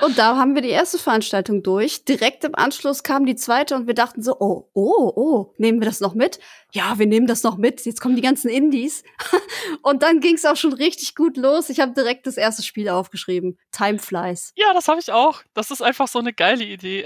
Und 0.00 0.16
da 0.16 0.36
haben 0.36 0.54
wir 0.54 0.62
die 0.62 0.70
erste 0.70 0.98
Veranstaltung 0.98 1.62
durch. 1.62 2.04
Direkt 2.04 2.44
im 2.44 2.54
Anschluss 2.54 3.02
kam 3.02 3.26
die 3.26 3.36
zweite 3.36 3.74
und 3.74 3.86
wir 3.86 3.94
dachten 3.94 4.22
so, 4.22 4.36
oh, 4.40 4.70
oh, 4.72 5.12
oh, 5.14 5.54
nehmen 5.58 5.80
wir 5.80 5.86
das 5.86 6.00
noch 6.00 6.14
mit? 6.14 6.40
Ja, 6.72 6.98
wir 6.98 7.06
nehmen 7.06 7.26
das 7.26 7.42
noch 7.42 7.58
mit. 7.58 7.84
Jetzt 7.84 8.00
kommen 8.00 8.16
die 8.16 8.22
ganzen 8.22 8.48
Indies. 8.48 9.04
und 9.82 10.02
dann 10.02 10.20
ging 10.20 10.36
es 10.36 10.46
auch 10.46 10.56
schon 10.56 10.72
richtig 10.72 11.14
gut 11.14 11.36
los. 11.36 11.68
Ich 11.68 11.80
habe 11.80 11.92
direkt 11.92 12.26
das 12.26 12.38
erste 12.38 12.62
Spiel 12.62 12.88
aufgeschrieben. 12.88 13.58
Time 13.70 13.98
Flies. 13.98 14.52
Ja, 14.56 14.72
das 14.72 14.88
habe 14.88 15.00
ich 15.00 15.12
auch. 15.12 15.42
Das 15.52 15.70
ist 15.70 15.82
einfach 15.82 16.08
so 16.08 16.20
eine 16.20 16.32
geile 16.32 16.64
Idee. 16.64 17.04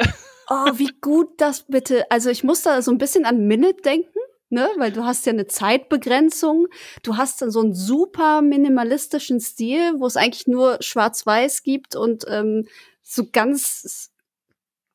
oh, 0.49 0.71
wie 0.75 0.95
gut 1.01 1.41
das 1.41 1.67
bitte. 1.67 2.09
Also 2.11 2.31
ich 2.31 2.45
muss 2.45 2.63
da 2.63 2.81
so 2.83 2.93
ein 2.93 2.99
bisschen 2.99 3.25
an 3.25 3.49
Minute 3.49 3.83
denken 3.83 4.16
ne? 4.49 4.69
Weil 4.77 4.93
du 4.93 5.05
hast 5.05 5.27
ja 5.27 5.33
eine 5.33 5.47
Zeitbegrenzung. 5.47 6.69
Du 7.03 7.17
hast 7.17 7.43
dann 7.43 7.51
so 7.51 7.61
einen 7.61 7.75
super 7.75 8.43
minimalistischen 8.43 9.41
Stil, 9.41 9.95
wo 9.99 10.07
es 10.07 10.17
eigentlich 10.17 10.47
nur 10.47 10.79
Schwarz-Weiß 10.81 11.63
gibt 11.63 11.97
und 11.97 12.25
ähm, 12.29 12.67
so 13.03 13.25
ganz 13.31 14.11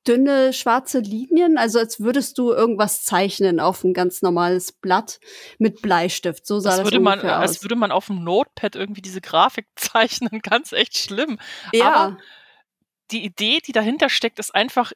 dünne 0.07 0.51
schwarze 0.51 0.99
Linien, 0.99 1.57
also 1.57 1.77
als 1.77 1.99
würdest 1.99 2.37
du 2.37 2.51
irgendwas 2.51 3.03
zeichnen 3.03 3.59
auf 3.59 3.83
ein 3.83 3.93
ganz 3.93 4.21
normales 4.21 4.71
Blatt 4.71 5.19
mit 5.59 5.81
Bleistift. 5.81 6.45
So 6.45 6.59
sah 6.59 6.71
das, 6.71 6.79
das 6.79 6.85
würde 6.87 6.99
man, 6.99 7.19
aus. 7.19 7.25
als 7.25 7.61
würde 7.63 7.75
man 7.75 7.91
auf 7.91 8.07
dem 8.07 8.23
Notepad 8.23 8.75
irgendwie 8.75 9.01
diese 9.01 9.21
Grafik 9.21 9.67
zeichnen, 9.75 10.41
ganz 10.41 10.71
echt 10.71 10.97
schlimm. 10.97 11.39
Ja. 11.71 11.93
Aber 11.93 12.17
die 13.11 13.23
Idee, 13.23 13.59
die 13.65 13.73
dahinter 13.73 14.09
steckt, 14.09 14.39
ist 14.39 14.55
einfach 14.55 14.91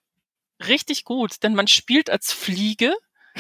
richtig 0.68 1.04
gut, 1.04 1.44
denn 1.44 1.54
man 1.54 1.68
spielt 1.68 2.10
als 2.10 2.32
Fliege 2.32 2.94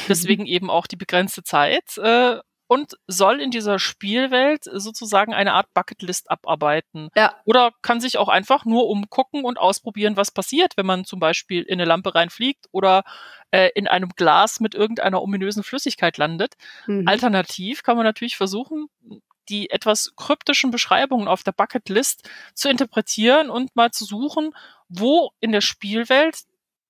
deswegen 0.08 0.46
eben 0.46 0.70
auch 0.70 0.88
die 0.88 0.98
begrenzte 0.98 1.44
Zeit. 1.44 1.98
Äh, 1.98 2.40
und 2.68 2.98
soll 3.08 3.42
in 3.42 3.52
dieser 3.52 3.80
Spielwelt 3.80 4.64
sozusagen 4.64 5.34
eine 5.34 5.54
Art 5.54 5.74
Bucketlist 5.74 6.32
abarbeiten. 6.32 7.10
Ja. 7.16 7.36
Oder 7.46 7.72
kann 7.82 8.02
sich 8.02 8.18
auch 8.18 8.28
einfach 8.28 8.66
nur 8.66 8.88
umgucken 8.88 9.44
und 9.46 9.60
ausprobieren, 9.60 10.18
was 10.18 10.32
passiert, 10.32 10.76
wenn 10.76 10.86
man 10.86 11.06
zum 11.06 11.20
Beispiel 11.20 11.62
in 11.62 11.74
eine 11.74 11.86
Lampe 11.86 12.16
reinfliegt 12.16 12.66
oder 12.72 13.04
äh, 13.52 13.70
in 13.76 13.88
einem 13.88 14.10
Glas 14.16 14.60
mit 14.60 14.74
irgendeiner 14.74 15.22
ominösen 15.22 15.64
Flüssigkeit 15.64 16.18
landet. 16.18 16.56
Mhm. 16.88 17.08
Alternativ 17.08 17.84
kann 17.84 17.98
man 17.98 18.06
natürlich 18.06 18.36
versuchen, 18.36 18.88
die 19.48 19.70
etwas 19.70 20.14
kryptischen 20.16 20.72
Beschreibungen 20.72 21.28
auf 21.28 21.44
der 21.44 21.52
Bucketlist 21.52 22.28
zu 22.56 22.68
interpretieren 22.68 23.52
und 23.52 23.76
mal 23.76 23.92
zu 23.92 24.06
suchen, 24.06 24.56
wo 24.90 25.32
in 25.40 25.52
der 25.52 25.62
Spielwelt 25.62 26.42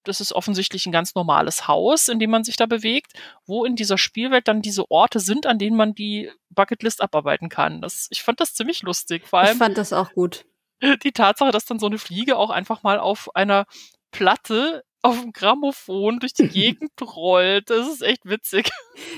das 0.07 0.21
ist 0.21 0.33
offensichtlich 0.33 0.85
ein 0.85 0.91
ganz 0.91 1.15
normales 1.15 1.67
Haus, 1.67 2.07
in 2.07 2.19
dem 2.19 2.29
man 2.29 2.43
sich 2.43 2.55
da 2.55 2.65
bewegt, 2.65 3.13
wo 3.45 3.65
in 3.65 3.75
dieser 3.75 3.97
Spielwelt 3.97 4.47
dann 4.47 4.61
diese 4.61 4.89
Orte 4.89 5.19
sind, 5.19 5.45
an 5.45 5.59
denen 5.59 5.75
man 5.75 5.93
die 5.93 6.31
Bucketlist 6.49 7.01
abarbeiten 7.01 7.49
kann. 7.49 7.81
Das, 7.81 8.07
ich 8.09 8.23
fand 8.23 8.39
das 8.39 8.53
ziemlich 8.53 8.81
lustig. 8.81 9.27
Vor 9.27 9.39
allem 9.39 9.53
ich 9.53 9.57
fand 9.57 9.77
das 9.77 9.93
auch 9.93 10.11
gut. 10.13 10.45
Die 11.03 11.11
Tatsache, 11.11 11.51
dass 11.51 11.65
dann 11.65 11.79
so 11.79 11.85
eine 11.85 11.97
Fliege 11.97 12.37
auch 12.37 12.49
einfach 12.49 12.83
mal 12.83 12.99
auf 12.99 13.33
einer 13.35 13.65
Platte 14.11 14.83
auf 15.05 15.21
dem 15.21 15.33
Grammophon 15.33 16.19
durch 16.19 16.33
die 16.33 16.47
Gegend 16.49 16.91
rollt. 17.01 17.69
Das 17.69 17.87
ist 17.87 18.01
echt 18.01 18.25
witzig. 18.25 18.71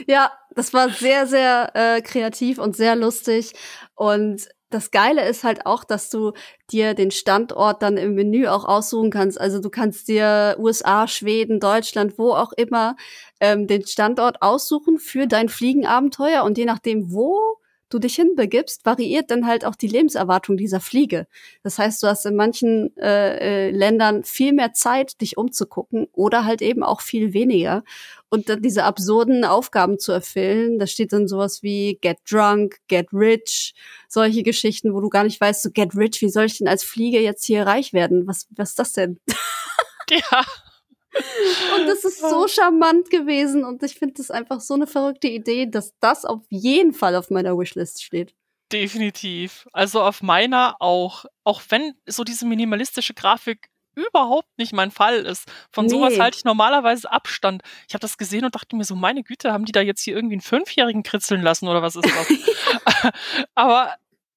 Ja, 0.05 0.31
das 0.51 0.73
war 0.73 0.89
sehr, 0.89 1.27
sehr 1.27 1.71
äh, 1.75 2.01
kreativ 2.01 2.59
und 2.59 2.75
sehr 2.75 2.95
lustig. 2.95 3.53
Und 3.95 4.49
das 4.69 4.91
Geile 4.91 5.27
ist 5.27 5.43
halt 5.43 5.65
auch, 5.65 5.83
dass 5.83 6.09
du 6.09 6.33
dir 6.71 6.93
den 6.93 7.11
Standort 7.11 7.81
dann 7.81 7.97
im 7.97 8.15
Menü 8.15 8.47
auch 8.47 8.65
aussuchen 8.65 9.11
kannst. 9.11 9.39
Also 9.39 9.59
du 9.61 9.69
kannst 9.69 10.07
dir 10.07 10.57
USA, 10.59 11.07
Schweden, 11.07 11.59
Deutschland, 11.59 12.17
wo 12.17 12.31
auch 12.33 12.51
immer 12.53 12.95
ähm, 13.39 13.67
den 13.67 13.85
Standort 13.85 14.41
aussuchen 14.41 14.99
für 14.99 15.27
dein 15.27 15.49
Fliegenabenteuer 15.49 16.43
und 16.43 16.57
je 16.57 16.65
nachdem, 16.65 17.13
wo 17.13 17.56
du 17.89 17.99
dich 17.99 18.15
hinbegibst, 18.15 18.85
variiert 18.85 19.31
dann 19.31 19.47
halt 19.47 19.65
auch 19.65 19.75
die 19.75 19.87
Lebenserwartung 19.87 20.57
dieser 20.57 20.79
Fliege. 20.79 21.27
Das 21.63 21.79
heißt, 21.79 22.01
du 22.03 22.07
hast 22.07 22.25
in 22.25 22.35
manchen 22.35 22.95
äh, 22.97 23.67
äh, 23.67 23.71
Ländern 23.71 24.23
viel 24.23 24.53
mehr 24.53 24.73
Zeit, 24.73 25.21
dich 25.21 25.37
umzugucken 25.37 26.07
oder 26.11 26.45
halt 26.45 26.61
eben 26.61 26.83
auch 26.83 27.01
viel 27.01 27.33
weniger. 27.33 27.83
Und 28.29 28.49
dann 28.49 28.61
diese 28.61 28.83
absurden 28.83 29.45
Aufgaben 29.45 29.99
zu 29.99 30.11
erfüllen, 30.11 30.79
da 30.79 30.87
steht 30.87 31.13
dann 31.13 31.27
sowas 31.27 31.63
wie 31.63 31.97
get 32.01 32.17
drunk, 32.29 32.77
get 32.87 33.07
rich, 33.13 33.73
solche 34.09 34.43
Geschichten, 34.43 34.93
wo 34.93 34.99
du 34.99 35.09
gar 35.09 35.23
nicht 35.23 35.39
weißt, 35.39 35.63
so 35.63 35.69
get 35.71 35.95
rich, 35.95 36.21
wie 36.21 36.29
soll 36.29 36.45
ich 36.45 36.57
denn 36.57 36.67
als 36.67 36.83
Fliege 36.83 37.21
jetzt 37.21 37.45
hier 37.45 37.65
reich 37.65 37.93
werden? 37.93 38.27
Was, 38.27 38.47
was 38.55 38.71
ist 38.71 38.79
das 38.79 38.93
denn? 38.93 39.19
Ja. 40.09 40.45
Und 41.75 41.87
das 41.87 42.03
ist 42.03 42.19
so 42.19 42.47
charmant 42.47 43.09
gewesen 43.09 43.63
und 43.63 43.83
ich 43.83 43.95
finde 43.95 44.15
das 44.15 44.31
einfach 44.31 44.59
so 44.59 44.73
eine 44.73 44.87
verrückte 44.87 45.27
Idee, 45.27 45.65
dass 45.65 45.93
das 45.99 46.25
auf 46.25 46.41
jeden 46.49 46.93
Fall 46.93 47.15
auf 47.15 47.29
meiner 47.29 47.57
Wishlist 47.57 48.03
steht. 48.03 48.33
Definitiv. 48.71 49.67
Also 49.71 50.01
auf 50.01 50.21
meiner 50.21 50.75
auch. 50.79 51.25
Auch 51.43 51.61
wenn 51.69 51.93
so 52.05 52.23
diese 52.23 52.45
minimalistische 52.45 53.13
Grafik 53.13 53.69
überhaupt 53.95 54.49
nicht 54.57 54.73
mein 54.73 54.91
Fall 54.91 55.25
ist. 55.25 55.49
Von 55.71 55.85
nee. 55.85 55.91
sowas 55.91 56.19
halte 56.19 56.37
ich 56.37 56.43
normalerweise 56.43 57.11
Abstand. 57.11 57.63
Ich 57.87 57.95
habe 57.95 58.01
das 58.01 58.17
gesehen 58.17 58.45
und 58.45 58.53
dachte 58.53 58.75
mir 58.75 58.83
so, 58.83 58.95
meine 58.95 59.23
Güte, 59.23 59.51
haben 59.51 59.65
die 59.65 59.71
da 59.71 59.81
jetzt 59.81 60.01
hier 60.03 60.15
irgendwie 60.15 60.35
einen 60.35 60.41
Fünfjährigen 60.41 61.01
kritzeln 61.01 61.41
lassen 61.41 61.67
oder 61.67 61.81
was 61.81 61.95
ist 61.95 62.05
das? 62.05 63.13
Aber 63.55 63.95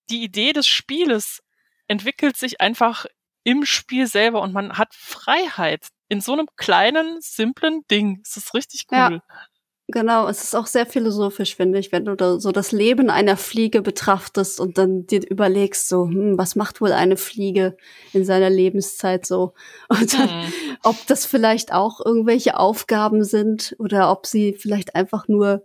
die 0.09 0.23
Idee 0.23 0.55
des 0.55 0.67
Spieles 0.67 1.43
entwickelt 1.89 2.37
sich 2.37 2.61
einfach 2.61 3.05
im 3.45 3.67
Spiel 3.67 4.07
selber 4.07 4.41
und 4.41 4.53
man 4.53 4.79
hat 4.79 4.95
Freiheit 4.95 5.89
in 6.11 6.21
so 6.21 6.33
einem 6.33 6.49
kleinen, 6.57 7.19
simplen 7.21 7.83
Ding. 7.91 8.21
Es 8.25 8.37
ist 8.37 8.53
richtig 8.53 8.87
cool. 8.91 8.99
Ja, 8.99 9.23
genau. 9.87 10.29
Es 10.29 10.43
ist 10.43 10.57
auch 10.57 10.67
sehr 10.67 10.85
philosophisch, 10.85 11.55
finde 11.55 11.79
ich, 11.79 11.93
wenn 11.93 12.05
du 12.05 12.17
da 12.17 12.41
so 12.41 12.51
das 12.51 12.73
Leben 12.73 13.11
einer 13.11 13.37
Fliege 13.37 13.81
betrachtest 13.81 14.59
und 14.59 14.77
dann 14.77 15.07
dir 15.07 15.23
überlegst, 15.31 15.89
so, 15.89 16.09
hm, 16.09 16.37
was 16.37 16.57
macht 16.57 16.81
wohl 16.81 16.93
eine 16.93 17.17
Fliege 17.17 17.77
in 18.13 18.25
seiner 18.25 18.51
Lebenszeit 18.51 19.25
so? 19.25 19.55
Und 19.89 20.13
dann, 20.19 20.29
hm. 20.29 20.53
ob 20.83 21.07
das 21.07 21.27
vielleicht 21.27 21.73
auch 21.73 22.05
irgendwelche 22.05 22.59
Aufgaben 22.59 23.23
sind 23.23 23.77
oder 23.79 24.11
ob 24.11 24.27
sie 24.27 24.55
vielleicht 24.55 24.97
einfach 24.97 25.29
nur 25.29 25.65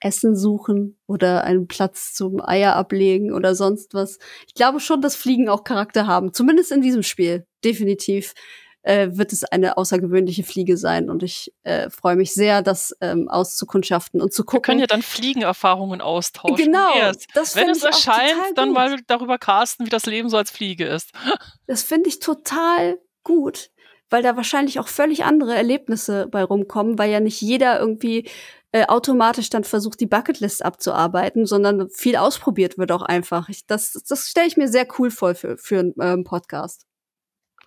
Essen 0.00 0.34
suchen 0.34 0.98
oder 1.06 1.44
einen 1.44 1.68
Platz 1.68 2.14
zum 2.14 2.40
Eier 2.40 2.76
ablegen 2.76 3.32
oder 3.32 3.54
sonst 3.54 3.92
was. 3.94 4.18
Ich 4.46 4.54
glaube 4.54 4.80
schon, 4.80 5.02
dass 5.02 5.16
Fliegen 5.16 5.50
auch 5.50 5.64
Charakter 5.64 6.06
haben. 6.06 6.32
Zumindest 6.32 6.72
in 6.72 6.80
diesem 6.80 7.02
Spiel. 7.02 7.46
Definitiv 7.62 8.34
äh, 8.82 9.10
wird 9.12 9.32
es 9.32 9.44
eine 9.44 9.76
außergewöhnliche 9.76 10.42
Fliege 10.42 10.76
sein. 10.76 11.08
Und 11.08 11.22
ich 11.22 11.52
äh, 11.62 11.88
freue 11.90 12.16
mich 12.16 12.34
sehr, 12.34 12.62
das 12.62 12.96
ähm, 13.00 13.28
auszukundschaften 13.28 14.20
und 14.20 14.32
zu 14.32 14.44
gucken. 14.44 14.58
Wir 14.58 14.62
können 14.62 14.80
ja 14.80 14.86
dann 14.86 15.02
Fliegenerfahrungen 15.02 16.00
austauschen. 16.00 16.56
Genau. 16.56 16.92
Das 17.34 17.56
Wenn 17.56 17.70
es 17.70 17.82
erscheint, 17.82 18.56
dann 18.56 18.72
mal 18.72 18.98
darüber 19.06 19.38
casten, 19.38 19.86
wie 19.86 19.90
das 19.90 20.06
Leben 20.06 20.28
so 20.28 20.36
als 20.36 20.50
Fliege 20.50 20.86
ist. 20.86 21.12
Das 21.66 21.82
finde 21.82 22.08
ich 22.10 22.18
total 22.18 22.98
gut, 23.22 23.70
weil 24.10 24.22
da 24.22 24.36
wahrscheinlich 24.36 24.78
auch 24.78 24.88
völlig 24.88 25.24
andere 25.24 25.54
Erlebnisse 25.54 26.26
bei 26.26 26.42
rumkommen, 26.42 26.98
weil 26.98 27.10
ja 27.10 27.20
nicht 27.20 27.40
jeder 27.40 27.78
irgendwie 27.78 28.28
äh, 28.72 28.84
automatisch 28.86 29.48
dann 29.48 29.64
versucht, 29.64 30.00
die 30.00 30.06
Bucketlist 30.06 30.62
abzuarbeiten, 30.62 31.46
sondern 31.46 31.88
viel 31.88 32.16
ausprobiert 32.16 32.76
wird 32.76 32.92
auch 32.92 33.02
einfach. 33.02 33.48
Ich, 33.48 33.66
das 33.66 33.92
das 34.06 34.28
stelle 34.28 34.48
ich 34.48 34.56
mir 34.56 34.68
sehr 34.68 34.86
cool 34.98 35.10
vor 35.10 35.34
für, 35.34 35.56
für 35.56 35.78
einen 35.78 35.94
ähm, 36.00 36.24
Podcast. 36.24 36.84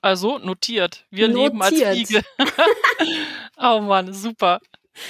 Also 0.05 0.37
notiert. 0.37 1.03
Wir 1.09 1.27
notiert. 1.27 1.45
leben 1.45 1.61
als 1.63 1.81
Fliege. 1.81 2.23
oh 3.57 3.79
Mann, 3.81 4.13
super. 4.13 4.61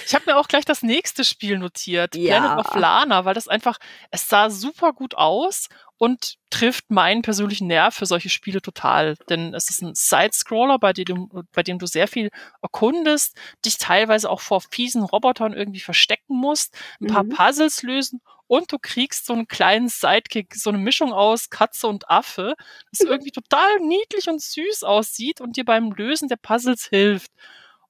Ich 0.06 0.14
habe 0.14 0.26
mir 0.28 0.38
auch 0.38 0.48
gleich 0.48 0.66
das 0.66 0.84
nächste 0.84 1.24
Spiel 1.24 1.58
notiert, 1.58 2.16
ja. 2.16 2.40
Planet 2.40 2.66
of 2.66 2.76
Lana, 2.76 3.26
weil 3.26 3.34
das 3.34 3.48
einfach, 3.48 3.78
es 4.12 4.28
sah 4.28 4.50
super 4.50 4.94
gut 4.94 5.16
aus 5.16 5.70
und 5.98 6.36
trifft 6.50 6.92
meinen 6.92 7.22
persönlichen 7.22 7.68
Nerv 7.68 7.96
für 7.96 8.06
solche 8.06 8.30
Spiele 8.30 8.62
total. 8.62 9.16
Denn 9.30 9.54
es 9.54 9.70
ist 9.70 9.82
ein 9.82 9.96
Side-Scroller, 9.96 10.80
bei 10.80 10.94
dem, 10.94 11.30
bei 11.54 11.64
dem 11.64 11.80
du 11.80 11.86
sehr 11.86 12.08
viel 12.08 12.30
erkundest, 12.62 13.38
dich 13.64 13.78
teilweise 13.78 14.30
auch 14.30 14.42
vor 14.42 14.62
fiesen 14.72 15.04
Robotern 15.04 15.54
irgendwie 15.54 15.80
verstecken 15.80 16.38
musst, 16.38 16.76
ein 17.00 17.08
paar 17.08 17.24
mhm. 17.24 17.30
Puzzles 17.30 17.82
lösen 17.84 18.22
und 18.48 18.72
du 18.72 18.78
kriegst 18.80 19.26
so 19.26 19.34
einen 19.34 19.48
kleinen 19.48 19.90
Sidekick, 19.90 20.56
so 20.56 20.70
eine 20.70 20.78
Mischung 20.78 21.14
aus 21.14 21.50
Katze 21.50 21.88
und 21.88 22.10
Affe, 22.10 22.56
das 22.92 23.00
irgendwie 23.08 23.32
total 23.32 23.80
niedlich 23.80 24.28
und 24.30 24.42
süß 24.42 24.84
aussieht 24.84 25.42
und 25.42 25.58
dir 25.58 25.66
beim 25.66 25.92
Lösen 25.92 26.28
der 26.28 26.38
Puzzles 26.38 26.86
hilft. 26.86 27.32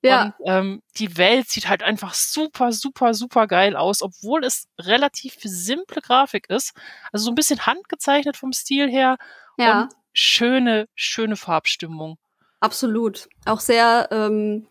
Ja. 0.08 0.24
Und 0.24 0.34
ähm, 0.45 0.84
die 0.97 1.18
Welt 1.18 1.49
sieht 1.49 1.68
halt 1.68 1.84
einfach 1.84 2.14
super, 2.14 2.72
super, 2.72 3.14
super 3.14 3.47
geil 3.47 3.76
aus, 3.76 4.01
obwohl 4.01 4.43
es 4.43 4.68
relativ 4.80 5.36
simple 5.41 6.01
Grafik 6.01 6.49
ist. 6.49 6.74
Also 7.12 7.26
so 7.26 7.32
ein 7.32 7.36
bisschen 7.36 7.66
handgezeichnet 7.66 8.38
vom 8.38 8.53
Stil 8.53 8.89
her. 8.89 9.18
Ja. 9.58 9.84
Und 9.84 9.93
schöne, 10.14 10.88
schöne 10.95 11.36
Farbstimmung. 11.36 12.18
Absolut. 12.60 13.28
Auch 13.45 13.60
sehr, 13.60 14.08
ähm, 14.12 14.68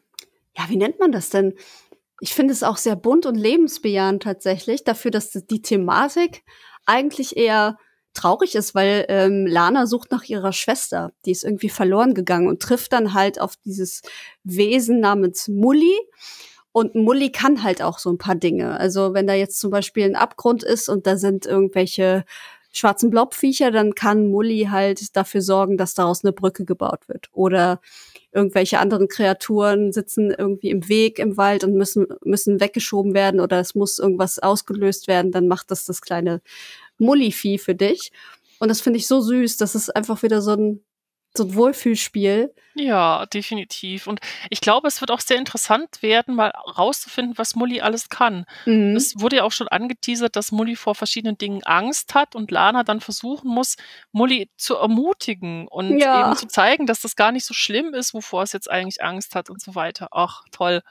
ja, 0.56 0.68
wie 0.68 0.76
nennt 0.76 0.98
man 0.98 1.12
das 1.12 1.30
denn? 1.30 1.54
Ich 2.20 2.32
finde 2.32 2.52
es 2.52 2.62
auch 2.62 2.76
sehr 2.76 2.96
bunt 2.96 3.26
und 3.26 3.34
lebensbejahend 3.34 4.22
tatsächlich, 4.22 4.84
dafür, 4.84 5.10
dass 5.10 5.30
die 5.30 5.62
Thematik 5.62 6.44
eigentlich 6.86 7.36
eher 7.36 7.76
traurig 8.14 8.54
ist, 8.54 8.74
weil 8.74 9.04
ähm, 9.08 9.46
Lana 9.46 9.86
sucht 9.86 10.10
nach 10.10 10.24
ihrer 10.24 10.52
Schwester. 10.52 11.12
Die 11.24 11.32
ist 11.32 11.44
irgendwie 11.44 11.68
verloren 11.68 12.14
gegangen 12.14 12.48
und 12.48 12.62
trifft 12.62 12.92
dann 12.92 13.12
halt 13.12 13.40
auf 13.40 13.56
dieses 13.64 14.02
Wesen 14.44 15.00
namens 15.00 15.48
Mully. 15.48 15.98
Und 16.72 16.94
Mully 16.94 17.30
kann 17.30 17.62
halt 17.62 17.82
auch 17.82 17.98
so 17.98 18.10
ein 18.10 18.18
paar 18.18 18.34
Dinge. 18.34 18.78
Also 18.80 19.14
wenn 19.14 19.26
da 19.26 19.34
jetzt 19.34 19.60
zum 19.60 19.70
Beispiel 19.70 20.04
ein 20.04 20.16
Abgrund 20.16 20.62
ist 20.62 20.88
und 20.88 21.06
da 21.06 21.16
sind 21.16 21.46
irgendwelche 21.46 22.24
schwarzen 22.72 23.10
Blobviecher, 23.10 23.70
dann 23.70 23.94
kann 23.94 24.28
Mully 24.28 24.68
halt 24.70 25.16
dafür 25.16 25.42
sorgen, 25.42 25.76
dass 25.76 25.94
daraus 25.94 26.24
eine 26.24 26.32
Brücke 26.32 26.64
gebaut 26.64 27.08
wird. 27.08 27.28
Oder 27.32 27.80
irgendwelche 28.32 28.80
anderen 28.80 29.06
Kreaturen 29.06 29.92
sitzen 29.92 30.32
irgendwie 30.36 30.70
im 30.70 30.88
Weg 30.88 31.20
im 31.20 31.36
Wald 31.36 31.62
und 31.62 31.74
müssen, 31.74 32.08
müssen 32.24 32.60
weggeschoben 32.60 33.14
werden 33.14 33.38
oder 33.38 33.60
es 33.60 33.76
muss 33.76 34.00
irgendwas 34.00 34.40
ausgelöst 34.40 35.06
werden, 35.06 35.30
dann 35.30 35.46
macht 35.46 35.70
das 35.70 35.84
das 35.84 36.00
kleine 36.00 36.42
Mullivieh 36.98 37.58
für 37.58 37.74
dich. 37.74 38.10
Und 38.58 38.68
das 38.68 38.80
finde 38.80 38.98
ich 38.98 39.06
so 39.06 39.20
süß, 39.20 39.56
dass 39.56 39.74
es 39.74 39.90
einfach 39.90 40.22
wieder 40.22 40.40
so 40.42 40.52
ein 40.52 40.84
so 41.36 41.44
ein 41.44 41.54
Wohlfühlspiel. 41.54 42.52
Ja, 42.74 43.26
definitiv. 43.26 44.06
Und 44.06 44.20
ich 44.50 44.60
glaube, 44.60 44.88
es 44.88 45.00
wird 45.00 45.10
auch 45.10 45.20
sehr 45.20 45.38
interessant 45.38 46.02
werden, 46.02 46.34
mal 46.34 46.50
rauszufinden, 46.50 47.36
was 47.36 47.54
Mully 47.54 47.80
alles 47.80 48.08
kann. 48.08 48.46
Mhm. 48.66 48.96
Es 48.96 49.20
wurde 49.20 49.36
ja 49.36 49.42
auch 49.44 49.52
schon 49.52 49.68
angeteasert, 49.68 50.36
dass 50.36 50.52
Mully 50.52 50.76
vor 50.76 50.94
verschiedenen 50.94 51.36
Dingen 51.36 51.62
Angst 51.64 52.14
hat 52.14 52.34
und 52.34 52.50
Lana 52.50 52.84
dann 52.84 53.00
versuchen 53.00 53.48
muss, 53.48 53.76
Mully 54.12 54.50
zu 54.56 54.76
ermutigen 54.76 55.66
und 55.68 55.98
ja. 55.98 56.26
eben 56.26 56.36
zu 56.36 56.46
zeigen, 56.46 56.86
dass 56.86 57.00
das 57.00 57.16
gar 57.16 57.32
nicht 57.32 57.44
so 57.44 57.54
schlimm 57.54 57.94
ist, 57.94 58.14
wovor 58.14 58.42
es 58.42 58.52
jetzt 58.52 58.70
eigentlich 58.70 59.02
Angst 59.02 59.34
hat 59.34 59.50
und 59.50 59.60
so 59.60 59.74
weiter. 59.74 60.08
Ach, 60.12 60.42
toll. 60.50 60.82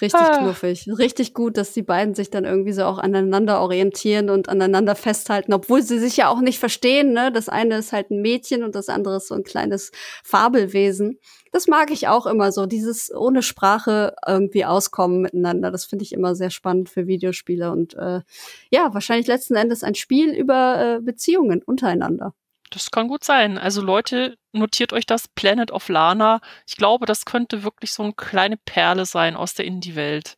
Richtig 0.00 0.20
ah. 0.20 0.38
knuffig. 0.38 0.88
Richtig 0.98 1.34
gut, 1.34 1.56
dass 1.56 1.72
die 1.72 1.82
beiden 1.82 2.14
sich 2.14 2.30
dann 2.30 2.44
irgendwie 2.44 2.72
so 2.72 2.84
auch 2.84 2.98
aneinander 2.98 3.60
orientieren 3.60 4.30
und 4.30 4.48
aneinander 4.48 4.94
festhalten, 4.94 5.52
obwohl 5.52 5.82
sie 5.82 5.98
sich 5.98 6.16
ja 6.16 6.28
auch 6.28 6.40
nicht 6.40 6.58
verstehen. 6.58 7.12
Ne? 7.12 7.32
Das 7.32 7.48
eine 7.48 7.76
ist 7.76 7.92
halt 7.92 8.10
ein 8.10 8.20
Mädchen 8.20 8.64
und 8.64 8.74
das 8.74 8.88
andere 8.88 9.16
ist 9.16 9.28
so 9.28 9.34
ein 9.34 9.44
kleines 9.44 9.70
kleines 9.70 9.92
Das 11.52 11.66
mag 11.66 11.90
ich 11.90 12.08
auch 12.08 12.26
immer 12.26 12.52
so, 12.52 12.66
dieses 12.66 13.14
ohne 13.14 13.42
Sprache 13.42 14.14
irgendwie 14.26 14.64
auskommen 14.64 15.22
miteinander. 15.22 15.70
Das 15.70 15.84
finde 15.84 16.04
ich 16.04 16.12
immer 16.12 16.34
sehr 16.34 16.50
spannend 16.50 16.88
für 16.88 17.06
Videospiele 17.06 17.70
und 17.70 17.94
äh, 17.94 18.20
ja, 18.70 18.94
wahrscheinlich 18.94 19.26
letzten 19.26 19.56
Endes 19.56 19.82
ein 19.82 19.94
Spiel 19.94 20.30
über 20.34 20.98
äh, 20.98 21.00
Beziehungen 21.00 21.62
untereinander. 21.62 22.34
Das 22.70 22.90
kann 22.90 23.08
gut 23.08 23.24
sein. 23.24 23.58
Also 23.58 23.82
Leute, 23.82 24.36
notiert 24.52 24.92
euch 24.92 25.04
das 25.04 25.26
Planet 25.28 25.72
of 25.72 25.88
Lana. 25.88 26.40
Ich 26.66 26.76
glaube, 26.76 27.04
das 27.04 27.24
könnte 27.24 27.64
wirklich 27.64 27.92
so 27.92 28.04
eine 28.04 28.12
kleine 28.12 28.56
Perle 28.56 29.06
sein 29.06 29.34
aus 29.34 29.54
der 29.54 29.64
Indie-Welt. 29.64 30.36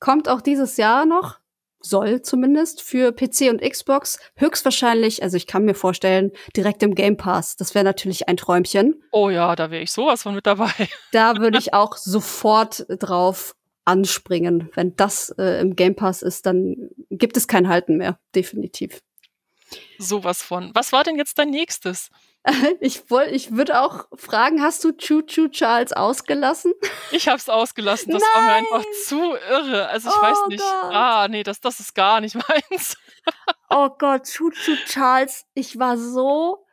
Kommt 0.00 0.28
auch 0.28 0.40
dieses 0.40 0.76
Jahr 0.78 1.04
noch 1.04 1.38
soll 1.84 2.22
zumindest 2.22 2.82
für 2.82 3.12
PC 3.12 3.50
und 3.50 3.60
Xbox 3.60 4.18
höchstwahrscheinlich, 4.36 5.22
also 5.22 5.36
ich 5.36 5.46
kann 5.46 5.64
mir 5.64 5.74
vorstellen, 5.74 6.32
direkt 6.56 6.82
im 6.82 6.94
Game 6.94 7.16
Pass. 7.16 7.56
Das 7.56 7.74
wäre 7.74 7.84
natürlich 7.84 8.28
ein 8.28 8.36
Träumchen. 8.36 9.02
Oh 9.12 9.30
ja, 9.30 9.54
da 9.56 9.70
wäre 9.70 9.82
ich 9.82 9.92
sowas 9.92 10.22
von 10.22 10.34
mit 10.34 10.46
dabei. 10.46 10.70
Da 11.12 11.38
würde 11.38 11.58
ich 11.58 11.74
auch 11.74 11.96
sofort 11.96 12.86
drauf 12.88 13.54
anspringen. 13.84 14.70
Wenn 14.74 14.96
das 14.96 15.34
äh, 15.38 15.60
im 15.60 15.76
Game 15.76 15.94
Pass 15.94 16.22
ist, 16.22 16.46
dann 16.46 16.90
gibt 17.10 17.36
es 17.36 17.46
kein 17.46 17.68
Halten 17.68 17.96
mehr, 17.96 18.18
definitiv. 18.34 19.00
Sowas 19.98 20.42
von. 20.42 20.70
Was 20.74 20.92
war 20.92 21.04
denn 21.04 21.16
jetzt 21.16 21.38
dein 21.38 21.50
nächstes? 21.50 22.10
Ich 22.80 23.04
ich 23.30 23.52
würde 23.52 23.80
auch 23.80 24.04
fragen, 24.14 24.60
hast 24.60 24.84
du 24.84 24.92
Choo 24.92 25.22
Choo 25.22 25.48
Charles 25.48 25.94
ausgelassen? 25.94 26.74
Ich 27.10 27.26
habe 27.26 27.38
es 27.38 27.48
ausgelassen. 27.48 28.12
Das 28.12 28.22
Nein. 28.22 28.30
war 28.34 28.42
mir 28.42 28.52
einfach 28.52 28.84
zu 29.06 29.32
irre. 29.32 29.88
Also 29.88 30.10
ich 30.10 30.14
oh 30.14 30.22
weiß 30.22 30.38
nicht. 30.48 30.60
Gott. 30.60 30.92
Ah, 30.92 31.26
nee, 31.28 31.42
das, 31.42 31.60
das 31.60 31.80
ist 31.80 31.94
gar 31.94 32.20
nicht 32.20 32.34
meins. 32.70 32.98
oh 33.70 33.88
Gott, 33.98 34.24
Choo 34.26 34.50
Choo 34.50 34.76
Charles. 34.86 35.46
Ich 35.54 35.78
war 35.78 35.96
so 35.96 36.66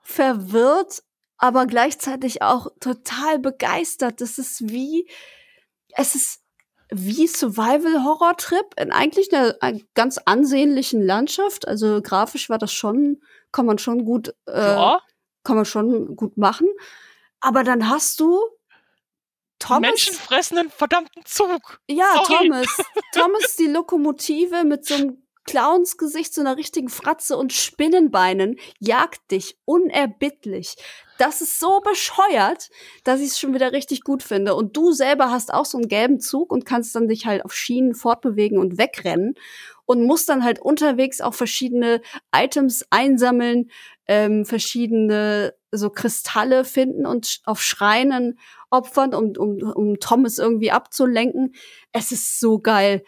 verwirrt, 0.00 1.02
aber 1.38 1.66
gleichzeitig 1.66 2.42
auch 2.42 2.68
total 2.80 3.40
begeistert. 3.40 4.20
Das 4.20 4.38
ist 4.38 4.68
wie, 4.68 5.10
es 5.96 6.14
ist 6.14 6.45
wie 6.90 7.26
Survival-Horror-Trip 7.26 8.74
in 8.78 8.92
eigentlich 8.92 9.32
einer, 9.32 9.56
einer, 9.60 9.80
ganz 9.94 10.18
ansehnlichen 10.18 11.04
Landschaft. 11.04 11.66
Also 11.66 12.00
grafisch 12.02 12.48
war 12.48 12.58
das 12.58 12.72
schon, 12.72 13.20
kann 13.52 13.66
man 13.66 13.78
schon 13.78 14.04
gut 14.04 14.34
äh, 14.46 14.60
ja 14.60 15.00
kann 15.46 15.56
man 15.56 15.64
schon 15.64 16.16
gut 16.16 16.36
machen. 16.36 16.68
Aber 17.40 17.64
dann 17.64 17.88
hast 17.88 18.20
du 18.20 18.40
Thomas. 19.58 19.80
Menschenfressenden 19.80 20.70
verdammten 20.70 21.24
Zug. 21.24 21.80
Ja, 21.88 22.12
Sorry. 22.26 22.48
Thomas. 22.48 22.66
Thomas 23.12 23.56
die 23.56 23.68
Lokomotive 23.68 24.64
mit 24.64 24.84
so 24.84 24.94
einem 24.94 25.22
Clownsgesicht, 25.44 26.34
so 26.34 26.42
einer 26.42 26.56
richtigen 26.56 26.88
Fratze 26.88 27.38
und 27.38 27.52
Spinnenbeinen 27.52 28.58
jagt 28.80 29.30
dich 29.30 29.56
unerbittlich. 29.64 30.74
Das 31.18 31.40
ist 31.40 31.60
so 31.60 31.80
bescheuert, 31.80 32.68
dass 33.04 33.20
ich 33.20 33.28
es 33.28 33.38
schon 33.38 33.54
wieder 33.54 33.72
richtig 33.72 34.02
gut 34.02 34.22
finde. 34.22 34.54
Und 34.54 34.76
du 34.76 34.92
selber 34.92 35.30
hast 35.30 35.52
auch 35.52 35.64
so 35.64 35.78
einen 35.78 35.88
gelben 35.88 36.20
Zug 36.20 36.52
und 36.52 36.66
kannst 36.66 36.94
dann 36.94 37.08
dich 37.08 37.26
halt 37.26 37.44
auf 37.44 37.54
Schienen 37.54 37.94
fortbewegen 37.94 38.58
und 38.58 38.78
wegrennen 38.78 39.34
und 39.86 40.04
musst 40.04 40.28
dann 40.28 40.44
halt 40.44 40.60
unterwegs 40.60 41.20
auch 41.20 41.34
verschiedene 41.34 42.02
Items 42.34 42.84
einsammeln, 42.90 43.70
ähm, 44.08 44.44
verschiedene 44.44 45.54
so 45.70 45.90
Kristalle 45.90 46.64
finden 46.64 47.06
und 47.06 47.40
auf 47.44 47.62
Schreinen 47.62 48.38
opfern, 48.70 49.14
um, 49.14 49.32
um, 49.36 49.58
um 49.62 50.00
Thomas 50.00 50.38
irgendwie 50.38 50.70
abzulenken. 50.70 51.54
Es 51.92 52.12
ist 52.12 52.40
so 52.40 52.58
geil. 52.58 53.04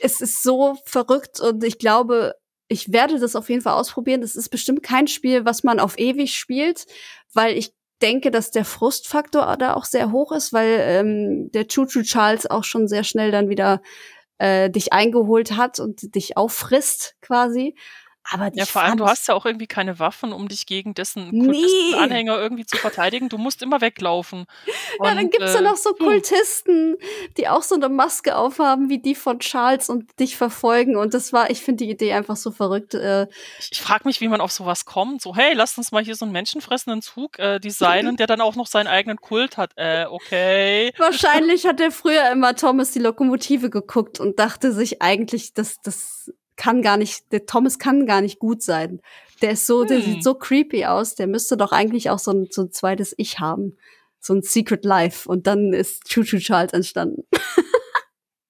Es 0.00 0.20
ist 0.20 0.42
so 0.42 0.76
verrückt 0.84 1.38
und 1.40 1.62
ich 1.62 1.78
glaube, 1.78 2.34
ich 2.72 2.92
werde 2.92 3.20
das 3.20 3.36
auf 3.36 3.48
jeden 3.50 3.62
Fall 3.62 3.74
ausprobieren. 3.74 4.22
Das 4.22 4.34
ist 4.34 4.48
bestimmt 4.48 4.82
kein 4.82 5.06
Spiel, 5.06 5.44
was 5.44 5.62
man 5.62 5.78
auf 5.78 5.98
ewig 5.98 6.34
spielt, 6.34 6.86
weil 7.34 7.56
ich 7.56 7.74
denke, 8.00 8.30
dass 8.30 8.50
der 8.50 8.64
Frustfaktor 8.64 9.56
da 9.56 9.74
auch 9.74 9.84
sehr 9.84 10.10
hoch 10.10 10.32
ist, 10.32 10.52
weil 10.52 10.78
ähm, 10.80 11.50
der 11.52 11.68
Choo 11.68 11.86
Charles 11.86 12.50
auch 12.50 12.64
schon 12.64 12.88
sehr 12.88 13.04
schnell 13.04 13.30
dann 13.30 13.48
wieder 13.48 13.80
äh, 14.38 14.70
dich 14.70 14.92
eingeholt 14.92 15.56
hat 15.56 15.78
und 15.78 16.14
dich 16.14 16.36
auffrisst 16.36 17.14
quasi. 17.20 17.76
Aber 18.30 18.50
Ja, 18.54 18.64
vor 18.66 18.82
allem, 18.82 18.96
du 18.96 19.06
hast 19.06 19.26
ja 19.28 19.34
auch 19.34 19.44
irgendwie 19.46 19.66
keine 19.66 19.98
Waffen, 19.98 20.32
um 20.32 20.48
dich 20.48 20.66
gegen 20.66 20.94
dessen 20.94 21.28
Nee. 21.30 21.46
Kultistenanhänger 21.46 22.38
irgendwie 22.38 22.64
zu 22.64 22.76
verteidigen. 22.76 23.28
Du 23.28 23.38
musst 23.38 23.62
immer 23.62 23.80
weglaufen. 23.80 24.46
Ja, 25.02 25.14
dann 25.14 25.24
Und, 25.24 25.30
gibt's 25.32 25.54
ja 25.54 25.60
äh, 25.60 25.62
noch 25.62 25.76
so 25.76 25.90
hm. 25.90 26.06
Kultisten, 26.06 26.96
die 27.36 27.48
auch 27.48 27.62
so 27.62 27.74
eine 27.74 27.88
Maske 27.88 28.36
aufhaben 28.36 28.88
wie 28.90 28.98
die 28.98 29.14
von 29.14 29.40
Charles 29.40 29.88
und 29.88 30.18
dich 30.20 30.36
verfolgen. 30.36 30.96
Und 30.96 31.14
das 31.14 31.32
war, 31.32 31.50
ich 31.50 31.62
finde 31.62 31.84
die 31.84 31.90
Idee 31.90 32.12
einfach 32.12 32.36
so 32.36 32.50
verrückt. 32.50 32.94
Äh, 32.94 33.26
Ich, 33.58 33.72
ich 33.72 33.80
frage 33.80 34.02
mich, 34.04 34.20
wie 34.20 34.28
man 34.28 34.40
auf 34.40 34.52
sowas 34.52 34.84
kommt. 34.84 35.22
So, 35.22 35.34
hey, 35.34 35.54
lass 35.54 35.78
uns 35.78 35.92
mal 35.92 36.04
hier 36.04 36.14
so 36.14 36.24
einen 36.26 36.32
menschenfressenden 36.32 37.00
Zug 37.02 37.38
äh, 37.38 37.58
designen, 37.58 38.16
der 38.18 38.26
dann 38.26 38.40
auch 38.40 38.54
noch 38.54 38.66
seinen 38.66 38.86
eigenen 38.86 39.16
Kult 39.18 39.56
hat. 39.56 39.72
Äh, 39.76 40.04
okay. 40.08 40.92
wahrscheinlich 40.98 41.66
hat 41.66 41.80
er 41.80 41.90
früher 41.90 42.30
immer 42.30 42.54
Thomas 42.54 42.92
die 42.92 43.00
Lokomotive 43.00 43.70
geguckt 43.70 44.20
und 44.20 44.38
dachte 44.38 44.72
sich 44.72 45.00
eigentlich, 45.02 45.54
dass 45.54 45.80
das 45.80 46.30
kann 46.56 46.82
gar 46.82 46.96
nicht, 46.96 47.32
der 47.32 47.46
Thomas 47.46 47.78
kann 47.78 48.06
gar 48.06 48.20
nicht 48.20 48.38
gut 48.38 48.62
sein. 48.62 49.00
Der 49.40 49.52
ist 49.52 49.66
so, 49.66 49.84
der 49.84 49.98
Hm. 49.98 50.04
sieht 50.04 50.24
so 50.24 50.34
creepy 50.34 50.84
aus. 50.86 51.14
Der 51.14 51.26
müsste 51.26 51.56
doch 51.56 51.72
eigentlich 51.72 52.10
auch 52.10 52.18
so 52.18 52.30
ein, 52.32 52.48
so 52.50 52.62
ein 52.62 52.72
zweites 52.72 53.14
Ich 53.16 53.38
haben. 53.40 53.76
So 54.20 54.34
ein 54.34 54.42
Secret 54.42 54.84
Life. 54.84 55.28
Und 55.28 55.46
dann 55.46 55.72
ist 55.72 56.04
Choo 56.08 56.22
Choo 56.22 56.38
Charles 56.38 56.72
entstanden. 56.72 57.24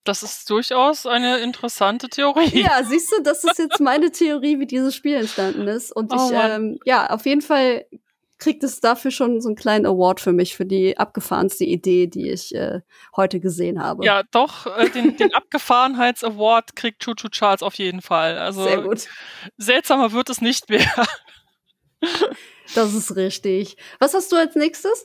Das 0.04 0.24
ist 0.24 0.50
durchaus 0.50 1.06
eine 1.06 1.38
interessante 1.38 2.08
Theorie. 2.08 2.60
Ja, 2.60 2.82
siehst 2.82 3.12
du, 3.12 3.22
das 3.22 3.44
ist 3.44 3.58
jetzt 3.58 3.78
meine 3.78 4.10
Theorie, 4.10 4.58
wie 4.58 4.66
dieses 4.66 4.96
Spiel 4.96 5.14
entstanden 5.14 5.68
ist. 5.68 5.94
Und 5.94 6.12
Oh 6.12 6.16
ich, 6.28 6.36
ähm, 6.36 6.80
ja, 6.84 7.10
auf 7.10 7.24
jeden 7.24 7.40
Fall 7.40 7.86
kriegt 8.42 8.64
es 8.64 8.80
dafür 8.80 9.12
schon 9.12 9.40
so 9.40 9.48
einen 9.48 9.54
kleinen 9.54 9.86
Award 9.86 10.20
für 10.20 10.32
mich, 10.32 10.56
für 10.56 10.66
die 10.66 10.98
abgefahrenste 10.98 11.64
Idee, 11.64 12.08
die 12.08 12.28
ich 12.28 12.52
äh, 12.56 12.80
heute 13.16 13.38
gesehen 13.38 13.80
habe. 13.80 14.04
Ja, 14.04 14.24
doch, 14.32 14.66
äh, 14.66 14.90
den, 14.90 15.16
den 15.16 15.32
Abgefahrenheits-Award 15.32 16.74
kriegt 16.74 17.04
Choo 17.04 17.14
Choo 17.14 17.28
Charles 17.28 17.62
auf 17.62 17.74
jeden 17.74 18.02
Fall. 18.02 18.38
Also 18.38 18.64
Sehr 18.64 18.82
gut. 18.82 19.06
seltsamer 19.58 20.10
wird 20.10 20.28
es 20.28 20.40
nicht 20.40 20.68
mehr. 20.70 20.90
Das 22.74 22.94
ist 22.94 23.14
richtig. 23.16 23.76
Was 23.98 24.14
hast 24.14 24.32
du 24.32 24.36
als 24.36 24.56
nächstes? 24.56 25.04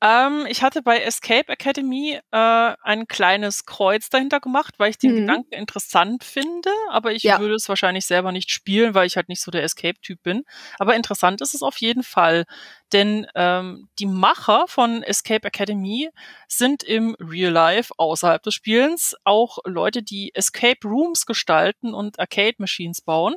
Ähm, 0.00 0.46
ich 0.48 0.62
hatte 0.62 0.82
bei 0.82 0.98
Escape 1.00 1.48
Academy 1.52 2.18
äh, 2.32 2.74
ein 2.82 3.06
kleines 3.06 3.64
Kreuz 3.66 4.08
dahinter 4.10 4.40
gemacht, 4.40 4.74
weil 4.78 4.90
ich 4.90 4.98
den 4.98 5.12
Mhm. 5.12 5.20
Gedanken 5.20 5.54
interessant 5.54 6.24
finde, 6.24 6.70
aber 6.90 7.12
ich 7.12 7.22
Ja. 7.22 7.38
würde 7.38 7.54
es 7.54 7.68
wahrscheinlich 7.68 8.06
selber 8.06 8.32
nicht 8.32 8.50
spielen, 8.50 8.94
weil 8.94 9.06
ich 9.06 9.16
halt 9.16 9.28
nicht 9.28 9.40
so 9.42 9.50
der 9.50 9.62
Escape-Typ 9.62 10.22
bin. 10.22 10.44
Aber 10.78 10.94
interessant 10.96 11.40
ist 11.40 11.54
es 11.54 11.62
auf 11.62 11.76
jeden 11.78 12.02
Fall, 12.02 12.44
denn 12.92 13.26
ähm, 13.34 13.88
die 13.98 14.06
Macher 14.06 14.64
von 14.68 15.02
Escape 15.02 15.46
Academy 15.46 16.10
sind 16.48 16.82
im 16.82 17.14
Real 17.20 17.52
Life 17.52 17.92
außerhalb 17.96 18.42
des 18.42 18.54
Spielens 18.54 19.14
auch 19.24 19.58
Leute, 19.64 20.02
die 20.02 20.34
Escape 20.34 20.78
Rooms 20.84 21.26
gestalten 21.26 21.94
und 21.94 22.18
Arcade 22.18 22.56
Machines 22.58 23.00
bauen. 23.00 23.34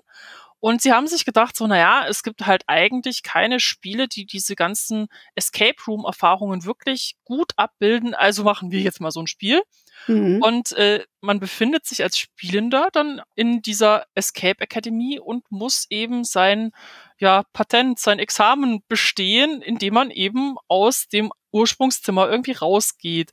Und 0.65 0.81
sie 0.81 0.93
haben 0.93 1.05
sich 1.05 1.25
gedacht, 1.25 1.55
so, 1.55 1.67
naja, 1.67 2.07
es 2.09 2.23
gibt 2.23 2.47
halt 2.47 2.63
eigentlich 2.65 3.21
keine 3.21 3.59
Spiele, 3.59 4.07
die 4.07 4.25
diese 4.25 4.55
ganzen 4.55 5.09
Escape 5.35 5.75
Room-Erfahrungen 5.85 6.65
wirklich 6.65 7.17
gut 7.23 7.51
abbilden. 7.55 8.15
Also 8.15 8.43
machen 8.43 8.71
wir 8.71 8.79
jetzt 8.81 8.99
mal 8.99 9.11
so 9.11 9.19
ein 9.19 9.27
Spiel. 9.27 9.61
Mhm. 10.07 10.41
Und 10.41 10.71
äh, 10.71 11.05
man 11.21 11.39
befindet 11.39 11.85
sich 11.85 12.01
als 12.01 12.17
Spielender 12.17 12.89
dann 12.91 13.21
in 13.35 13.61
dieser 13.61 14.07
Escape 14.15 14.59
Academy 14.59 15.19
und 15.19 15.43
muss 15.51 15.85
eben 15.91 16.23
sein 16.23 16.71
ja, 17.19 17.43
Patent, 17.53 17.99
sein 17.99 18.17
Examen 18.17 18.81
bestehen, 18.87 19.61
indem 19.61 19.93
man 19.93 20.09
eben 20.09 20.55
aus 20.67 21.07
dem 21.07 21.31
Ursprungszimmer 21.51 22.27
irgendwie 22.27 22.53
rausgeht 22.53 23.29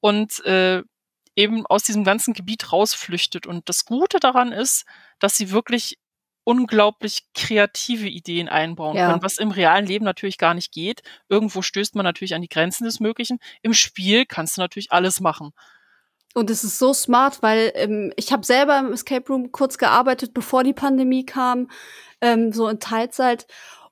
und 0.00 0.44
äh, 0.44 0.82
eben 1.34 1.64
aus 1.64 1.82
diesem 1.82 2.04
ganzen 2.04 2.34
Gebiet 2.34 2.72
rausflüchtet. 2.72 3.46
Und 3.46 3.70
das 3.70 3.86
Gute 3.86 4.20
daran 4.20 4.52
ist, 4.52 4.84
dass 5.18 5.34
sie 5.38 5.50
wirklich 5.50 5.96
unglaublich 6.44 7.24
kreative 7.34 8.06
Ideen 8.08 8.48
einbauen 8.48 8.96
Ja. 8.96 9.08
können, 9.10 9.22
was 9.22 9.38
im 9.38 9.50
realen 9.50 9.86
Leben 9.86 10.04
natürlich 10.04 10.38
gar 10.38 10.54
nicht 10.54 10.72
geht. 10.72 11.02
Irgendwo 11.28 11.62
stößt 11.62 11.94
man 11.96 12.04
natürlich 12.04 12.34
an 12.34 12.42
die 12.42 12.48
Grenzen 12.48 12.84
des 12.84 13.00
Möglichen. 13.00 13.38
Im 13.62 13.74
Spiel 13.74 14.26
kannst 14.26 14.56
du 14.56 14.60
natürlich 14.60 14.92
alles 14.92 15.20
machen. 15.20 15.52
Und 16.34 16.50
es 16.50 16.64
ist 16.64 16.78
so 16.78 16.92
smart, 16.92 17.42
weil 17.42 17.72
ähm, 17.76 18.12
ich 18.16 18.32
habe 18.32 18.44
selber 18.44 18.78
im 18.78 18.92
Escape 18.92 19.26
Room 19.28 19.52
kurz 19.52 19.78
gearbeitet, 19.78 20.34
bevor 20.34 20.64
die 20.64 20.72
Pandemie 20.72 21.24
kam, 21.24 21.68
ähm, 22.20 22.52
so 22.52 22.68
in 22.68 22.80
Teilzeit 22.80 23.46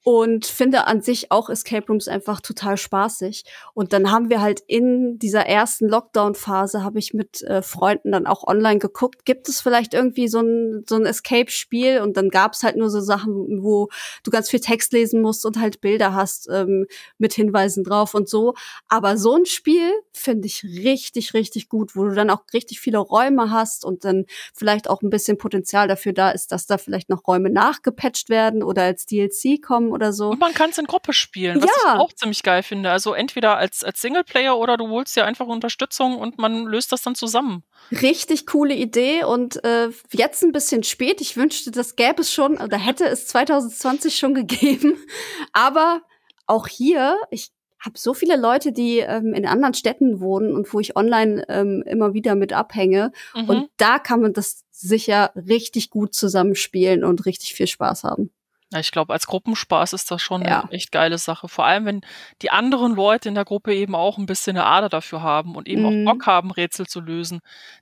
und 0.04 0.46
finde 0.46 0.86
an 0.86 1.00
sich 1.00 1.30
auch 1.30 1.48
Escape 1.48 1.86
Rooms 1.86 2.08
einfach 2.08 2.40
total 2.40 2.76
spaßig. 2.76 3.44
Und 3.72 3.92
dann 3.92 4.10
haben 4.10 4.30
wir 4.30 4.40
halt 4.40 4.60
in 4.66 5.18
dieser 5.18 5.46
ersten 5.46 5.88
Lockdown-Phase 5.88 6.82
habe 6.82 6.98
ich 6.98 7.14
mit 7.14 7.42
äh, 7.42 7.62
Freunden 7.62 8.10
dann 8.10 8.26
auch 8.26 8.44
online 8.44 8.78
geguckt, 8.78 9.24
gibt 9.24 9.48
es 9.48 9.60
vielleicht 9.60 9.94
irgendwie 9.94 10.26
so 10.26 10.40
ein 10.40 10.84
so 10.88 10.96
ein 10.96 11.06
Escape-Spiel? 11.06 12.00
Und 12.00 12.16
dann 12.16 12.30
gab 12.30 12.54
es 12.54 12.64
halt 12.64 12.76
nur 12.76 12.90
so 12.90 13.00
Sachen, 13.00 13.62
wo 13.62 13.88
du 14.24 14.30
ganz 14.32 14.50
viel 14.50 14.60
Text 14.60 14.92
lesen 14.92 15.22
musst 15.22 15.46
und 15.46 15.60
halt 15.60 15.80
Bilder 15.80 16.14
hast 16.14 16.48
ähm, 16.50 16.86
mit 17.18 17.32
Hinweisen 17.32 17.84
drauf 17.84 18.14
und 18.14 18.28
so. 18.28 18.54
Aber 18.88 19.16
so 19.16 19.36
ein 19.36 19.46
Spiel 19.46 19.92
finde 20.12 20.46
ich 20.46 20.64
richtig, 20.64 21.34
richtig 21.34 21.68
gut, 21.68 21.94
wo 21.94 22.04
du 22.04 22.14
dann 22.14 22.30
auch 22.30 22.42
richtig 22.52 22.80
viele 22.80 22.98
Räume 22.98 23.50
hast 23.50 23.84
und 23.84 24.04
dann 24.04 24.24
vielleicht 24.52 24.90
auch 24.90 25.02
ein 25.02 25.10
bisschen 25.10 25.38
Potenzial 25.38 25.86
dafür 25.86 26.12
da 26.12 26.30
ist, 26.30 26.50
dass 26.50 26.66
da 26.66 26.76
vielleicht 26.76 27.08
noch 27.08 27.26
Räume 27.28 27.50
nachgepatcht 27.50 28.28
werden 28.28 28.64
oder 28.64 28.82
als 28.82 29.06
DLC 29.06 29.62
kommen 29.62 29.91
oder 29.92 30.12
so. 30.12 30.30
Und 30.30 30.40
man 30.40 30.54
kann 30.54 30.70
es 30.70 30.78
in 30.78 30.86
Gruppe 30.86 31.12
spielen, 31.12 31.62
was 31.62 31.70
Ja. 31.84 31.94
ich 31.94 32.00
auch 32.00 32.12
ziemlich 32.12 32.42
geil 32.42 32.62
finde. 32.62 32.90
Also 32.90 33.12
entweder 33.14 33.56
als, 33.56 33.84
als 33.84 34.00
Singleplayer 34.00 34.58
oder 34.58 34.76
du 34.76 34.88
holst 34.88 35.14
dir 35.16 35.24
einfach 35.24 35.46
Unterstützung 35.46 36.16
und 36.18 36.38
man 36.38 36.64
löst 36.66 36.92
das 36.92 37.02
dann 37.02 37.14
zusammen. 37.14 37.62
Richtig 37.90 38.46
coole 38.46 38.74
Idee 38.74 39.24
und 39.24 39.62
äh, 39.64 39.88
jetzt 40.12 40.42
ein 40.42 40.52
bisschen 40.52 40.82
spät. 40.82 41.20
Ich 41.20 41.36
wünschte, 41.36 41.70
das 41.70 41.96
gäbe 41.96 42.22
es 42.22 42.32
schon 42.32 42.58
oder 42.58 42.76
hätte 42.78 43.04
es 43.06 43.26
2020 43.28 44.16
schon 44.16 44.34
gegeben. 44.34 44.96
Aber 45.52 46.02
auch 46.46 46.66
hier, 46.68 47.16
ich 47.30 47.50
habe 47.84 47.98
so 47.98 48.14
viele 48.14 48.36
Leute, 48.36 48.70
die 48.72 48.98
ähm, 49.00 49.34
in 49.34 49.44
anderen 49.44 49.74
Städten 49.74 50.20
wohnen 50.20 50.54
und 50.54 50.72
wo 50.72 50.78
ich 50.78 50.94
online 50.96 51.44
ähm, 51.48 51.82
immer 51.84 52.14
wieder 52.14 52.36
mit 52.36 52.52
abhänge. 52.52 53.10
Mhm. 53.34 53.48
Und 53.48 53.68
da 53.76 53.98
kann 53.98 54.20
man 54.20 54.32
das 54.32 54.62
sicher 54.70 55.32
richtig 55.34 55.90
gut 55.90 56.14
zusammenspielen 56.14 57.02
und 57.04 57.26
richtig 57.26 57.54
viel 57.54 57.66
Spaß 57.66 58.04
haben. 58.04 58.30
Ja, 58.72 58.80
ich 58.80 58.90
glaube, 58.90 59.12
als 59.12 59.26
Gruppenspaß 59.26 59.92
ist 59.92 60.10
das 60.10 60.22
schon 60.22 60.42
Ja. 60.42 60.62
eine 60.62 60.72
echt 60.72 60.92
geile 60.92 61.18
Sache. 61.18 61.46
Vor 61.48 61.66
allem, 61.66 61.84
wenn 61.84 62.00
die 62.40 62.50
anderen 62.50 62.94
Leute 62.94 63.28
in 63.28 63.34
der 63.34 63.44
Gruppe 63.44 63.74
eben 63.74 63.94
auch 63.94 64.16
ein 64.18 64.26
bisschen 64.26 64.56
eine 64.56 64.64
Ader 64.66 64.88
dafür 64.88 65.22
haben 65.22 65.54
und 65.56 65.68
eben 65.68 65.82
Mhm. 65.82 66.08
auch 66.08 66.12
Bock 66.14 66.26
haben, 66.26 66.50
Rätsel 66.50 66.86
zu 66.86 67.00
lösen. 67.00 67.40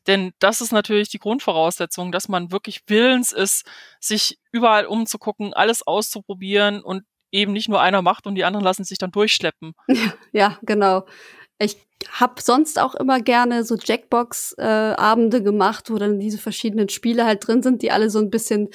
Denn 0.09 0.32
das 0.41 0.61
ist 0.61 0.72
natürlich 0.72 1.09
die 1.09 1.18
Grundvoraussetzung, 1.20 2.11
dass 2.12 2.28
man 2.28 2.51
wirklich 2.51 2.82
willens 2.88 3.30
ist, 3.32 3.64
sich 4.01 4.38
überall 4.53 4.86
umzugucken, 4.86 5.55
alles 5.55 5.86
auszuprobieren 5.86 6.82
und 6.82 7.05
eben 7.32 7.53
nicht 7.53 7.68
nur 7.68 7.80
einer 7.80 8.03
macht 8.03 8.26
und 8.26 8.34
die 8.34 8.45
anderen 8.45 8.64
lassen 8.64 8.82
sich 8.84 8.99
dann 8.99 9.12
durchschleppen. 9.12 9.74
Ja, 10.32 10.59
genau. 10.62 11.07
Ich 11.62 11.76
habe 12.11 12.41
sonst 12.41 12.80
auch 12.80 12.95
immer 12.95 13.20
gerne 13.20 13.62
so 13.62 13.76
Jackbox-Abende 13.76 15.43
gemacht, 15.43 15.91
wo 15.91 15.97
dann 15.99 16.18
diese 16.18 16.38
verschiedenen 16.38 16.88
Spiele 16.88 17.24
halt 17.24 17.47
drin 17.47 17.62
sind, 17.62 17.82
die 17.82 17.91
alle 17.93 18.11
so 18.11 18.18
ein 18.18 18.30
bisschen 18.30 18.68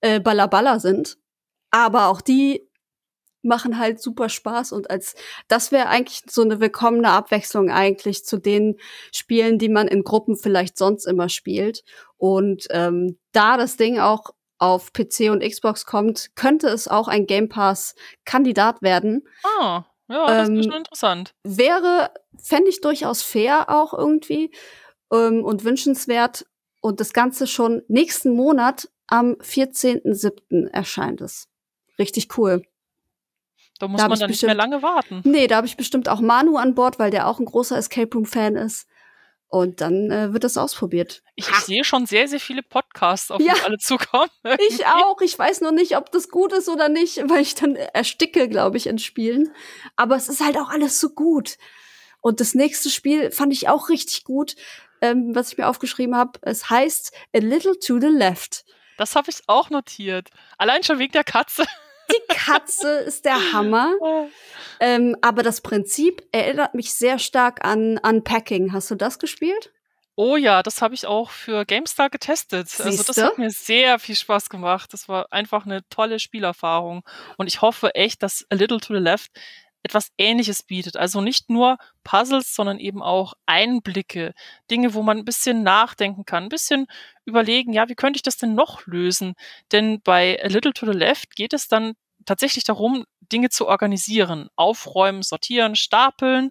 äh, 0.00 0.20
ballerballer 0.20 0.80
sind. 0.80 1.16
Aber 1.70 2.08
auch 2.08 2.20
die 2.20 2.68
machen 3.42 3.78
halt 3.78 4.02
super 4.02 4.28
Spaß 4.28 4.72
und 4.72 4.90
als 4.90 5.14
das 5.48 5.72
wäre 5.72 5.88
eigentlich 5.88 6.22
so 6.28 6.42
eine 6.42 6.60
willkommene 6.60 7.10
Abwechslung 7.10 7.70
eigentlich 7.70 8.24
zu 8.24 8.38
den 8.38 8.76
Spielen, 9.14 9.58
die 9.58 9.68
man 9.68 9.88
in 9.88 10.02
Gruppen 10.04 10.36
vielleicht 10.36 10.76
sonst 10.76 11.06
immer 11.06 11.28
spielt. 11.28 11.82
Und 12.18 12.66
ähm, 12.70 13.18
da 13.32 13.56
das 13.56 13.76
Ding 13.76 13.98
auch 13.98 14.30
auf 14.58 14.92
PC 14.92 15.30
und 15.30 15.42
Xbox 15.42 15.86
kommt, 15.86 16.36
könnte 16.36 16.68
es 16.68 16.86
auch 16.86 17.08
ein 17.08 17.26
Game 17.26 17.48
Pass 17.48 17.94
Kandidat 18.26 18.82
werden 18.82 19.26
Ah, 19.42 19.84
ja, 20.08 20.26
das 20.26 20.48
Ähm, 20.48 20.58
ist 20.58 20.64
schon 20.66 20.74
interessant. 20.74 21.34
wäre, 21.44 22.10
fände 22.42 22.68
ich 22.68 22.80
durchaus 22.82 23.22
fair 23.22 23.70
auch 23.70 23.94
irgendwie 23.94 24.50
ähm, 25.12 25.44
und 25.44 25.64
wünschenswert. 25.64 26.44
Und 26.82 27.00
das 27.00 27.12
Ganze 27.12 27.46
schon 27.46 27.82
nächsten 27.88 28.34
Monat 28.34 28.88
am 29.06 29.34
14.07. 29.34 30.68
erscheint 30.68 31.20
es. 31.20 31.49
Richtig 32.00 32.36
cool. 32.36 32.62
Da 33.78 33.86
muss 33.88 34.00
da 34.00 34.08
man 34.08 34.18
dann 34.18 34.30
nicht 34.30 34.42
mehr 34.42 34.54
lange 34.54 34.82
warten. 34.82 35.20
Nee, 35.24 35.46
da 35.46 35.56
habe 35.56 35.66
ich 35.66 35.76
bestimmt 35.76 36.08
auch 36.08 36.20
Manu 36.20 36.56
an 36.56 36.74
Bord, 36.74 36.98
weil 36.98 37.10
der 37.10 37.28
auch 37.28 37.38
ein 37.38 37.44
großer 37.46 37.76
Escape 37.78 38.10
Room-Fan 38.12 38.56
ist. 38.56 38.88
Und 39.48 39.80
dann 39.80 40.10
äh, 40.12 40.32
wird 40.32 40.44
das 40.44 40.56
ausprobiert. 40.56 41.22
Ich, 41.34 41.48
ich 41.48 41.56
sehe 41.56 41.82
schon 41.82 42.06
sehr, 42.06 42.28
sehr 42.28 42.38
viele 42.38 42.62
Podcasts, 42.62 43.30
auf 43.32 43.40
Ja. 43.40 43.54
die 43.54 43.60
alle 43.62 43.78
zukommen. 43.78 44.30
Ich 44.68 44.86
auch. 44.86 45.20
Ich 45.22 45.36
weiß 45.38 45.60
noch 45.62 45.72
nicht, 45.72 45.96
ob 45.96 46.12
das 46.12 46.28
gut 46.28 46.52
ist 46.52 46.68
oder 46.68 46.88
nicht, 46.88 47.16
weil 47.28 47.40
ich 47.42 47.54
dann 47.54 47.74
ersticke, 47.76 48.48
glaube 48.48 48.76
ich, 48.76 48.86
in 48.86 48.98
Spielen. 48.98 49.52
Aber 49.96 50.14
es 50.16 50.28
ist 50.28 50.40
halt 50.44 50.56
auch 50.56 50.70
alles 50.70 51.00
so 51.00 51.10
gut. 51.10 51.56
Und 52.20 52.40
das 52.40 52.54
nächste 52.54 52.90
Spiel 52.90 53.30
fand 53.32 53.52
ich 53.52 53.68
auch 53.68 53.88
richtig 53.88 54.24
gut, 54.24 54.54
ähm, 55.00 55.34
was 55.34 55.50
ich 55.52 55.58
mir 55.58 55.68
aufgeschrieben 55.68 56.14
habe. 56.16 56.38
Es 56.42 56.70
heißt 56.70 57.12
A 57.34 57.38
Little 57.38 57.78
to 57.78 57.98
the 57.98 58.06
Left. 58.08 58.64
Das 58.98 59.16
habe 59.16 59.30
ich 59.30 59.38
auch 59.46 59.70
notiert. 59.70 60.28
Allein 60.58 60.82
schon 60.84 60.98
wegen 60.98 61.12
der 61.12 61.24
Katze. 61.24 61.64
Die 62.10 62.34
Katze 62.34 62.90
ist 62.98 63.24
der 63.24 63.52
Hammer. 63.52 63.94
Ähm, 64.82 65.14
aber 65.20 65.42
das 65.42 65.60
Prinzip 65.60 66.26
erinnert 66.32 66.74
mich 66.74 66.94
sehr 66.94 67.18
stark 67.18 67.62
an 67.66 67.98
Unpacking. 67.98 68.72
Hast 68.72 68.90
du 68.90 68.94
das 68.94 69.18
gespielt? 69.18 69.70
Oh 70.16 70.36
ja, 70.36 70.62
das 70.62 70.82
habe 70.82 70.94
ich 70.94 71.06
auch 71.06 71.30
für 71.30 71.64
GameStar 71.64 72.10
getestet. 72.10 72.68
Siehste? 72.68 72.84
Also 72.84 73.02
das 73.04 73.16
hat 73.18 73.38
mir 73.38 73.50
sehr 73.50 73.98
viel 73.98 74.16
Spaß 74.16 74.48
gemacht. 74.48 74.92
Das 74.92 75.08
war 75.08 75.26
einfach 75.30 75.66
eine 75.66 75.86
tolle 75.90 76.18
Spielerfahrung. 76.18 77.02
Und 77.36 77.46
ich 77.46 77.62
hoffe 77.62 77.94
echt, 77.94 78.22
dass 78.22 78.46
A 78.50 78.54
Little 78.54 78.80
to 78.80 78.94
the 78.94 79.00
Left 79.00 79.30
etwas 79.82 80.10
Ähnliches 80.18 80.62
bietet. 80.62 80.96
Also 80.96 81.20
nicht 81.20 81.50
nur 81.50 81.78
Puzzles, 82.04 82.54
sondern 82.54 82.78
eben 82.78 83.02
auch 83.02 83.34
Einblicke, 83.46 84.34
Dinge, 84.70 84.94
wo 84.94 85.02
man 85.02 85.18
ein 85.18 85.24
bisschen 85.24 85.62
nachdenken 85.62 86.24
kann, 86.24 86.44
ein 86.44 86.48
bisschen 86.48 86.86
überlegen, 87.24 87.72
ja, 87.72 87.88
wie 87.88 87.94
könnte 87.94 88.16
ich 88.16 88.22
das 88.22 88.36
denn 88.36 88.54
noch 88.54 88.86
lösen? 88.86 89.34
Denn 89.72 90.00
bei 90.02 90.42
A 90.42 90.48
Little 90.48 90.72
to 90.72 90.86
the 90.86 90.96
Left 90.96 91.36
geht 91.36 91.52
es 91.52 91.68
dann 91.68 91.94
tatsächlich 92.26 92.64
darum, 92.64 93.04
Dinge 93.32 93.48
zu 93.48 93.66
organisieren, 93.66 94.48
aufräumen, 94.56 95.22
sortieren, 95.22 95.76
stapeln 95.76 96.50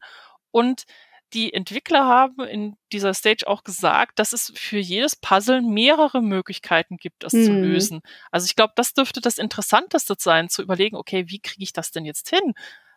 und 0.51 0.85
die 1.33 1.53
Entwickler 1.53 2.05
haben 2.05 2.43
in 2.45 2.75
dieser 2.91 3.13
Stage 3.13 3.47
auch 3.47 3.63
gesagt, 3.63 4.17
dass 4.17 4.33
es 4.33 4.51
für 4.55 4.79
jedes 4.79 5.15
Puzzle 5.15 5.61
mehrere 5.61 6.21
Möglichkeiten 6.21 6.97
gibt, 6.97 7.23
das 7.23 7.33
mhm. 7.33 7.45
zu 7.45 7.51
lösen. 7.51 8.01
Also 8.31 8.45
ich 8.45 8.55
glaube, 8.55 8.73
das 8.75 8.93
dürfte 8.93 9.21
das 9.21 9.37
Interessanteste 9.37 10.15
sein, 10.17 10.49
zu 10.49 10.63
überlegen, 10.63 10.95
okay, 10.95 11.25
wie 11.27 11.39
kriege 11.39 11.63
ich 11.63 11.73
das 11.73 11.91
denn 11.91 12.05
jetzt 12.05 12.29
hin? 12.29 12.53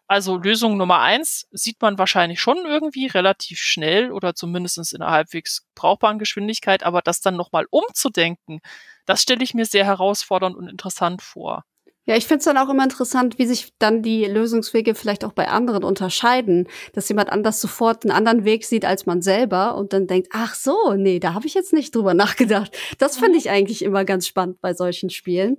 Also 0.09 0.37
Lösung 0.37 0.77
Nummer 0.77 1.01
eins 1.01 1.47
sieht 1.53 1.81
man 1.81 1.97
wahrscheinlich 1.99 2.41
schon 2.41 2.59
irgendwie 2.67 3.07
relativ 3.07 3.59
schnell 3.59 4.13
oder 4.13 4.35
zumindest 4.35 4.93
in 4.93 5.01
einer 5.01 5.11
halbwegs 5.11 5.67
brauchbaren 5.75 6.19
Geschwindigkeit, 6.19 6.83
aber 6.83 7.01
das 7.03 7.21
dann 7.21 7.37
nochmal 7.37 7.67
umzudenken, 7.71 8.61
das 9.07 9.23
stelle 9.23 9.43
ich 9.43 9.55
mir 9.55 9.65
sehr 9.65 9.85
herausfordernd 9.85 10.57
und 10.57 10.69
interessant 10.69 11.23
vor. 11.23 11.65
Ja, 12.05 12.17
ich 12.17 12.27
finde 12.27 12.39
es 12.39 12.45
dann 12.47 12.59
auch 12.59 12.69
immer 12.69 12.83
interessant, 12.83 13.39
wie 13.39 13.47
sich 13.47 13.75
dann 13.79 14.03
die 14.03 14.25
Lösungswege 14.25 14.97
vielleicht 14.97 15.25
auch 15.25 15.33
bei 15.33 15.47
anderen 15.49 15.85
unterscheiden, 15.85 16.67
dass 16.95 17.09
jemand 17.09 17.31
anders 17.31 17.61
sofort 17.61 18.05
einen 18.05 18.11
anderen 18.11 18.45
Weg 18.45 18.65
sieht 18.65 18.85
als 18.85 19.07
man 19.07 19.23
selber 19.23 19.77
und 19.77 19.93
dann 19.93 20.09
denkt, 20.09 20.31
ach 20.33 20.57
so, 20.57 20.95
nee, 20.95 21.21
da 21.21 21.35
habe 21.35 21.47
ich 21.47 21.55
jetzt 21.55 21.73
nicht 21.73 21.95
drüber 21.95 22.13
nachgedacht. 22.15 22.77
Das 22.99 23.19
finde 23.19 23.39
ich 23.39 23.51
eigentlich 23.51 23.83
immer 23.83 24.05
ganz 24.05 24.27
spannend 24.27 24.61
bei 24.61 24.75
solchen 24.75 25.11
Spielen. 25.11 25.59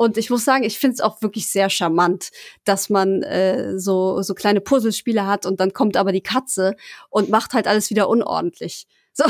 Und 0.00 0.16
ich 0.16 0.30
muss 0.30 0.46
sagen, 0.46 0.64
ich 0.64 0.78
finde 0.78 0.94
es 0.94 1.00
auch 1.02 1.20
wirklich 1.20 1.48
sehr 1.48 1.68
charmant, 1.68 2.30
dass 2.64 2.88
man 2.88 3.22
äh, 3.22 3.78
so, 3.78 4.22
so 4.22 4.32
kleine 4.32 4.62
Puzzlespiele 4.62 5.26
hat 5.26 5.44
und 5.44 5.60
dann 5.60 5.74
kommt 5.74 5.98
aber 5.98 6.10
die 6.10 6.22
Katze 6.22 6.74
und 7.10 7.28
macht 7.28 7.52
halt 7.52 7.66
alles 7.66 7.90
wieder 7.90 8.08
unordentlich. 8.08 8.86
So, 9.12 9.24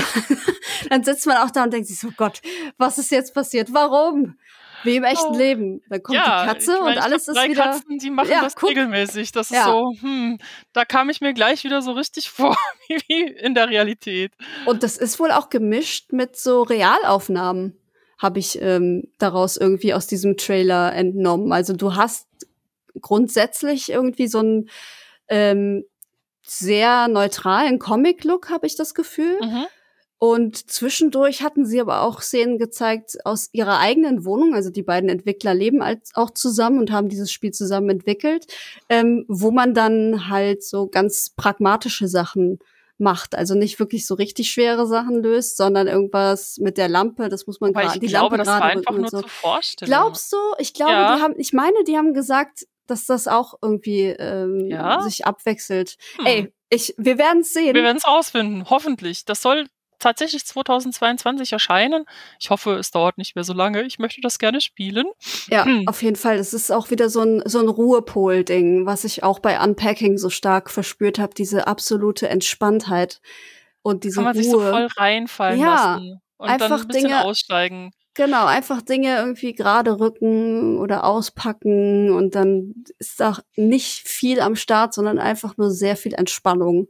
dann 0.91 1.03
sitzt 1.03 1.27
man 1.27 1.39
auch 1.39 1.51
da 1.51 1.65
und 1.65 1.73
denkt 1.73 1.89
sich 1.89 1.99
so, 1.99 2.11
Gott, 2.15 2.43
was 2.77 2.99
ist 2.99 3.11
jetzt 3.11 3.33
passiert? 3.33 3.73
Warum? 3.73 4.37
Wie 4.85 4.97
im 4.97 5.05
echten 5.05 5.35
oh. 5.35 5.39
Leben. 5.39 5.83
Dann 5.89 6.03
kommt 6.03 6.19
ja, 6.19 6.43
die 6.43 6.49
Katze 6.49 6.75
ich 6.75 6.81
mein, 6.81 6.97
und 6.99 7.03
alles 7.03 7.29
ist 7.29 7.37
drei 7.37 7.49
wieder. 7.49 7.65
Katzen, 7.65 7.99
die 7.99 8.11
machen 8.11 8.31
ja, 8.31 8.43
das 8.43 8.57
guck. 8.57 8.69
regelmäßig. 8.69 9.33
Das 9.33 9.49
ja. 9.49 9.61
ist 9.61 9.65
so, 9.65 9.95
hm, 10.01 10.39
da 10.75 10.85
kam 10.85 11.09
ich 11.09 11.23
mir 11.23 11.33
gleich 11.33 11.65
wieder 11.65 11.81
so 11.81 11.93
richtig 11.93 12.31
vor, 12.31 12.57
wie 12.89 13.23
in 13.23 13.55
der 13.55 13.71
Realität. 13.71 14.33
Und 14.67 14.83
das 14.83 14.99
ist 14.99 15.19
wohl 15.19 15.33
auch 15.33 15.49
gemischt 15.49 16.13
mit 16.13 16.37
so 16.37 16.63
Realaufnahmen, 16.63 17.80
habe 18.21 18.39
ich 18.39 18.61
ähm, 18.63 19.09
daraus 19.19 19.57
irgendwie 19.57 19.93
aus 19.93 20.07
diesem 20.07 20.37
Trailer 20.37 20.95
entnommen. 20.95 21.53
Also 21.53 21.73
du 21.73 21.97
hast 21.97 22.29
grundsätzlich 23.01 23.91
irgendwie 23.91 24.29
so 24.29 24.39
einen 24.39 24.71
ähm, 25.29 25.85
sehr 26.43 27.09
neutralen 27.09 27.79
Comic-Look, 27.79 28.51
habe 28.51 28.67
ich 28.67 28.77
das 28.77 28.95
Gefühl. 28.95 29.41
Mhm 29.41 29.67
und 30.23 30.71
zwischendurch 30.71 31.43
hatten 31.43 31.65
sie 31.65 31.81
aber 31.81 32.03
auch 32.03 32.21
Szenen 32.21 32.59
gezeigt 32.59 33.17
aus 33.25 33.49
ihrer 33.53 33.79
eigenen 33.79 34.27
Wohnung. 34.27 34.55
Also 34.55 34.69
die 34.69 34.83
beiden 34.83 35.09
Entwickler 35.09 35.55
leben 35.55 35.81
als 35.81 36.15
auch 36.15 36.31
zusammen 36.31 36.79
und 36.79 36.93
haben 36.93 37.09
dieses 37.09 37.33
Spiel 37.33 37.53
zusammen 37.53 37.89
entwickelt, 37.89 38.47
ähm, 38.91 39.25
wo 39.29 39.51
man 39.51 39.73
dann 39.73 40.29
halt 40.29 40.63
so 40.63 40.89
ganz 40.89 41.31
pragmatische 41.31 42.07
Sachen 42.07 42.59
macht. 43.01 43.35
Also 43.35 43.55
nicht 43.55 43.79
wirklich 43.79 44.07
so 44.07 44.15
richtig 44.15 44.51
schwere 44.51 44.87
Sachen 44.87 45.23
löst, 45.23 45.57
sondern 45.57 45.87
irgendwas 45.87 46.59
mit 46.59 46.79
der 46.79 46.89
Lampe. 46.89 47.29
Das 47.29 47.47
muss 47.47 47.61
man 47.61 47.73
gerade. 47.73 47.99
Die 47.99 48.07
glaube, 48.07 48.37
Lampe 48.37 48.39
das 48.39 48.49
war 48.49 48.63
einfach 48.63 48.95
nur 48.95 49.09
so. 49.09 49.21
zur 49.21 49.29
Vorstellung. 49.29 49.91
Glaubst 49.91 50.33
du? 50.33 50.37
Ich 50.59 50.75
glaube, 50.75 50.93
ja. 50.93 51.17
die 51.17 51.23
haben. 51.23 51.35
Ich 51.39 51.53
meine, 51.53 51.83
die 51.87 51.97
haben 51.97 52.15
gesagt, 52.15 52.67
dass 52.87 53.07
das 53.07 53.29
auch 53.29 53.55
irgendwie 53.63 54.07
ähm, 54.07 54.67
ja? 54.69 55.01
sich 55.03 55.27
abwechselt. 55.27 55.97
Hm. 56.17 56.27
Ey, 56.27 56.53
ich, 56.69 56.95
wir 56.99 57.19
werden 57.19 57.41
es 57.41 57.53
sehen. 57.53 57.75
Wir 57.75 57.83
werden 57.83 57.99
es 57.99 58.07
rausfinden, 58.07 58.69
hoffentlich. 58.69 59.25
Das 59.25 59.43
soll 59.43 59.67
tatsächlich 60.01 60.45
2022 60.45 61.53
erscheinen. 61.53 62.05
Ich 62.39 62.51
hoffe, 62.51 62.73
es 62.75 62.91
dauert 62.91 63.19
nicht 63.19 63.35
mehr 63.35 63.45
so 63.45 63.53
lange. 63.53 63.83
Ich 63.83 63.99
möchte 63.99 64.21
das 64.21 64.39
gerne 64.39 64.61
spielen. 64.61 65.07
Ja, 65.49 65.65
hm. 65.65 65.87
auf 65.87 66.03
jeden 66.03 66.17
Fall. 66.17 66.39
Das 66.39 66.53
ist 66.53 66.73
auch 66.73 66.91
wieder 66.91 67.09
so 67.09 67.21
ein, 67.21 67.43
so 67.45 67.61
ein 67.61 67.69
Ruhepol-Ding, 67.69 68.87
was 68.87 69.05
ich 69.05 69.23
auch 69.23 69.39
bei 69.39 69.63
Unpacking 69.63 70.19
so 70.19 70.31
stark 70.31 70.71
verspürt 70.71 71.19
habe. 71.19 71.35
Diese 71.35 71.67
absolute 71.67 72.29
Entspanntheit 72.29 73.21
und 73.83 74.05
diese 74.05 74.17
Kann 74.17 74.25
man 74.25 74.35
Ruhe. 74.35 74.43
sich 74.43 74.51
so 74.51 74.61
voll 74.61 74.89
reinfallen 74.97 75.61
ja, 75.61 75.95
lassen 75.95 76.21
und 76.37 76.49
einfach 76.49 76.69
dann 76.69 76.81
ein 76.81 76.89
bisschen 76.89 77.03
Dinge, 77.05 77.25
aussteigen. 77.25 77.93
Genau, 78.15 78.47
einfach 78.47 78.83
Dinge 78.83 79.17
irgendwie 79.17 79.55
gerade 79.55 80.01
rücken 80.01 80.79
oder 80.79 81.05
auspacken 81.05 82.11
und 82.11 82.35
dann 82.35 82.75
ist 82.99 83.21
da 83.21 83.39
nicht 83.57 84.09
viel 84.09 84.41
am 84.41 84.57
Start, 84.57 84.95
sondern 84.95 85.19
einfach 85.19 85.57
nur 85.57 85.71
sehr 85.71 85.97
viel 85.97 86.15
Entspannung 86.15 86.89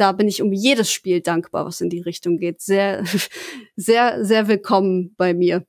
da 0.00 0.12
bin 0.12 0.28
ich 0.28 0.40
um 0.40 0.52
jedes 0.52 0.90
Spiel 0.90 1.20
dankbar, 1.20 1.66
was 1.66 1.82
in 1.82 1.90
die 1.90 2.00
Richtung 2.00 2.38
geht. 2.38 2.62
Sehr, 2.62 3.04
sehr, 3.76 4.24
sehr 4.24 4.48
willkommen 4.48 5.14
bei 5.16 5.34
mir. 5.34 5.66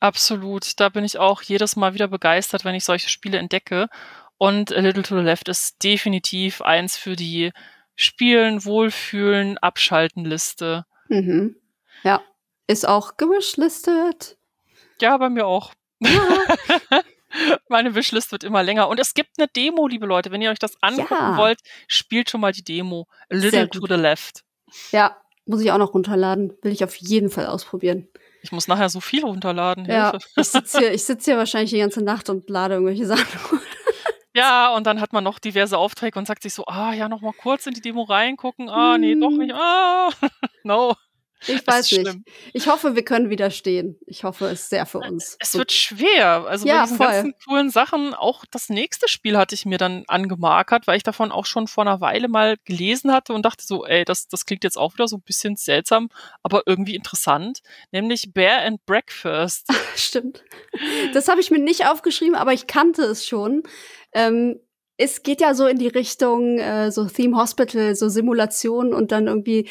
Absolut. 0.00 0.80
Da 0.80 0.88
bin 0.88 1.04
ich 1.04 1.18
auch 1.18 1.40
jedes 1.40 1.76
Mal 1.76 1.94
wieder 1.94 2.08
begeistert, 2.08 2.64
wenn 2.64 2.74
ich 2.74 2.84
solche 2.84 3.08
Spiele 3.08 3.38
entdecke. 3.38 3.88
Und 4.38 4.72
A 4.72 4.80
Little 4.80 5.04
to 5.04 5.16
the 5.16 5.22
Left 5.22 5.48
ist 5.48 5.82
definitiv 5.82 6.62
eins 6.62 6.96
für 6.96 7.14
die 7.14 7.52
Spielen, 7.94 8.64
Wohlfühlen, 8.64 9.56
Abschalten 9.58 10.24
Liste. 10.24 10.84
Mhm. 11.08 11.56
Ja. 12.02 12.22
Ist 12.66 12.88
auch 12.88 13.16
gewishlistet. 13.16 14.36
Ja, 15.00 15.16
bei 15.16 15.30
mir 15.30 15.46
auch. 15.46 15.74
Ja. 16.00 17.02
Meine 17.68 17.94
Wishlist 17.94 18.32
wird 18.32 18.44
immer 18.44 18.62
länger. 18.62 18.88
Und 18.88 19.00
es 19.00 19.14
gibt 19.14 19.38
eine 19.38 19.48
Demo, 19.48 19.86
liebe 19.86 20.06
Leute. 20.06 20.30
Wenn 20.30 20.42
ihr 20.42 20.50
euch 20.50 20.58
das 20.58 20.76
angucken 20.80 21.14
ja. 21.14 21.36
wollt, 21.36 21.60
spielt 21.88 22.30
schon 22.30 22.40
mal 22.40 22.52
die 22.52 22.64
Demo. 22.64 23.06
A 23.30 23.34
Little 23.34 23.68
to 23.68 23.86
the 23.86 23.94
Left. 23.94 24.44
Ja, 24.92 25.16
muss 25.46 25.60
ich 25.60 25.70
auch 25.70 25.78
noch 25.78 25.94
runterladen. 25.94 26.52
Will 26.62 26.72
ich 26.72 26.84
auf 26.84 26.96
jeden 26.96 27.30
Fall 27.30 27.46
ausprobieren. 27.46 28.08
Ich 28.42 28.52
muss 28.52 28.68
nachher 28.68 28.88
so 28.88 29.00
viel 29.00 29.24
runterladen. 29.24 29.86
Ja, 29.86 30.18
ich 30.36 30.48
sitze 30.48 30.78
hier, 30.78 30.98
sitz 30.98 31.24
hier 31.24 31.36
wahrscheinlich 31.36 31.70
die 31.70 31.78
ganze 31.78 32.02
Nacht 32.02 32.28
und 32.28 32.48
lade 32.50 32.74
irgendwelche 32.74 33.06
Sachen 33.06 33.60
Ja, 34.34 34.74
und 34.74 34.86
dann 34.86 35.00
hat 35.00 35.12
man 35.12 35.22
noch 35.22 35.38
diverse 35.38 35.78
Aufträge 35.78 36.18
und 36.18 36.26
sagt 36.26 36.42
sich 36.42 36.52
so, 36.52 36.64
ah, 36.66 36.92
ja, 36.92 37.08
noch 37.08 37.20
mal 37.20 37.32
kurz 37.32 37.66
in 37.66 37.74
die 37.74 37.80
Demo 37.80 38.02
reingucken. 38.02 38.68
Ah, 38.68 38.98
nee, 38.98 39.14
doch 39.14 39.30
nicht. 39.30 39.54
Ah, 39.54 40.10
no. 40.64 40.94
Ich 41.46 41.66
weiß 41.66 41.90
nicht. 41.92 42.00
Schlimm. 42.02 42.24
Ich 42.52 42.68
hoffe, 42.68 42.94
wir 42.94 43.04
können 43.04 43.30
widerstehen. 43.30 43.98
Ich 44.06 44.24
hoffe 44.24 44.46
es 44.46 44.68
sehr 44.68 44.86
für 44.86 44.98
uns. 44.98 45.36
Es 45.40 45.54
wird 45.54 45.72
schwer. 45.72 46.46
Also 46.46 46.66
ja, 46.66 46.78
bei 46.78 46.82
diesen 46.84 46.96
voll. 46.96 47.06
ganzen 47.06 47.34
coolen 47.46 47.70
Sachen, 47.70 48.14
auch 48.14 48.44
das 48.50 48.68
nächste 48.68 49.08
Spiel 49.08 49.36
hatte 49.36 49.54
ich 49.54 49.66
mir 49.66 49.78
dann 49.78 50.04
angemarkert, 50.06 50.86
weil 50.86 50.96
ich 50.96 51.02
davon 51.02 51.32
auch 51.32 51.46
schon 51.46 51.66
vor 51.66 51.84
einer 51.84 52.00
Weile 52.00 52.28
mal 52.28 52.56
gelesen 52.64 53.12
hatte 53.12 53.32
und 53.32 53.44
dachte 53.44 53.64
so, 53.64 53.84
ey, 53.84 54.04
das, 54.04 54.28
das 54.28 54.46
klingt 54.46 54.64
jetzt 54.64 54.78
auch 54.78 54.94
wieder 54.94 55.08
so 55.08 55.16
ein 55.16 55.22
bisschen 55.22 55.56
seltsam, 55.56 56.08
aber 56.42 56.62
irgendwie 56.66 56.94
interessant. 56.94 57.60
Nämlich 57.92 58.32
Bear 58.32 58.62
and 58.62 58.84
Breakfast. 58.86 59.68
Stimmt. 59.96 60.42
Das 61.12 61.28
habe 61.28 61.40
ich 61.40 61.50
mir 61.50 61.58
nicht 61.58 61.86
aufgeschrieben, 61.86 62.34
aber 62.34 62.52
ich 62.52 62.66
kannte 62.66 63.02
es 63.02 63.26
schon. 63.26 63.62
Ähm, 64.12 64.60
es 64.96 65.22
geht 65.22 65.40
ja 65.40 65.54
so 65.54 65.66
in 65.66 65.78
die 65.78 65.88
Richtung 65.88 66.58
äh, 66.58 66.90
so 66.90 67.06
Theme 67.06 67.36
Hospital, 67.36 67.94
so 67.94 68.08
Simulation 68.08 68.94
und 68.94 69.12
dann 69.12 69.26
irgendwie 69.26 69.68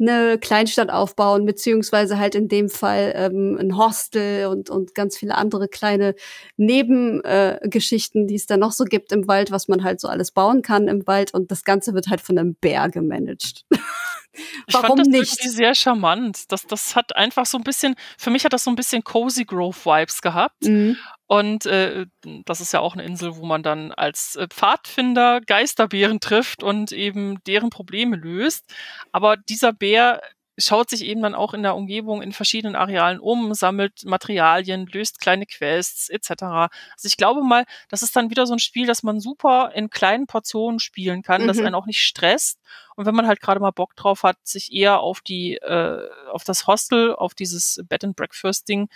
eine 0.00 0.38
Kleinstadt 0.38 0.90
aufbauen, 0.90 1.46
beziehungsweise 1.46 2.18
halt 2.18 2.34
in 2.34 2.48
dem 2.48 2.68
Fall 2.68 3.12
ähm, 3.16 3.56
ein 3.60 3.76
Hostel 3.76 4.46
und, 4.46 4.68
und 4.68 4.94
ganz 4.94 5.16
viele 5.16 5.36
andere 5.36 5.68
kleine 5.68 6.14
Nebengeschichten, 6.56 8.24
äh, 8.24 8.26
die 8.26 8.34
es 8.34 8.46
da 8.46 8.56
noch 8.56 8.72
so 8.72 8.84
gibt 8.84 9.12
im 9.12 9.28
Wald, 9.28 9.50
was 9.50 9.68
man 9.68 9.84
halt 9.84 10.00
so 10.00 10.08
alles 10.08 10.32
bauen 10.32 10.62
kann 10.62 10.88
im 10.88 11.06
Wald. 11.06 11.32
Und 11.32 11.50
das 11.50 11.64
Ganze 11.64 11.94
wird 11.94 12.08
halt 12.08 12.20
von 12.20 12.38
einem 12.38 12.54
Bär 12.56 12.88
gemanagt. 12.88 13.64
Warum 13.70 13.84
ich 14.66 14.76
fand 14.76 14.98
das 14.98 15.08
nicht? 15.08 15.52
sehr 15.52 15.74
charmant. 15.76 16.50
Das, 16.50 16.66
das 16.66 16.96
hat 16.96 17.14
einfach 17.14 17.46
so 17.46 17.58
ein 17.58 17.64
bisschen, 17.64 17.94
für 18.18 18.30
mich 18.30 18.44
hat 18.44 18.52
das 18.52 18.64
so 18.64 18.70
ein 18.70 18.76
bisschen 18.76 19.04
Cozy 19.04 19.44
Grove 19.44 19.76
Vibes 19.76 20.22
gehabt. 20.22 20.64
Mhm. 20.64 20.96
Und 21.34 21.66
äh, 21.66 22.06
das 22.44 22.60
ist 22.60 22.72
ja 22.72 22.78
auch 22.78 22.94
eine 22.94 23.02
Insel, 23.02 23.36
wo 23.36 23.44
man 23.44 23.64
dann 23.64 23.90
als 23.90 24.36
äh, 24.36 24.46
Pfadfinder 24.46 25.40
Geisterbären 25.40 26.20
trifft 26.20 26.62
und 26.62 26.92
eben 26.92 27.42
deren 27.42 27.70
Probleme 27.70 28.14
löst. 28.14 28.72
Aber 29.10 29.36
dieser 29.36 29.72
Bär 29.72 30.20
schaut 30.56 30.90
sich 30.90 31.04
eben 31.04 31.22
dann 31.22 31.34
auch 31.34 31.52
in 31.52 31.64
der 31.64 31.74
Umgebung 31.74 32.22
in 32.22 32.30
verschiedenen 32.30 32.76
Arealen 32.76 33.18
um, 33.18 33.52
sammelt 33.52 34.04
Materialien, 34.04 34.86
löst 34.86 35.18
kleine 35.18 35.44
Quests 35.44 36.08
etc. 36.08 36.30
Also 36.42 37.06
ich 37.06 37.16
glaube 37.16 37.42
mal, 37.42 37.64
das 37.88 38.02
ist 38.02 38.14
dann 38.14 38.30
wieder 38.30 38.46
so 38.46 38.52
ein 38.52 38.60
Spiel, 38.60 38.86
das 38.86 39.02
man 39.02 39.18
super 39.18 39.72
in 39.74 39.90
kleinen 39.90 40.28
Portionen 40.28 40.78
spielen 40.78 41.22
kann, 41.22 41.42
mhm. 41.42 41.46
das 41.48 41.58
einen 41.58 41.74
auch 41.74 41.86
nicht 41.86 41.98
stresst. 41.98 42.60
Und 42.94 43.06
wenn 43.06 43.16
man 43.16 43.26
halt 43.26 43.40
gerade 43.40 43.58
mal 43.58 43.72
Bock 43.72 43.96
drauf 43.96 44.22
hat, 44.22 44.36
sich 44.44 44.72
eher 44.72 45.00
auf 45.00 45.20
die, 45.20 45.56
äh, 45.56 45.98
auf 46.30 46.44
das 46.44 46.68
Hostel, 46.68 47.12
auf 47.12 47.34
dieses 47.34 47.80
Bed 47.88 48.04
and 48.04 48.14
Breakfast 48.14 48.68
Ding, 48.68 48.88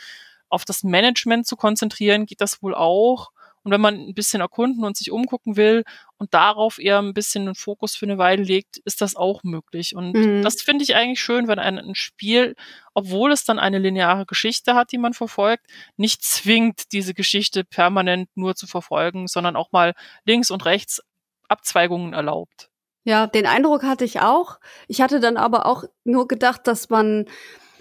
auf 0.48 0.64
das 0.64 0.82
Management 0.82 1.46
zu 1.46 1.56
konzentrieren, 1.56 2.26
geht 2.26 2.40
das 2.40 2.62
wohl 2.62 2.74
auch. 2.74 3.30
Und 3.62 3.72
wenn 3.72 3.80
man 3.80 3.96
ein 3.96 4.14
bisschen 4.14 4.40
erkunden 4.40 4.84
und 4.84 4.96
sich 4.96 5.10
umgucken 5.10 5.56
will 5.56 5.84
und 6.16 6.32
darauf 6.32 6.78
eher 6.78 7.00
ein 7.00 7.12
bisschen 7.12 7.44
den 7.44 7.54
Fokus 7.54 7.96
für 7.96 8.06
eine 8.06 8.16
Weile 8.16 8.42
legt, 8.42 8.78
ist 8.78 9.00
das 9.00 9.14
auch 9.14 9.42
möglich. 9.42 9.94
Und 9.94 10.14
mhm. 10.14 10.42
das 10.42 10.62
finde 10.62 10.84
ich 10.84 10.94
eigentlich 10.94 11.20
schön, 11.20 11.48
wenn 11.48 11.58
ein, 11.58 11.78
ein, 11.78 11.94
Spiel, 11.94 12.54
obwohl 12.94 13.32
es 13.32 13.44
dann 13.44 13.58
eine 13.58 13.78
lineare 13.78 14.26
Geschichte 14.26 14.74
hat, 14.74 14.92
die 14.92 14.98
man 14.98 15.12
verfolgt, 15.12 15.66
nicht 15.96 16.22
zwingt, 16.22 16.92
diese 16.92 17.14
Geschichte 17.14 17.64
permanent 17.64 18.30
nur 18.36 18.54
zu 18.54 18.66
verfolgen, 18.66 19.26
sondern 19.26 19.56
auch 19.56 19.72
mal 19.72 19.94
links 20.24 20.50
und 20.50 20.64
rechts 20.64 21.02
Abzweigungen 21.48 22.12
erlaubt. 22.14 22.70
Ja, 23.04 23.26
den 23.26 23.46
Eindruck 23.46 23.82
hatte 23.82 24.04
ich 24.04 24.20
auch. 24.20 24.60
Ich 24.86 25.00
hatte 25.00 25.20
dann 25.20 25.36
aber 25.36 25.66
auch 25.66 25.84
nur 26.04 26.28
gedacht, 26.28 26.66
dass 26.66 26.90
man 26.90 27.26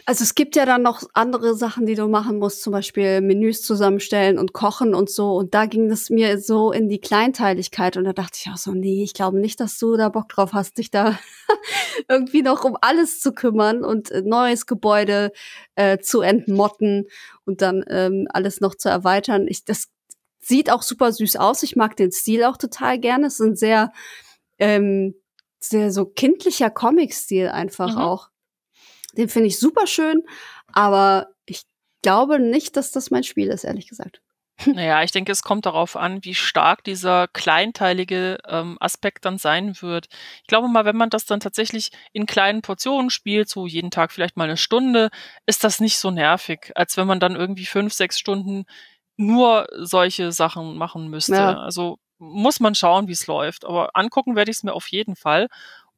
also 0.07 0.23
es 0.23 0.35
gibt 0.35 0.55
ja 0.55 0.65
dann 0.65 0.83
noch 0.83 1.03
andere 1.13 1.53
Sachen, 1.53 1.85
die 1.85 1.95
du 1.95 2.07
machen 2.07 2.39
musst, 2.39 2.61
zum 2.61 2.71
Beispiel 2.71 3.19
Menüs 3.19 3.61
zusammenstellen 3.61 4.39
und 4.39 4.53
kochen 4.53 4.95
und 4.95 5.09
so. 5.09 5.35
Und 5.35 5.53
da 5.53 5.65
ging 5.65 5.91
es 5.91 6.09
mir 6.09 6.39
so 6.39 6.71
in 6.71 6.87
die 6.87 7.01
Kleinteiligkeit 7.01 7.97
und 7.97 8.05
da 8.05 8.13
dachte 8.13 8.39
ich 8.41 8.49
auch 8.49 8.55
so, 8.55 8.71
nee, 8.71 9.03
ich 9.03 9.13
glaube 9.13 9.37
nicht, 9.37 9.59
dass 9.59 9.77
du 9.77 9.97
da 9.97 10.07
Bock 10.07 10.29
drauf 10.29 10.53
hast, 10.53 10.77
dich 10.77 10.91
da 10.91 11.19
irgendwie 12.07 12.41
noch 12.41 12.63
um 12.63 12.77
alles 12.79 13.19
zu 13.19 13.33
kümmern 13.33 13.83
und 13.83 14.09
äh, 14.11 14.21
neues 14.21 14.65
Gebäude 14.65 15.33
äh, 15.75 15.97
zu 15.97 16.21
entmotten 16.21 17.07
und 17.43 17.61
dann 17.61 17.83
ähm, 17.89 18.29
alles 18.29 18.61
noch 18.61 18.75
zu 18.75 18.87
erweitern. 18.87 19.45
Ich, 19.49 19.65
das 19.65 19.89
sieht 20.39 20.71
auch 20.71 20.83
super 20.83 21.11
süß 21.11 21.35
aus. 21.35 21.63
Ich 21.63 21.75
mag 21.75 21.97
den 21.97 22.13
Stil 22.13 22.45
auch 22.45 22.55
total 22.55 22.97
gerne. 22.97 23.27
Es 23.27 23.41
ist 23.41 23.45
ein 23.45 23.55
sehr, 23.57 23.91
ähm, 24.57 25.15
sehr 25.59 25.91
so 25.91 26.05
kindlicher 26.05 26.69
Comic-Stil 26.69 27.49
einfach 27.49 27.95
mhm. 27.95 28.01
auch. 28.01 28.29
Den 29.17 29.29
finde 29.29 29.47
ich 29.47 29.59
super 29.59 29.87
schön, 29.87 30.23
aber 30.71 31.27
ich 31.45 31.63
glaube 32.01 32.39
nicht, 32.39 32.77
dass 32.77 32.91
das 32.91 33.11
mein 33.11 33.23
Spiel 33.23 33.47
ist, 33.49 33.63
ehrlich 33.63 33.87
gesagt. 33.87 34.21
Naja, 34.65 35.03
ich 35.03 35.11
denke, 35.11 35.31
es 35.31 35.43
kommt 35.43 35.65
darauf 35.65 35.95
an, 35.95 36.23
wie 36.23 36.33
stark 36.33 36.83
dieser 36.83 37.27
kleinteilige 37.27 38.39
ähm, 38.47 38.77
Aspekt 38.79 39.25
dann 39.25 39.37
sein 39.37 39.79
wird. 39.81 40.07
Ich 40.41 40.47
glaube 40.47 40.67
mal, 40.67 40.85
wenn 40.85 40.97
man 40.97 41.09
das 41.09 41.25
dann 41.25 41.39
tatsächlich 41.39 41.91
in 42.11 42.25
kleinen 42.25 42.61
Portionen 42.61 43.09
spielt, 43.09 43.49
so 43.49 43.67
jeden 43.67 43.91
Tag 43.91 44.11
vielleicht 44.11 44.35
mal 44.35 44.45
eine 44.45 44.57
Stunde, 44.57 45.09
ist 45.45 45.63
das 45.63 45.79
nicht 45.79 45.99
so 45.99 46.11
nervig, 46.11 46.71
als 46.75 46.97
wenn 46.97 47.07
man 47.07 47.19
dann 47.19 47.35
irgendwie 47.35 47.65
fünf, 47.65 47.93
sechs 47.93 48.17
Stunden 48.17 48.65
nur 49.15 49.67
solche 49.77 50.31
Sachen 50.31 50.75
machen 50.77 51.07
müsste. 51.09 51.35
Ja. 51.35 51.59
Also 51.59 51.99
muss 52.19 52.59
man 52.59 52.73
schauen, 52.73 53.07
wie 53.07 53.13
es 53.13 53.27
läuft. 53.27 53.65
Aber 53.65 53.91
angucken 53.95 54.35
werde 54.35 54.51
ich 54.51 54.57
es 54.57 54.63
mir 54.63 54.73
auf 54.73 54.87
jeden 54.87 55.15
Fall. 55.15 55.47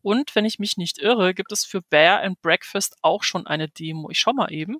Und 0.02 0.36
wenn 0.36 0.46
ich 0.46 0.60
mich 0.60 0.78
nicht 0.78 1.00
irre, 1.00 1.34
gibt 1.34 1.52
es 1.52 1.66
für 1.66 1.82
Bear 1.82 2.22
and 2.22 2.42
Breakfast 2.42 2.98
auch 3.02 3.24
schon 3.24 3.48
eine 3.48 3.68
Demo. 3.68 4.10
Ich 4.10 4.20
schau 4.20 4.34
mal 4.34 4.52
eben. 4.52 4.78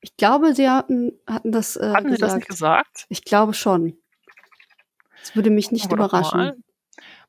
Ich 0.00 0.16
glaube, 0.16 0.54
sie 0.54 0.68
hatten, 0.68 1.12
hatten 1.26 1.50
das 1.50 1.76
äh, 1.76 1.92
Hatten 1.92 2.10
sie 2.10 2.18
das 2.18 2.34
nicht 2.36 2.48
gesagt? 2.48 3.06
Ich 3.08 3.24
glaube 3.24 3.54
schon. 3.54 3.98
Das 5.20 5.34
würde 5.34 5.50
mich 5.50 5.72
nicht 5.72 5.90
überraschen. 5.92 6.38
Mal. 6.38 6.56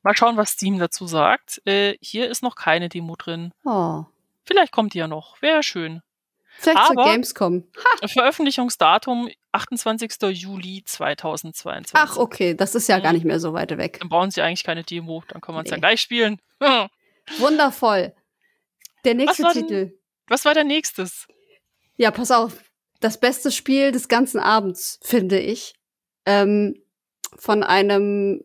mal. 0.02 0.16
schauen, 0.16 0.36
was 0.36 0.50
Steam 0.52 0.78
dazu 0.78 1.06
sagt. 1.06 1.60
Äh, 1.64 1.96
hier 2.00 2.30
ist 2.30 2.42
noch 2.42 2.54
keine 2.54 2.88
Demo 2.88 3.16
drin. 3.16 3.52
Oh. 3.64 4.04
Vielleicht 4.44 4.72
kommt 4.72 4.94
die 4.94 4.98
ja 4.98 5.08
noch. 5.08 5.42
Wäre 5.42 5.62
schön. 5.62 6.02
Vielleicht 6.58 6.78
Aber 6.78 6.94
zur 6.94 7.04
Gamescom. 7.04 7.64
Ha. 7.76 8.08
Veröffentlichungsdatum 8.08 9.30
28. 9.52 10.12
Juli 10.30 10.82
2022. 10.84 11.92
Ach, 11.94 12.16
okay, 12.16 12.54
das 12.54 12.74
ist 12.74 12.88
ja 12.88 12.98
gar 13.00 13.12
nicht 13.12 13.24
mehr 13.24 13.40
so 13.40 13.52
weit 13.52 13.76
weg. 13.76 13.98
Dann 14.00 14.08
brauchen 14.08 14.30
sie 14.30 14.42
eigentlich 14.42 14.64
keine 14.64 14.84
Demo, 14.84 15.24
dann 15.28 15.40
kann 15.40 15.54
man 15.54 15.64
es 15.64 15.70
nee. 15.70 15.76
ja 15.76 15.80
gleich 15.80 16.00
spielen. 16.00 16.40
Wundervoll. 17.38 18.14
Der 19.04 19.14
nächste 19.14 19.44
was 19.44 19.52
Titel. 19.54 19.86
Denn, 19.86 19.98
was 20.28 20.44
war 20.44 20.54
der 20.54 20.64
nächstes? 20.64 21.26
Ja, 21.96 22.10
pass 22.10 22.30
auf. 22.30 22.62
Das 23.00 23.18
beste 23.18 23.50
Spiel 23.50 23.92
des 23.92 24.08
ganzen 24.08 24.40
Abends, 24.40 24.98
finde 25.02 25.38
ich. 25.38 25.74
Ähm, 26.26 26.82
von 27.36 27.62
einem 27.62 28.42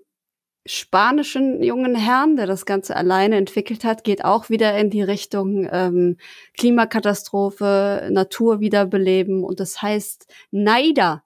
spanischen 0.65 1.61
jungen 1.61 1.95
Herrn, 1.95 2.37
der 2.37 2.47
das 2.47 2.65
Ganze 2.65 2.95
alleine 2.95 3.37
entwickelt 3.37 3.83
hat, 3.83 4.03
geht 4.03 4.25
auch 4.25 4.49
wieder 4.49 4.77
in 4.77 4.89
die 4.89 5.03
Richtung 5.03 5.67
ähm, 5.71 6.17
Klimakatastrophe, 6.57 8.09
Natur 8.11 8.59
wiederbeleben 8.59 9.43
und 9.43 9.59
das 9.59 9.81
heißt 9.81 10.25
Naida. 10.51 11.23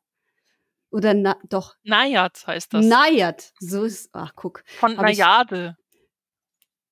Oder 0.92 1.14
na, 1.14 1.38
doch. 1.48 1.76
Nayad 1.84 2.46
heißt 2.48 2.74
das. 2.74 2.86
Nayad. 2.86 3.54
So 3.60 3.84
ist, 3.84 4.10
ach 4.14 4.34
guck. 4.36 4.64
Von 4.80 4.96
Nayade. 4.96 5.78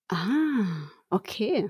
Ah, 0.09 0.89
okay. 1.09 1.69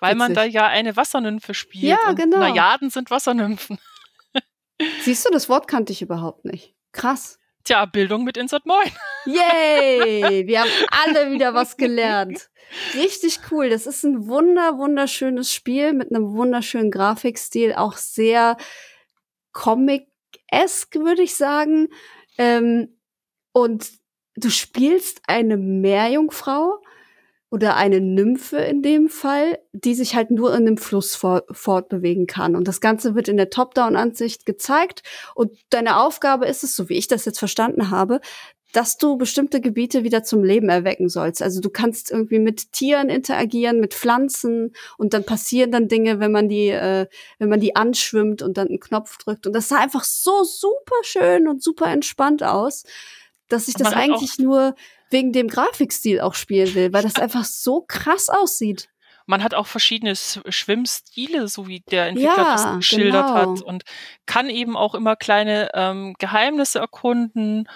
Weil 0.00 0.14
Witzig. 0.14 0.18
man 0.18 0.34
da 0.34 0.44
ja 0.44 0.66
eine 0.66 0.96
Wassernymphe 0.96 1.54
spielt. 1.54 1.84
Ja, 1.84 2.12
genau. 2.12 2.38
Najaden 2.38 2.90
sind 2.90 3.10
Wassernymphen. 3.10 3.78
Siehst 5.02 5.26
du, 5.26 5.30
das 5.30 5.48
Wort 5.48 5.68
kannte 5.68 5.92
ich 5.92 6.02
überhaupt 6.02 6.44
nicht. 6.44 6.74
Krass. 6.92 7.38
Tja, 7.64 7.86
Bildung 7.86 8.24
mit 8.24 8.36
Insert 8.36 8.66
Moin. 8.66 8.90
Yay! 9.24 10.46
Wir 10.46 10.60
haben 10.60 10.70
alle 10.90 11.32
wieder 11.32 11.54
was 11.54 11.78
gelernt. 11.78 12.50
Richtig 12.94 13.40
cool. 13.50 13.70
Das 13.70 13.86
ist 13.86 14.04
ein 14.04 14.26
wunder, 14.26 14.76
wunderschönes 14.76 15.52
Spiel 15.52 15.94
mit 15.94 16.10
einem 16.10 16.34
wunderschönen 16.34 16.90
Grafikstil, 16.90 17.72
auch 17.72 17.94
sehr 17.96 18.58
Comic-esque, 19.52 20.96
würde 20.96 21.22
ich 21.22 21.36
sagen. 21.36 21.88
Ähm, 22.36 22.98
und 23.52 23.92
du 24.36 24.50
spielst 24.50 25.22
eine 25.26 25.56
Meerjungfrau, 25.56 26.82
oder 27.54 27.76
eine 27.76 28.00
Nymphe 28.00 28.56
in 28.56 28.82
dem 28.82 29.08
Fall, 29.08 29.60
die 29.72 29.94
sich 29.94 30.16
halt 30.16 30.32
nur 30.32 30.50
in 30.50 30.66
einem 30.66 30.76
Fluss 30.76 31.14
for 31.14 31.44
fortbewegen 31.52 32.26
kann. 32.26 32.56
Und 32.56 32.66
das 32.66 32.80
Ganze 32.80 33.14
wird 33.14 33.28
in 33.28 33.36
der 33.36 33.48
Top-Down-Ansicht 33.48 34.44
gezeigt. 34.44 35.04
Und 35.36 35.52
deine 35.70 35.98
Aufgabe 35.98 36.46
ist 36.46 36.64
es, 36.64 36.74
so 36.74 36.88
wie 36.88 36.94
ich 36.94 37.06
das 37.06 37.26
jetzt 37.26 37.38
verstanden 37.38 37.92
habe, 37.92 38.20
dass 38.72 38.98
du 38.98 39.16
bestimmte 39.16 39.60
Gebiete 39.60 40.02
wieder 40.02 40.24
zum 40.24 40.42
Leben 40.42 40.68
erwecken 40.68 41.08
sollst. 41.08 41.42
Also 41.42 41.60
du 41.60 41.70
kannst 41.70 42.10
irgendwie 42.10 42.40
mit 42.40 42.72
Tieren 42.72 43.08
interagieren, 43.08 43.78
mit 43.78 43.94
Pflanzen 43.94 44.74
und 44.98 45.14
dann 45.14 45.22
passieren 45.22 45.70
dann 45.70 45.86
Dinge, 45.86 46.18
wenn 46.18 46.32
man 46.32 46.48
die, 46.48 46.70
äh, 46.70 47.06
wenn 47.38 47.48
man 47.50 47.60
die 47.60 47.76
anschwimmt 47.76 48.42
und 48.42 48.58
dann 48.58 48.66
einen 48.66 48.80
Knopf 48.80 49.16
drückt. 49.18 49.46
Und 49.46 49.52
das 49.52 49.68
sah 49.68 49.78
einfach 49.78 50.02
so 50.02 50.42
super 50.42 50.96
schön 51.02 51.46
und 51.46 51.62
super 51.62 51.86
entspannt 51.86 52.42
aus, 52.42 52.82
dass 53.48 53.68
ich 53.68 53.74
das 53.74 53.92
eigentlich 53.92 54.38
nur 54.38 54.74
wegen 55.10 55.32
dem 55.32 55.48
Grafikstil 55.48 56.20
auch 56.20 56.34
spielen 56.34 56.74
will, 56.74 56.92
weil 56.92 57.02
das 57.02 57.16
einfach 57.16 57.44
so 57.44 57.84
krass 57.86 58.28
aussieht. 58.28 58.88
Man 59.26 59.42
hat 59.42 59.54
auch 59.54 59.66
verschiedene 59.66 60.14
Schwimmstile, 60.16 61.48
so 61.48 61.66
wie 61.66 61.80
der 61.90 62.08
Entwickler 62.08 62.36
ja, 62.36 62.52
das 62.52 62.76
geschildert 62.76 63.26
genau. 63.26 63.34
hat 63.34 63.62
und 63.62 63.84
kann 64.26 64.50
eben 64.50 64.76
auch 64.76 64.94
immer 64.94 65.16
kleine 65.16 65.70
ähm, 65.72 66.14
Geheimnisse 66.18 66.78
erkunden 66.78 67.66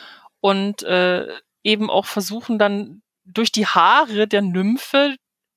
und 0.41 0.83
äh, 0.83 1.27
eben 1.63 1.89
auch 1.89 2.05
versuchen 2.05 2.59
dann 2.59 3.03
durch 3.25 3.51
die 3.51 3.67
Haare 3.67 4.29
der 4.29 4.43
Nymphe 4.43 5.17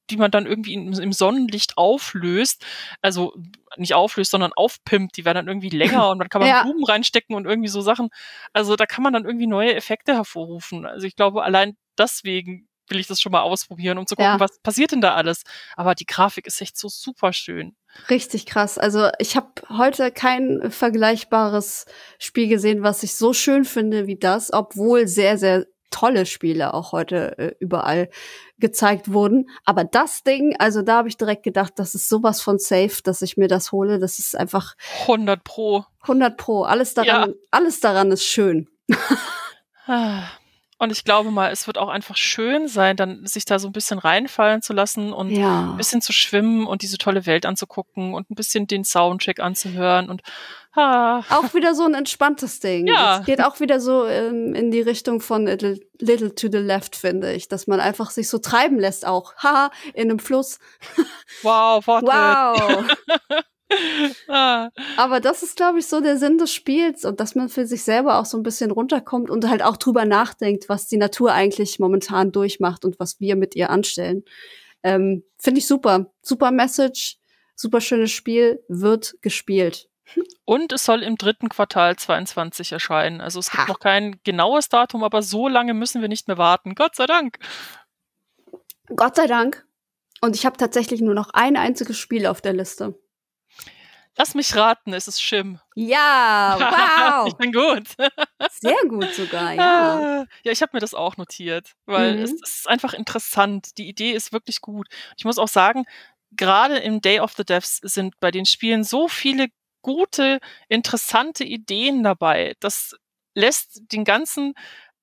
die 0.09 0.17
man 0.17 0.31
dann 0.31 0.45
irgendwie 0.45 0.73
im, 0.73 0.93
im 0.93 1.13
Sonnenlicht 1.13 1.77
auflöst, 1.77 2.65
also 3.01 3.33
nicht 3.77 3.93
auflöst, 3.93 4.31
sondern 4.31 4.53
aufpimpt, 4.53 5.15
die 5.17 5.25
werden 5.25 5.37
dann 5.37 5.47
irgendwie 5.47 5.69
länger 5.69 6.09
und 6.09 6.19
dann 6.19 6.29
kann 6.29 6.41
man 6.41 6.49
ja. 6.49 6.63
Blumen 6.63 6.83
reinstecken 6.83 7.35
und 7.35 7.45
irgendwie 7.45 7.69
so 7.69 7.81
Sachen. 7.81 8.09
Also 8.53 8.75
da 8.75 8.85
kann 8.85 9.03
man 9.03 9.13
dann 9.13 9.25
irgendwie 9.25 9.47
neue 9.47 9.73
Effekte 9.75 10.13
hervorrufen. 10.13 10.85
Also 10.85 11.07
ich 11.07 11.15
glaube, 11.15 11.43
allein 11.43 11.77
deswegen 11.97 12.67
will 12.91 12.99
ich 12.99 13.07
das 13.07 13.21
schon 13.21 13.31
mal 13.31 13.41
ausprobieren, 13.41 13.97
um 13.97 14.05
zu 14.05 14.15
gucken, 14.15 14.33
ja. 14.33 14.39
was 14.39 14.59
passiert 14.59 14.91
denn 14.91 15.01
da 15.01 15.15
alles. 15.15 15.43
Aber 15.75 15.95
die 15.95 16.05
Grafik 16.05 16.45
ist 16.45 16.61
echt 16.61 16.77
so 16.77 16.89
super 16.89 17.33
schön. 17.33 17.75
Richtig 18.09 18.45
krass. 18.45 18.77
Also 18.77 19.09
ich 19.17 19.35
habe 19.35 19.49
heute 19.69 20.11
kein 20.11 20.69
vergleichbares 20.69 21.85
Spiel 22.19 22.47
gesehen, 22.47 22.83
was 22.83 23.03
ich 23.03 23.15
so 23.15 23.33
schön 23.33 23.65
finde 23.65 24.07
wie 24.07 24.17
das, 24.17 24.53
obwohl 24.53 25.07
sehr, 25.07 25.37
sehr 25.37 25.65
tolle 25.91 26.25
Spiele 26.25 26.73
auch 26.73 26.91
heute 26.91 27.37
äh, 27.37 27.55
überall 27.59 28.09
gezeigt 28.57 29.13
wurden. 29.13 29.49
Aber 29.65 29.83
das 29.83 30.23
Ding, 30.23 30.55
also 30.57 30.81
da 30.81 30.97
habe 30.97 31.09
ich 31.09 31.17
direkt 31.17 31.43
gedacht, 31.43 31.73
das 31.75 31.93
ist 31.93 32.09
sowas 32.09 32.41
von 32.41 32.57
safe, 32.57 33.01
dass 33.03 33.21
ich 33.21 33.37
mir 33.37 33.47
das 33.47 33.71
hole. 33.71 33.99
Das 33.99 34.17
ist 34.17 34.35
einfach 34.35 34.75
100 35.01 35.43
pro. 35.43 35.85
100 36.01 36.37
pro. 36.37 36.63
Alles 36.63 36.93
daran, 36.93 37.29
ja. 37.29 37.35
alles 37.51 37.79
daran 37.79 38.11
ist 38.11 38.25
schön. 38.25 38.67
Ah. 39.87 40.23
Und 40.81 40.91
ich 40.91 41.03
glaube 41.03 41.29
mal, 41.29 41.51
es 41.51 41.67
wird 41.67 41.77
auch 41.77 41.89
einfach 41.89 42.17
schön 42.17 42.67
sein, 42.67 42.95
dann 42.95 43.27
sich 43.27 43.45
da 43.45 43.59
so 43.59 43.67
ein 43.67 43.71
bisschen 43.71 43.99
reinfallen 43.99 44.63
zu 44.63 44.73
lassen 44.73 45.13
und 45.13 45.29
ja. 45.29 45.71
ein 45.71 45.77
bisschen 45.77 46.01
zu 46.01 46.11
schwimmen 46.11 46.65
und 46.65 46.81
diese 46.81 46.97
tolle 46.97 47.27
Welt 47.27 47.45
anzugucken 47.45 48.15
und 48.15 48.31
ein 48.31 48.35
bisschen 48.35 48.65
den 48.65 48.83
Soundcheck 48.83 49.39
anzuhören 49.39 50.09
und 50.09 50.23
ah. 50.75 51.23
auch 51.29 51.53
wieder 51.53 51.75
so 51.75 51.83
ein 51.83 51.93
entspanntes 51.93 52.59
Ding. 52.59 52.87
Ja. 52.87 53.19
Es 53.19 53.25
geht 53.25 53.43
auch 53.43 53.59
wieder 53.59 53.79
so 53.79 54.05
ähm, 54.05 54.53
in 54.53 54.71
die 54.71 54.81
Richtung 54.81 55.21
von 55.21 55.47
a 55.47 55.57
little 55.99 56.33
to 56.35 56.47
the 56.51 56.57
left, 56.57 56.95
finde 56.95 57.33
ich, 57.33 57.47
dass 57.47 57.67
man 57.67 57.79
einfach 57.79 58.11
sich 58.11 58.29
so 58.29 58.37
treiben 58.37 58.79
lässt 58.79 59.05
auch. 59.05 59.35
Haha, 59.37 59.71
in 59.93 60.09
einem 60.09 60.19
Fluss. 60.19 60.59
Wow, 61.43 61.83
Fortnite. 61.83 62.13
Wow. 62.13 62.97
ah. 64.27 64.69
Aber 64.97 65.19
das 65.19 65.43
ist, 65.43 65.55
glaube 65.55 65.79
ich, 65.79 65.87
so 65.87 66.01
der 66.01 66.17
Sinn 66.17 66.37
des 66.37 66.53
Spiels 66.53 67.05
und 67.05 67.19
dass 67.19 67.35
man 67.35 67.49
für 67.49 67.65
sich 67.65 67.83
selber 67.83 68.19
auch 68.19 68.25
so 68.25 68.37
ein 68.37 68.43
bisschen 68.43 68.71
runterkommt 68.71 69.29
und 69.29 69.47
halt 69.49 69.63
auch 69.63 69.77
drüber 69.77 70.05
nachdenkt, 70.05 70.69
was 70.69 70.87
die 70.87 70.97
Natur 70.97 71.33
eigentlich 71.33 71.79
momentan 71.79 72.31
durchmacht 72.31 72.85
und 72.85 72.99
was 72.99 73.19
wir 73.19 73.35
mit 73.35 73.55
ihr 73.55 73.69
anstellen. 73.69 74.23
Ähm, 74.83 75.23
Finde 75.37 75.59
ich 75.59 75.67
super. 75.67 76.11
Super 76.21 76.51
Message, 76.51 77.17
super 77.55 77.81
schönes 77.81 78.11
Spiel, 78.11 78.63
wird 78.67 79.15
gespielt. 79.21 79.90
Und 80.45 80.71
es 80.73 80.83
soll 80.83 81.03
im 81.03 81.17
dritten 81.17 81.49
Quartal 81.49 81.95
22 81.95 82.71
erscheinen. 82.71 83.21
Also 83.21 83.39
es 83.39 83.49
gibt 83.51 83.63
Ha. 83.63 83.67
noch 83.67 83.79
kein 83.79 84.19
genaues 84.23 84.69
Datum, 84.69 85.03
aber 85.03 85.21
so 85.21 85.47
lange 85.47 85.73
müssen 85.73 86.01
wir 86.01 86.09
nicht 86.09 86.27
mehr 86.27 86.37
warten. 86.37 86.75
Gott 86.75 86.95
sei 86.95 87.05
Dank. 87.05 87.37
Gott 88.95 89.15
sei 89.15 89.27
Dank. 89.27 89.65
Und 90.21 90.35
ich 90.35 90.45
habe 90.45 90.57
tatsächlich 90.57 91.01
nur 91.01 91.13
noch 91.13 91.29
ein 91.33 91.55
einziges 91.57 91.97
Spiel 91.97 92.25
auf 92.27 92.41
der 92.41 92.53
Liste. 92.53 92.99
Lass 94.17 94.35
mich 94.35 94.53
raten, 94.57 94.93
es 94.93 95.07
ist 95.07 95.21
Shim. 95.21 95.59
Ja, 95.73 96.57
ich 97.27 97.31
wow. 97.33 97.37
bin 97.37 97.53
gut. 97.53 97.87
Sehr 98.51 98.75
gut 98.89 99.13
sogar, 99.13 99.53
ja. 99.53 99.63
Ah, 100.21 100.25
Ja, 100.43 100.51
ich 100.51 100.61
habe 100.61 100.71
mir 100.73 100.81
das 100.81 100.93
auch 100.93 101.15
notiert, 101.15 101.71
weil 101.85 102.17
Mhm. 102.17 102.23
es, 102.23 102.31
es 102.43 102.55
ist 102.57 102.67
einfach 102.69 102.93
interessant. 102.93 103.77
Die 103.77 103.87
Idee 103.87 104.11
ist 104.11 104.33
wirklich 104.33 104.59
gut. 104.59 104.87
Ich 105.17 105.23
muss 105.23 105.37
auch 105.39 105.47
sagen, 105.47 105.85
gerade 106.33 106.77
im 106.79 106.99
Day 107.01 107.21
of 107.21 107.33
the 107.37 107.45
Devs 107.45 107.77
sind 107.77 108.19
bei 108.19 108.31
den 108.31 108.45
Spielen 108.45 108.83
so 108.83 109.07
viele 109.07 109.47
gute, 109.81 110.39
interessante 110.69 111.43
Ideen 111.43 112.03
dabei. 112.03 112.55
Das 112.59 112.95
lässt 113.33 113.81
den 113.91 114.03
ganzen 114.03 114.53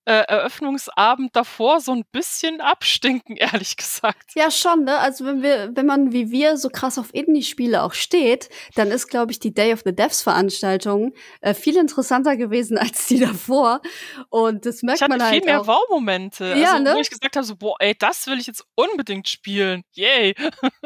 äh, 0.08 0.24
Eröffnungsabend 0.26 1.36
davor 1.36 1.80
so 1.80 1.92
ein 1.92 2.02
bisschen 2.12 2.62
abstinken, 2.62 3.36
ehrlich 3.36 3.76
gesagt. 3.76 4.32
Ja, 4.34 4.50
schon, 4.50 4.84
ne? 4.84 4.98
Also 4.98 5.26
wenn 5.26 5.42
wir, 5.42 5.70
wenn 5.74 5.84
man 5.84 6.12
wie 6.12 6.30
wir 6.30 6.56
so 6.56 6.70
krass 6.70 6.98
auf 6.98 7.12
Indie-Spiele 7.12 7.82
auch 7.82 7.92
steht, 7.92 8.48
dann 8.74 8.90
ist, 8.90 9.08
glaube 9.08 9.32
ich, 9.32 9.38
die 9.38 9.52
Day 9.52 9.74
of 9.74 9.82
the 9.84 9.94
Devs 9.94 10.22
Veranstaltung 10.22 11.12
äh, 11.42 11.52
viel 11.52 11.76
interessanter 11.76 12.38
gewesen 12.38 12.78
als 12.78 13.06
die 13.08 13.20
davor. 13.20 13.82
Und 14.30 14.64
das 14.64 14.82
merkt 14.82 15.00
Ich 15.00 15.02
hatte 15.02 15.18
man 15.18 15.20
viel 15.28 15.40
halt 15.40 15.44
mehr. 15.44 15.66
Wow-Momente, 15.66 16.54
Ja, 16.56 16.72
also, 16.72 16.84
ne? 16.84 16.94
wo 16.94 17.00
ich 17.00 17.10
gesagt 17.10 17.36
habe, 17.36 17.44
so, 17.44 17.56
boah, 17.56 17.76
ey, 17.78 17.94
das 17.98 18.26
will 18.26 18.38
ich 18.40 18.46
jetzt 18.46 18.64
unbedingt 18.74 19.28
spielen. 19.28 19.82
Yay. 19.92 20.34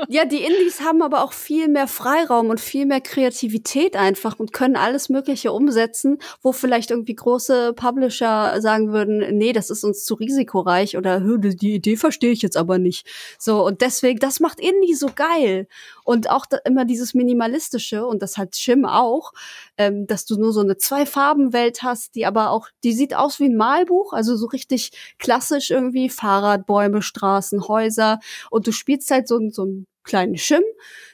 Ja, 0.09 0.25
die 0.25 0.43
Indies 0.43 0.81
haben 0.81 1.01
aber 1.03 1.23
auch 1.23 1.33
viel 1.33 1.69
mehr 1.69 1.87
Freiraum 1.87 2.51
und 2.51 2.61
viel 2.61 2.87
mehr 2.87 3.01
Kreativität 3.01 3.97
einfach 3.97 4.39
und 4.39 4.53
können 4.53 4.77
alles 4.77 5.09
Mögliche 5.09 5.53
umsetzen, 5.53 6.19
wo 6.43 6.53
vielleicht 6.53 6.91
irgendwie 6.91 7.15
große 7.15 7.73
Publisher 7.75 8.61
sagen 8.61 8.93
würden, 8.93 9.12
nee, 9.19 9.53
das 9.53 9.71
ist 9.71 9.85
uns 9.85 10.05
zu 10.05 10.15
risikoreich 10.15 10.97
oder 10.97 11.21
"Hö, 11.21 11.39
die 11.39 11.75
Idee 11.75 11.97
verstehe 11.97 12.33
ich 12.33 12.43
jetzt 12.43 12.57
aber 12.57 12.79
nicht. 12.79 13.07
So, 13.39 13.65
und 13.65 13.81
deswegen, 13.81 14.19
das 14.19 14.41
macht 14.41 14.61
Indie 14.61 14.95
so 14.95 15.09
geil. 15.15 15.67
Und 16.05 16.31
auch 16.31 16.47
da, 16.47 16.59
immer 16.65 16.85
dieses 16.85 17.15
Minimalistische 17.15 18.07
und 18.07 18.23
das 18.23 18.37
hat 18.39 18.57
Shim 18.57 18.85
auch, 18.85 19.33
ähm, 19.79 20.07
dass 20.07 20.25
du 20.27 20.37
nur 20.37 20.53
so 20.53 20.61
eine 20.61 20.77
Zwei-Farben-Welt 20.77 21.83
hast, 21.83 22.15
die 22.15 22.27
aber 22.27 22.51
auch, 22.51 22.69
die 22.85 22.93
sieht 22.93 23.15
aus 23.15 23.41
wie 23.41 23.47
ein 23.49 23.57
Malbuch, 23.57 24.13
also 24.13 24.37
so 24.37 24.47
richtig 24.47 24.91
klassisch 25.19 25.71
irgendwie 25.71 26.09
Fahrrad, 26.09 26.67
Bäume, 26.67 27.03
Straßen, 27.03 27.69
Häuser 27.69 28.19
und 28.51 28.67
du 28.67 28.73
spielst 28.73 29.11
halt 29.11 29.29
so, 29.29 29.39
so 29.51 29.63
einen 29.63 29.87
kleinen 30.05 30.37
Shim. 30.37 30.63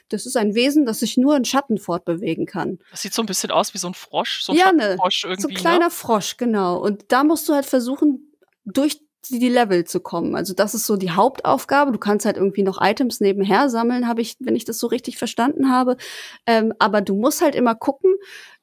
Das 0.09 0.25
ist 0.25 0.37
ein 0.37 0.55
Wesen, 0.55 0.85
das 0.85 0.99
sich 0.99 1.17
nur 1.17 1.35
in 1.35 1.45
Schatten 1.45 1.77
fortbewegen 1.77 2.45
kann. 2.45 2.79
Das 2.91 3.01
sieht 3.01 3.13
so 3.13 3.21
ein 3.21 3.27
bisschen 3.27 3.51
aus 3.51 3.73
wie 3.73 3.77
so 3.77 3.87
ein 3.87 3.93
Frosch, 3.93 4.41
so 4.43 4.51
ein 4.51 4.57
Ja, 4.57 4.71
ne. 4.71 4.97
So 4.97 5.27
irgendwie. 5.27 5.47
ein 5.47 5.53
ne? 5.53 5.59
kleiner 5.59 5.91
Frosch, 5.91 6.37
genau. 6.37 6.77
Und 6.77 7.05
da 7.09 7.23
musst 7.23 7.47
du 7.47 7.53
halt 7.53 7.65
versuchen, 7.65 8.33
durch 8.65 8.99
die 9.29 9.39
die 9.39 9.49
Level 9.49 9.83
zu 9.83 9.99
kommen. 9.99 10.35
Also 10.35 10.53
das 10.53 10.73
ist 10.73 10.85
so 10.85 10.95
die 10.95 11.11
Hauptaufgabe. 11.11 11.91
Du 11.91 11.99
kannst 11.99 12.25
halt 12.25 12.37
irgendwie 12.37 12.63
noch 12.63 12.81
Items 12.81 13.19
nebenher 13.19 13.69
sammeln, 13.69 14.07
habe 14.07 14.21
ich, 14.21 14.37
wenn 14.39 14.55
ich 14.55 14.65
das 14.65 14.79
so 14.79 14.87
richtig 14.87 15.17
verstanden 15.17 15.69
habe. 15.69 15.97
Ähm, 16.45 16.73
aber 16.79 17.01
du 17.01 17.15
musst 17.15 17.41
halt 17.41 17.55
immer 17.55 17.75
gucken 17.75 18.15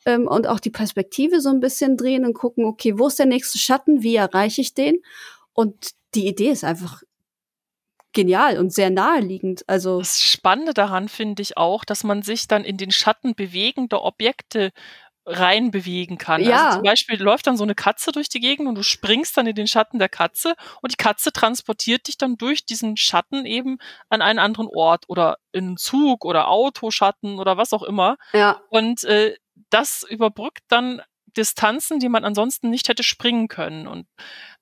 ähm, 0.07 0.27
und 0.27 0.47
auch 0.47 0.59
die 0.59 0.71
Perspektive 0.71 1.41
so 1.41 1.51
ein 1.51 1.61
bisschen 1.61 1.97
drehen 1.97 2.25
und 2.25 2.35
gucken, 2.35 2.65
okay, 2.65 2.99
wo 2.99 3.07
ist 3.07 3.19
der 3.19 3.27
nächste 3.27 3.59
Schatten? 3.59 4.03
Wie 4.03 4.17
erreiche 4.17 4.61
ich 4.61 4.75
den? 4.75 5.03
Und 5.53 5.91
die 6.15 6.27
Idee 6.27 6.51
ist 6.51 6.65
einfach 6.65 7.03
genial 8.17 8.59
und 8.59 8.73
sehr 8.73 8.91
naheliegend. 8.91 9.63
Also 9.69 9.99
Das 9.99 10.21
Spannende 10.21 10.75
daran 10.75 11.09
finde 11.09 11.43
ich 11.43 11.57
auch, 11.57 11.85
dass 11.85 12.03
man 12.03 12.23
sich 12.23 12.49
dann 12.49 12.65
in 12.65 12.79
den 12.79 12.91
Schatten 12.91 13.35
bewegender 13.35 14.03
Objekte 14.03 14.73
reinbewegen 15.27 16.19
kann. 16.19 16.43
Ja. 16.43 16.67
Also 16.67 16.79
zum 16.79 16.85
Beispiel 16.85 17.21
läuft 17.21 17.47
dann 17.47 17.57
so 17.57 17.65
eine 17.65 17.75
Katze 17.75 18.13
durch 18.13 18.29
die 18.29 18.41
Gegend 18.41 18.69
und 18.69 18.77
du 18.77 18.83
springst 18.83 19.37
dann 19.37 19.47
in 19.47 19.55
den 19.57 19.67
Schatten 19.67 19.99
der 19.99 20.09
Katze 20.09 20.55
und 20.83 20.93
die 20.93 20.97
Katze 20.97 21.33
transportiert 21.33 22.07
dich 22.07 22.17
dann 22.17 22.37
durch 22.37 22.65
diesen 22.65 22.97
Schatten 22.97 23.45
eben 23.45 23.79
an 24.09 24.23
einen 24.23 24.39
anderen 24.39 24.69
Ort 24.73 25.05
oder 25.09 25.37
in 25.53 25.67
einen 25.67 25.77
Zug 25.77 26.25
oder 26.25 26.49
Autoschatten 26.49 27.39
oder 27.39 27.57
was 27.57 27.73
auch 27.73 27.83
immer. 27.83 28.17
ja, 28.33 28.61
Und 28.71 29.05
äh, 29.05 29.37
das 29.69 30.07
überbrückt 30.09 30.63
dann 30.69 31.03
Distanzen, 31.37 31.99
die 31.99 32.09
man 32.09 32.25
ansonsten 32.25 32.71
nicht 32.71 32.89
hätte 32.89 33.03
springen 33.03 33.49
können. 33.49 33.87
Und 33.89 34.07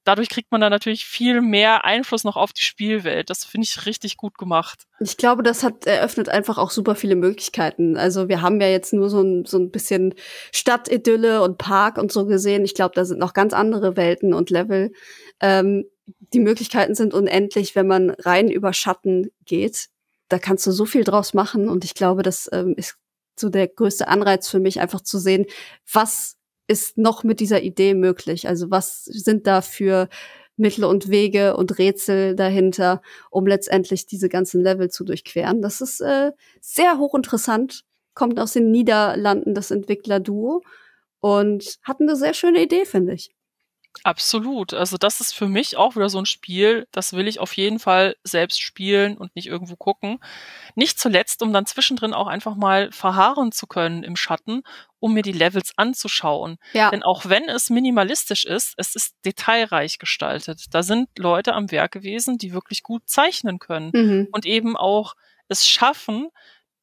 dadurch 0.05 0.29
kriegt 0.29 0.53
man 0.53 0.61
dann 0.61 0.71
natürlich 0.71 1.05
viel 1.05 1.41
mehr 1.41 1.85
Einfluss 1.85 2.25
noch 2.25 2.37
auf 2.37 2.53
die 2.53 2.65
Spielwelt. 2.65 3.31
Das 3.31 3.45
finde 3.45 3.67
ich 3.67 3.87
richtig 3.87 4.17
gut 4.17 4.39
gemacht. 4.39 4.85
Ich 5.01 5.17
glaube, 5.17 5.43
das 5.43 5.63
hat 5.63 5.87
eröffnet 5.87 6.29
einfach 6.29 6.59
auch 6.59 6.71
super 6.71 6.95
viele 6.95 7.17
Möglichkeiten. 7.17 7.97
Also 7.97 8.29
wir 8.29 8.43
haben 8.43 8.61
ja 8.61 8.69
jetzt 8.69 8.93
nur 8.93 9.11
so 9.11 9.23
ein, 9.23 9.45
so 9.45 9.59
ein 9.59 9.71
bisschen 9.71 10.15
Stadtidylle 10.53 11.43
und 11.43 11.59
Park 11.59 11.99
und 11.99 12.13
so 12.13 12.27
gesehen. 12.27 12.65
Ich 12.65 12.75
glaube, 12.75 12.95
da 12.95 13.05
sind 13.05 13.19
noch 13.19 13.33
ganz 13.33 13.53
andere 13.53 13.97
Welten 13.97 14.35
und 14.35 14.51
Level. 14.51 14.93
Ähm, 15.41 15.85
die 16.33 16.41
Möglichkeiten 16.41 16.95
sind 16.95 17.15
unendlich, 17.15 17.75
wenn 17.75 17.87
man 17.87 18.11
rein 18.11 18.51
über 18.51 18.73
Schatten 18.73 19.31
geht. 19.45 19.89
Da 20.29 20.39
kannst 20.39 20.67
du 20.67 20.73
so 20.73 20.85
viel 20.85 21.05
draus 21.05 21.35
machen. 21.35 21.69
Und 21.69 21.85
ich 21.85 21.95
glaube, 21.95 22.23
das 22.23 22.49
ähm, 22.53 22.75
ist 22.77 22.97
so 23.37 23.49
der 23.49 23.69
größte 23.69 24.09
Anreiz 24.09 24.49
für 24.49 24.61
mich, 24.61 24.81
einfach 24.81 25.01
zu 25.01 25.19
sehen, 25.19 25.47
was 25.91 26.37
ist 26.67 26.99
noch 26.99 27.25
mit 27.25 27.41
dieser 27.41 27.62
Idee 27.62 27.95
möglich? 27.95 28.49
Also 28.49 28.71
was 28.71 29.05
sind 29.05 29.47
da 29.47 29.61
für 29.61 30.09
Mittel 30.57 30.85
und 30.85 31.09
Wege 31.09 31.57
und 31.57 31.79
Rätsel 31.79 32.37
dahinter, 32.37 33.03
um 33.31 33.47
letztendlich 33.47 34.07
diese 34.07 34.29
ganzen 34.29 34.62
Level 34.62 34.89
zu 34.89 35.05
durchqueren. 35.05 35.62
Das 35.62 35.81
ist 35.81 36.01
äh, 36.01 36.33
sehr 36.61 36.99
hochinteressant, 36.99 37.85
kommt 38.15 38.39
aus 38.39 38.53
den 38.53 38.71
Niederlanden, 38.71 39.55
das 39.55 39.71
Entwicklerduo 39.71 40.62
und 41.21 41.79
hat 41.83 42.01
eine 42.01 42.17
sehr 42.17 42.35
schöne 42.35 42.62
Idee, 42.62 42.85
finde 42.85 43.15
ich. 43.15 43.35
Absolut. 44.03 44.74
Also 44.74 44.97
das 44.97 45.20
ist 45.20 45.32
für 45.34 45.47
mich 45.47 45.76
auch 45.76 45.97
wieder 45.97 46.09
so 46.09 46.18
ein 46.18 46.26
Spiel, 46.26 46.86
das 46.90 47.12
will 47.12 47.28
ich 47.28 47.38
auf 47.38 47.53
jeden 47.55 47.78
Fall 47.78 48.16
selbst 48.24 48.61
spielen 48.61 49.16
und 49.16 49.34
nicht 49.36 49.47
irgendwo 49.47 49.76
gucken. 49.76 50.18
Nicht 50.74 50.99
zuletzt, 50.99 51.42
um 51.42 51.53
dann 51.53 51.66
zwischendrin 51.66 52.12
auch 52.12 52.26
einfach 52.26 52.57
mal 52.57 52.90
verharren 52.92 53.53
zu 53.53 53.66
können 53.66 54.03
im 54.03 54.16
Schatten, 54.16 54.62
um 54.99 55.14
mir 55.14 55.22
die 55.22 55.32
Levels 55.32 55.72
anzuschauen. 55.76 56.59
Ja, 56.72 56.90
Denn 56.90 57.03
auch 57.03 57.26
wenn 57.26 57.49
es 57.49 57.70
minimalistisch 57.70 58.45
ist, 58.45 58.74
es 58.76 58.95
ist 58.95 59.14
detailreich 59.24 59.99
gestaltet. 59.99 60.66
Da 60.72 60.82
sind 60.82 61.09
Leute 61.18 61.55
am 61.55 61.70
Werk 61.70 61.92
gewesen, 61.92 62.36
die 62.38 62.53
wirklich 62.53 62.82
gut 62.82 63.03
zeichnen 63.07 63.59
können 63.59 63.90
mhm. 63.95 64.28
und 64.32 64.47
eben 64.47 64.76
auch 64.76 65.14
es 65.49 65.66
schaffen, 65.68 66.28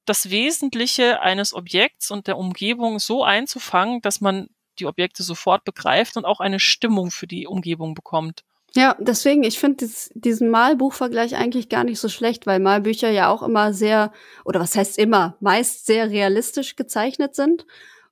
das 0.05 0.29
Wesentliche 0.29 1.21
eines 1.21 1.53
Objekts 1.53 2.11
und 2.11 2.27
der 2.27 2.37
Umgebung 2.37 2.99
so 2.99 3.23
einzufangen, 3.23 4.01
dass 4.01 4.21
man 4.21 4.49
die 4.81 4.87
Objekte 4.87 5.23
sofort 5.23 5.63
begreift 5.63 6.17
und 6.17 6.25
auch 6.25 6.39
eine 6.39 6.59
Stimmung 6.59 7.11
für 7.11 7.27
die 7.27 7.47
Umgebung 7.47 7.93
bekommt. 7.93 8.43
Ja, 8.73 8.95
deswegen, 8.99 9.43
ich 9.43 9.59
finde 9.59 9.85
diesen 10.13 10.49
Malbuchvergleich 10.49 11.35
eigentlich 11.35 11.67
gar 11.67 11.83
nicht 11.83 11.99
so 11.99 12.07
schlecht, 12.07 12.47
weil 12.47 12.59
Malbücher 12.59 13.09
ja 13.09 13.29
auch 13.29 13.43
immer 13.43 13.73
sehr, 13.73 14.13
oder 14.45 14.61
was 14.61 14.75
heißt 14.75 14.97
immer, 14.97 15.35
meist 15.41 15.85
sehr 15.85 16.09
realistisch 16.09 16.77
gezeichnet 16.77 17.35
sind. 17.35 17.65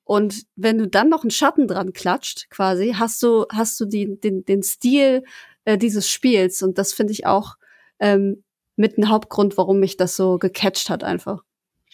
Und 0.03 0.43
wenn 0.55 0.77
du 0.77 0.87
dann 0.87 1.07
noch 1.07 1.21
einen 1.21 1.31
Schatten 1.31 1.67
dran 1.67 1.93
klatscht, 1.93 2.49
quasi, 2.49 2.95
hast 2.97 3.23
du, 3.23 3.45
hast 3.53 3.79
du 3.79 3.85
die, 3.85 4.19
den, 4.19 4.43
den 4.43 4.63
Stil 4.63 5.23
äh, 5.63 5.77
dieses 5.77 6.09
Spiels. 6.09 6.61
Und 6.61 6.77
das 6.77 6.93
finde 6.93 7.13
ich 7.13 7.25
auch 7.25 7.55
ähm, 7.99 8.43
mit 8.75 8.97
ein 8.97 9.09
Hauptgrund, 9.09 9.57
warum 9.57 9.79
mich 9.79 9.95
das 9.95 10.15
so 10.17 10.37
gecatcht 10.39 10.89
hat, 10.89 11.03
einfach. 11.03 11.43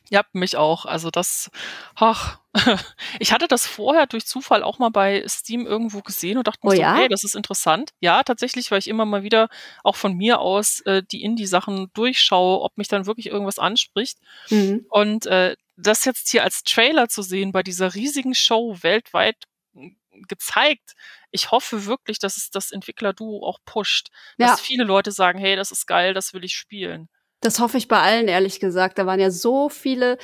Ja, 0.10 0.24
mich 0.34 0.56
auch. 0.56 0.86
Also 0.86 1.10
das, 1.10 1.50
ach, 1.96 2.40
ich 3.20 3.32
hatte 3.32 3.48
das 3.48 3.66
vorher 3.66 4.06
durch 4.08 4.26
Zufall 4.26 4.64
auch 4.64 4.80
mal 4.80 4.90
bei 4.90 5.26
Steam 5.28 5.66
irgendwo 5.66 6.02
gesehen 6.02 6.38
und 6.38 6.48
dachte 6.48 6.60
mir 6.64 6.72
Oh 6.72 6.76
so, 6.76 6.82
ja? 6.82 6.96
okay, 6.96 7.08
das 7.08 7.24
ist 7.24 7.36
interessant. 7.36 7.92
Ja, 8.00 8.24
tatsächlich, 8.24 8.72
weil 8.72 8.80
ich 8.80 8.88
immer 8.88 9.06
mal 9.06 9.24
wieder 9.24 9.50
auch 9.84 9.96
von 9.96 10.14
mir 10.14 10.40
aus 10.40 10.82
äh, 10.82 11.04
die 11.04 11.24
Indie-Sachen 11.24 11.92
durchschaue, 11.94 12.62
ob 12.62 12.78
mich 12.78 12.88
dann 12.88 13.06
wirklich 13.06 13.28
irgendwas 13.28 13.60
anspricht. 13.60 14.20
Mhm. 14.50 14.86
Und 14.90 15.26
äh, 15.26 15.56
das 15.76 16.06
jetzt 16.06 16.30
hier 16.30 16.44
als 16.44 16.64
Trailer 16.64 17.10
zu 17.10 17.22
sehen 17.22 17.52
bei 17.52 17.64
dieser 17.64 17.96
riesigen 17.96 18.36
Show 18.36 18.78
weltweit 18.82 19.36
m, 19.76 19.98
gezeigt, 20.28 20.94
ich 21.32 21.52
hoffe 21.52 21.86
wirklich, 21.86 22.20
dass 22.20 22.38
es 22.38 22.50
das 22.52 22.72
Entwicklerduo 22.72 23.46
auch 23.46 23.60
pusht. 23.66 24.10
Ja. 24.38 24.48
Dass 24.48 24.62
viele 24.62 24.84
Leute 24.84 25.12
sagen, 25.12 25.40
hey, 25.40 25.56
das 25.56 25.72
ist 25.72 25.88
geil, 25.88 26.14
das 26.14 26.34
will 26.34 26.46
ich 26.46 26.54
spielen. 26.54 27.10
Das 27.46 27.60
hoffe 27.60 27.78
ich 27.78 27.88
bei 27.88 28.02
allen, 28.02 28.28
ehrlich 28.28 28.60
gesagt. 28.60 28.98
Da 28.98 29.06
waren 29.06 29.20
ja 29.20 29.30
so 29.30 29.70
viele, 29.70 30.18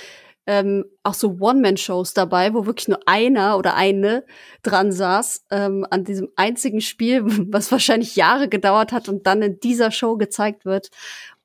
ähm, 0.48 0.86
auch 1.04 1.14
so 1.14 1.38
One-Man-Shows 1.40 2.16
dabei, 2.16 2.56
wo 2.56 2.66
wirklich 2.66 2.88
nur 2.88 2.98
einer 3.06 3.60
oder 3.60 3.76
eine 3.76 4.26
dran 4.64 4.92
saß, 4.92 5.46
ähm, 5.52 5.86
an 5.92 6.04
diesem 6.04 6.30
einzigen 6.36 6.82
Spiel, 6.82 7.22
was 7.52 7.72
wahrscheinlich 7.72 8.16
Jahre 8.16 8.50
gedauert 8.50 8.92
hat 8.92 9.08
und 9.08 9.28
dann 9.28 9.44
in 9.44 9.60
dieser 9.60 9.92
Show 9.92 10.18
gezeigt 10.18 10.66
wird. 10.66 10.90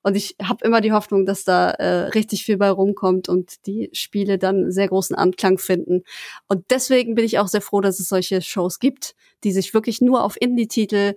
Und 0.02 0.16
ich 0.16 0.36
habe 0.42 0.64
immer 0.64 0.80
die 0.80 0.92
Hoffnung, 0.92 1.26
dass 1.26 1.44
da 1.44 1.72
äh, 1.72 2.08
richtig 2.08 2.46
viel 2.46 2.56
bei 2.56 2.70
rumkommt 2.70 3.28
und 3.28 3.66
die 3.66 3.90
Spiele 3.92 4.38
dann 4.38 4.70
sehr 4.70 4.88
großen 4.88 5.14
Anklang 5.14 5.58
finden. 5.58 6.04
Und 6.48 6.70
deswegen 6.70 7.14
bin 7.14 7.26
ich 7.26 7.38
auch 7.38 7.48
sehr 7.48 7.60
froh, 7.60 7.82
dass 7.82 8.00
es 8.00 8.08
solche 8.08 8.40
Shows 8.40 8.78
gibt, 8.78 9.14
die 9.44 9.52
sich 9.52 9.74
wirklich 9.74 10.00
nur 10.00 10.24
auf 10.24 10.40
Indie-Titel 10.40 11.16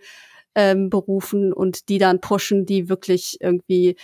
ähm, 0.53 0.89
berufen 0.89 1.53
und 1.53 1.87
die 1.87 1.97
dann 1.97 2.19
pushen, 2.19 2.65
die 2.65 2.89
wirklich 2.89 3.37
irgendwie 3.39 3.95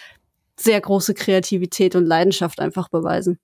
sehr 0.60 0.80
große 0.82 1.14
Kreativität 1.14 1.96
und 1.96 2.06
Leidenschaft 2.06 2.60
einfach 2.60 2.90
beweisen. 2.90 3.40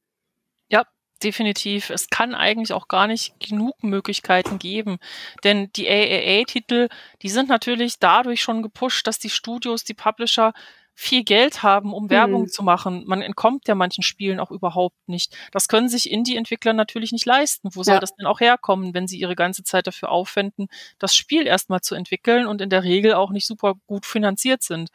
definitiv. 1.23 1.89
Es 1.89 2.09
kann 2.09 2.33
eigentlich 2.35 2.73
auch 2.73 2.87
gar 2.87 3.07
nicht 3.07 3.39
genug 3.39 3.83
Möglichkeiten 3.83 4.59
geben. 4.59 4.97
Denn 5.43 5.71
die 5.75 5.87
AAA-Titel, 5.87 6.89
die 7.21 7.29
sind 7.29 7.49
natürlich 7.49 7.99
dadurch 7.99 8.41
schon 8.41 8.63
gepusht, 8.63 9.07
dass 9.07 9.19
die 9.19 9.29
Studios, 9.29 9.83
die 9.83 9.93
Publisher 9.93 10.53
viel 10.93 11.23
Geld 11.23 11.63
haben, 11.63 11.93
um 11.93 12.09
Werbung 12.09 12.43
Mhm. 12.43 12.47
zu 12.49 12.63
machen. 12.63 13.03
Man 13.07 13.21
entkommt 13.21 13.67
ja 13.67 13.75
manchen 13.75 14.03
Spielen 14.03 14.39
auch 14.39 14.51
überhaupt 14.51 14.97
nicht. 15.07 15.35
Das 15.51 15.67
können 15.67 15.89
sich 15.89 16.11
Indie-Entwickler 16.11 16.73
natürlich 16.73 17.11
nicht 17.11 17.25
leisten. 17.25 17.69
Wo 17.73 17.81
soll 17.83 17.95
Ja. 17.95 17.99
das 17.99 18.13
denn 18.15 18.25
auch 18.25 18.39
herkommen, 18.39 18.93
wenn 18.93 19.07
sie 19.07 19.17
ihre 19.19 19.35
ganze 19.35 19.63
Zeit 19.63 19.87
dafür 19.87 20.09
aufwenden, 20.11 20.67
das 20.99 21.15
Spiel 21.15 21.47
erstmal 21.47 21.81
zu 21.81 21.95
entwickeln 21.95 22.45
und 22.45 22.61
in 22.61 22.69
der 22.69 22.83
Regel 22.83 23.13
auch 23.13 23.31
nicht 23.31 23.47
super 23.47 23.75
gut 23.87 24.05
finanziert 24.05 24.63
sind? 24.63 24.89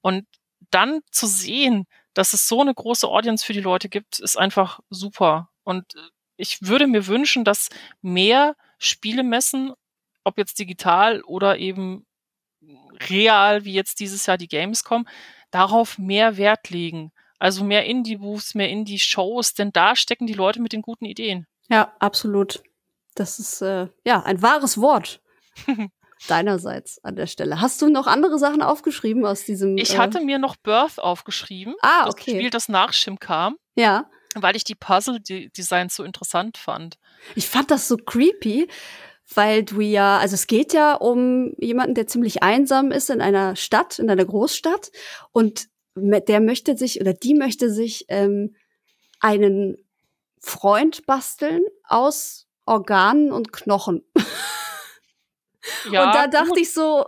Und 0.00 0.26
dann 0.70 1.00
zu 1.10 1.26
sehen, 1.26 1.86
dass 2.14 2.32
es 2.32 2.48
so 2.48 2.60
eine 2.60 2.74
große 2.74 3.06
Audience 3.06 3.44
für 3.44 3.52
die 3.52 3.60
Leute 3.60 3.88
gibt, 3.88 4.18
ist 4.18 4.36
einfach 4.38 4.80
super. 4.90 5.50
Und 5.64 5.94
äh, 5.94 6.00
ich 6.36 6.62
würde 6.62 6.86
mir 6.86 7.06
wünschen, 7.06 7.44
dass 7.44 7.68
mehr 8.02 8.56
Spielemessen, 8.78 9.72
ob 10.24 10.38
jetzt 10.38 10.58
digital 10.58 11.22
oder 11.22 11.58
eben 11.58 12.06
real, 13.10 13.64
wie 13.64 13.72
jetzt 13.72 14.00
dieses 14.00 14.26
Jahr 14.26 14.38
die 14.38 14.48
Gamescom, 14.48 15.06
darauf 15.50 15.98
mehr 15.98 16.36
Wert 16.36 16.70
legen. 16.70 17.12
Also 17.38 17.64
mehr 17.64 17.84
Indie-Booths, 17.84 18.54
mehr 18.54 18.70
Indie-Shows, 18.70 19.54
denn 19.54 19.70
da 19.72 19.94
stecken 19.94 20.26
die 20.26 20.34
Leute 20.34 20.60
mit 20.60 20.72
den 20.72 20.82
guten 20.82 21.04
Ideen. 21.04 21.46
Ja, 21.68 21.94
absolut. 21.98 22.62
Das 23.14 23.38
ist 23.38 23.62
äh, 23.62 23.88
ja 24.04 24.22
ein 24.22 24.42
wahres 24.42 24.80
Wort 24.80 25.20
deinerseits 26.28 27.02
an 27.04 27.16
der 27.16 27.26
Stelle. 27.26 27.60
Hast 27.60 27.82
du 27.82 27.88
noch 27.88 28.06
andere 28.06 28.38
Sachen 28.38 28.62
aufgeschrieben 28.62 29.24
aus 29.26 29.44
diesem? 29.44 29.76
Ich 29.76 29.94
äh, 29.94 29.98
hatte 29.98 30.20
mir 30.20 30.38
noch 30.38 30.56
Birth 30.56 30.98
aufgeschrieben, 30.98 31.74
Ah, 31.82 32.06
das 32.06 32.14
okay. 32.14 32.30
Spiel, 32.32 32.50
das 32.50 32.68
nach 32.68 32.92
Shim 32.92 33.18
kam, 33.18 33.56
ja, 33.74 34.08
weil 34.34 34.56
ich 34.56 34.64
die 34.64 34.74
Puzzle-Designs 34.74 35.94
so 35.94 36.04
interessant 36.04 36.58
fand. 36.58 36.98
ich 37.34 37.46
fand 37.48 37.70
das 37.70 37.88
so 37.88 37.96
creepy, 37.96 38.68
weil 39.34 39.64
du 39.64 39.80
ja, 39.80 40.18
also 40.18 40.34
es 40.34 40.46
geht 40.46 40.72
ja 40.72 40.94
um 40.94 41.54
jemanden, 41.58 41.94
der 41.94 42.06
ziemlich 42.06 42.42
einsam 42.42 42.92
ist 42.92 43.10
in 43.10 43.20
einer 43.20 43.56
Stadt, 43.56 43.98
in 43.98 44.10
einer 44.10 44.24
Großstadt 44.24 44.90
und 45.32 45.66
der 45.96 46.40
möchte 46.40 46.76
sich 46.76 47.00
oder 47.00 47.14
die 47.14 47.34
möchte 47.34 47.70
sich 47.70 48.04
ähm, 48.08 48.54
einen 49.20 49.76
Freund 50.40 51.06
basteln 51.06 51.62
aus 51.84 52.46
Organen 52.66 53.32
und 53.32 53.52
Knochen. 53.52 54.02
Ja, 55.90 56.06
und 56.06 56.14
da 56.14 56.24
gut. 56.24 56.34
dachte 56.34 56.60
ich 56.60 56.72
so, 56.72 57.04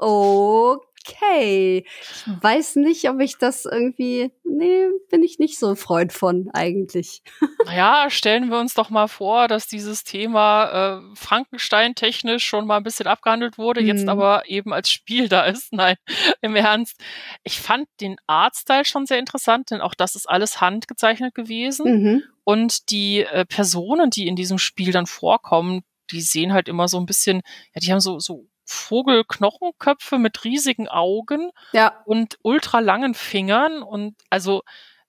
okay, 1.06 1.84
ich 1.86 2.42
weiß 2.42 2.76
nicht, 2.76 3.08
ob 3.08 3.20
ich 3.20 3.38
das 3.38 3.64
irgendwie, 3.64 4.30
nee, 4.44 4.86
bin 5.10 5.22
ich 5.22 5.38
nicht 5.38 5.58
so 5.58 5.68
ein 5.68 5.76
Freund 5.76 6.12
von 6.12 6.50
eigentlich. 6.52 7.22
Naja, 7.64 8.10
stellen 8.10 8.50
wir 8.50 8.58
uns 8.58 8.74
doch 8.74 8.90
mal 8.90 9.08
vor, 9.08 9.48
dass 9.48 9.66
dieses 9.68 10.04
Thema 10.04 11.00
äh, 11.00 11.16
Frankenstein-technisch 11.16 12.44
schon 12.44 12.66
mal 12.66 12.76
ein 12.78 12.82
bisschen 12.82 13.06
abgehandelt 13.06 13.58
wurde, 13.58 13.80
jetzt 13.80 14.02
Mhm. 14.02 14.08
aber 14.10 14.48
eben 14.48 14.72
als 14.72 14.90
Spiel 14.90 15.28
da 15.28 15.44
ist. 15.44 15.72
Nein, 15.72 15.96
im 16.40 16.56
Ernst. 16.56 17.00
Ich 17.44 17.60
fand 17.60 17.88
den 18.00 18.16
Artstyle 18.26 18.84
schon 18.84 19.06
sehr 19.06 19.18
interessant, 19.18 19.70
denn 19.70 19.80
auch 19.80 19.94
das 19.94 20.14
ist 20.14 20.28
alles 20.28 20.60
handgezeichnet 20.60 21.34
gewesen. 21.34 22.02
Mhm. 22.02 22.22
Und 22.44 22.90
die 22.90 23.20
äh, 23.24 23.44
Personen, 23.44 24.10
die 24.10 24.26
in 24.26 24.36
diesem 24.36 24.58
Spiel 24.58 24.92
dann 24.92 25.06
vorkommen, 25.06 25.82
die 26.10 26.20
sehen 26.20 26.52
halt 26.52 26.68
immer 26.68 26.88
so 26.88 26.98
ein 26.98 27.06
bisschen, 27.06 27.42
ja, 27.74 27.80
die 27.80 27.92
haben 27.92 28.00
so, 28.00 28.18
so 28.18 28.46
Vogelknochenköpfe 28.64 30.18
mit 30.18 30.44
riesigen 30.44 30.88
Augen 30.88 31.50
Ja, 31.72 32.02
und 32.04 32.38
ultra 32.42 32.80
langen 32.80 33.14
Fingern 33.14 33.82
und 33.82 34.16
also 34.30 34.62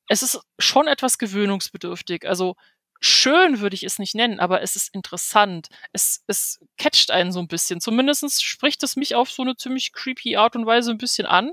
es 0.07 0.23
ist 0.23 0.39
schon 0.57 0.87
etwas 0.87 1.17
gewöhnungsbedürftig. 1.17 2.27
Also 2.27 2.55
schön 2.99 3.59
würde 3.59 3.75
ich 3.75 3.83
es 3.83 3.99
nicht 3.99 4.15
nennen, 4.15 4.39
aber 4.39 4.61
es 4.61 4.75
ist 4.75 4.93
interessant. 4.93 5.67
Es, 5.93 6.23
es 6.27 6.59
catcht 6.77 7.11
einen 7.11 7.31
so 7.31 7.39
ein 7.39 7.47
bisschen. 7.47 7.79
Zumindest 7.79 8.43
spricht 8.43 8.81
es 8.83 8.95
mich 8.95 9.15
auf 9.15 9.29
so 9.29 9.43
eine 9.43 9.55
ziemlich 9.55 9.93
creepy 9.93 10.35
Art 10.35 10.55
und 10.55 10.65
Weise 10.65 10.91
ein 10.91 10.97
bisschen 10.97 11.27
an. 11.27 11.51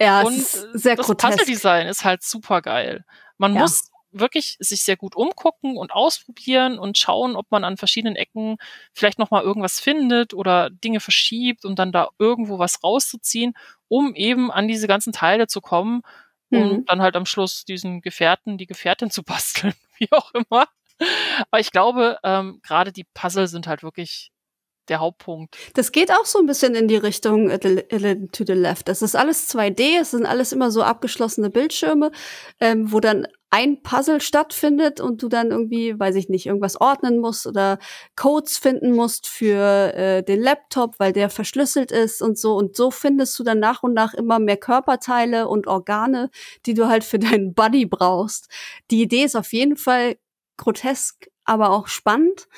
ja, 0.00 0.22
und 0.22 0.34
es 0.34 0.54
ist 0.54 0.64
äh, 0.74 0.78
sehr 0.78 0.96
das 0.96 1.06
grotesk. 1.06 1.38
Puzzle-Design 1.38 1.86
ist 1.86 2.04
halt 2.04 2.22
super 2.22 2.60
geil. 2.60 3.04
Man 3.38 3.54
Ja. 3.54 3.60
muss 3.62 3.91
wirklich 4.12 4.56
sich 4.60 4.82
sehr 4.84 4.96
gut 4.96 5.16
umgucken 5.16 5.76
und 5.76 5.92
ausprobieren 5.92 6.78
und 6.78 6.98
schauen, 6.98 7.36
ob 7.36 7.50
man 7.50 7.64
an 7.64 7.76
verschiedenen 7.76 8.16
Ecken 8.16 8.56
vielleicht 8.92 9.18
noch 9.18 9.30
mal 9.30 9.42
irgendwas 9.42 9.80
findet 9.80 10.34
oder 10.34 10.70
Dinge 10.70 11.00
verschiebt 11.00 11.64
und 11.64 11.78
dann 11.78 11.92
da 11.92 12.08
irgendwo 12.18 12.58
was 12.58 12.82
rauszuziehen, 12.84 13.54
um 13.88 14.14
eben 14.14 14.50
an 14.50 14.68
diese 14.68 14.86
ganzen 14.86 15.12
Teile 15.12 15.46
zu 15.46 15.60
kommen 15.60 16.02
und 16.50 16.82
Mhm. 16.82 16.84
dann 16.86 17.00
halt 17.02 17.16
am 17.16 17.26
Schluss 17.26 17.64
diesen 17.64 18.00
Gefährten, 18.02 18.58
die 18.58 18.66
Gefährtin 18.66 19.10
zu 19.10 19.22
basteln, 19.70 19.74
wie 19.98 20.08
auch 20.12 20.32
immer. 20.34 20.66
Aber 21.50 21.60
ich 21.60 21.72
glaube, 21.72 22.18
ähm, 22.24 22.60
gerade 22.62 22.92
die 22.92 23.04
Puzzle 23.14 23.48
sind 23.48 23.66
halt 23.66 23.82
wirklich 23.82 24.30
der 24.88 25.00
Hauptpunkt. 25.00 25.56
Das 25.74 25.92
geht 25.92 26.10
auch 26.10 26.26
so 26.26 26.38
ein 26.40 26.46
bisschen 26.46 26.74
in 26.74 26.88
die 26.88 26.96
Richtung 26.96 27.50
äh, 27.50 27.56
äh, 27.56 28.26
to 28.32 28.44
the 28.46 28.52
left. 28.54 28.88
Es 28.88 29.02
ist 29.02 29.14
alles 29.16 29.48
2D, 29.48 29.98
es 30.00 30.10
sind 30.12 30.26
alles 30.26 30.52
immer 30.52 30.70
so 30.70 30.82
abgeschlossene 30.82 31.50
Bildschirme, 31.50 32.10
ähm, 32.60 32.92
wo 32.92 33.00
dann 33.00 33.26
ein 33.54 33.82
Puzzle 33.82 34.22
stattfindet 34.22 34.98
und 34.98 35.22
du 35.22 35.28
dann 35.28 35.50
irgendwie, 35.50 35.98
weiß 36.00 36.14
ich 36.16 36.30
nicht, 36.30 36.46
irgendwas 36.46 36.80
ordnen 36.80 37.18
musst 37.18 37.46
oder 37.46 37.78
Codes 38.16 38.56
finden 38.56 38.92
musst 38.92 39.28
für 39.28 39.92
äh, 39.94 40.22
den 40.22 40.40
Laptop, 40.40 40.94
weil 40.98 41.12
der 41.12 41.28
verschlüsselt 41.28 41.92
ist 41.92 42.22
und 42.22 42.38
so. 42.38 42.56
Und 42.56 42.74
so 42.76 42.90
findest 42.90 43.38
du 43.38 43.44
dann 43.44 43.60
nach 43.60 43.82
und 43.82 43.92
nach 43.92 44.14
immer 44.14 44.38
mehr 44.38 44.56
Körperteile 44.56 45.48
und 45.48 45.66
Organe, 45.66 46.30
die 46.64 46.72
du 46.72 46.88
halt 46.88 47.04
für 47.04 47.18
deinen 47.18 47.52
Buddy 47.52 47.84
brauchst. 47.84 48.48
Die 48.90 49.02
Idee 49.02 49.24
ist 49.24 49.36
auf 49.36 49.52
jeden 49.52 49.76
Fall 49.76 50.16
grotesk, 50.56 51.28
aber 51.44 51.70
auch 51.72 51.88
spannend. 51.88 52.48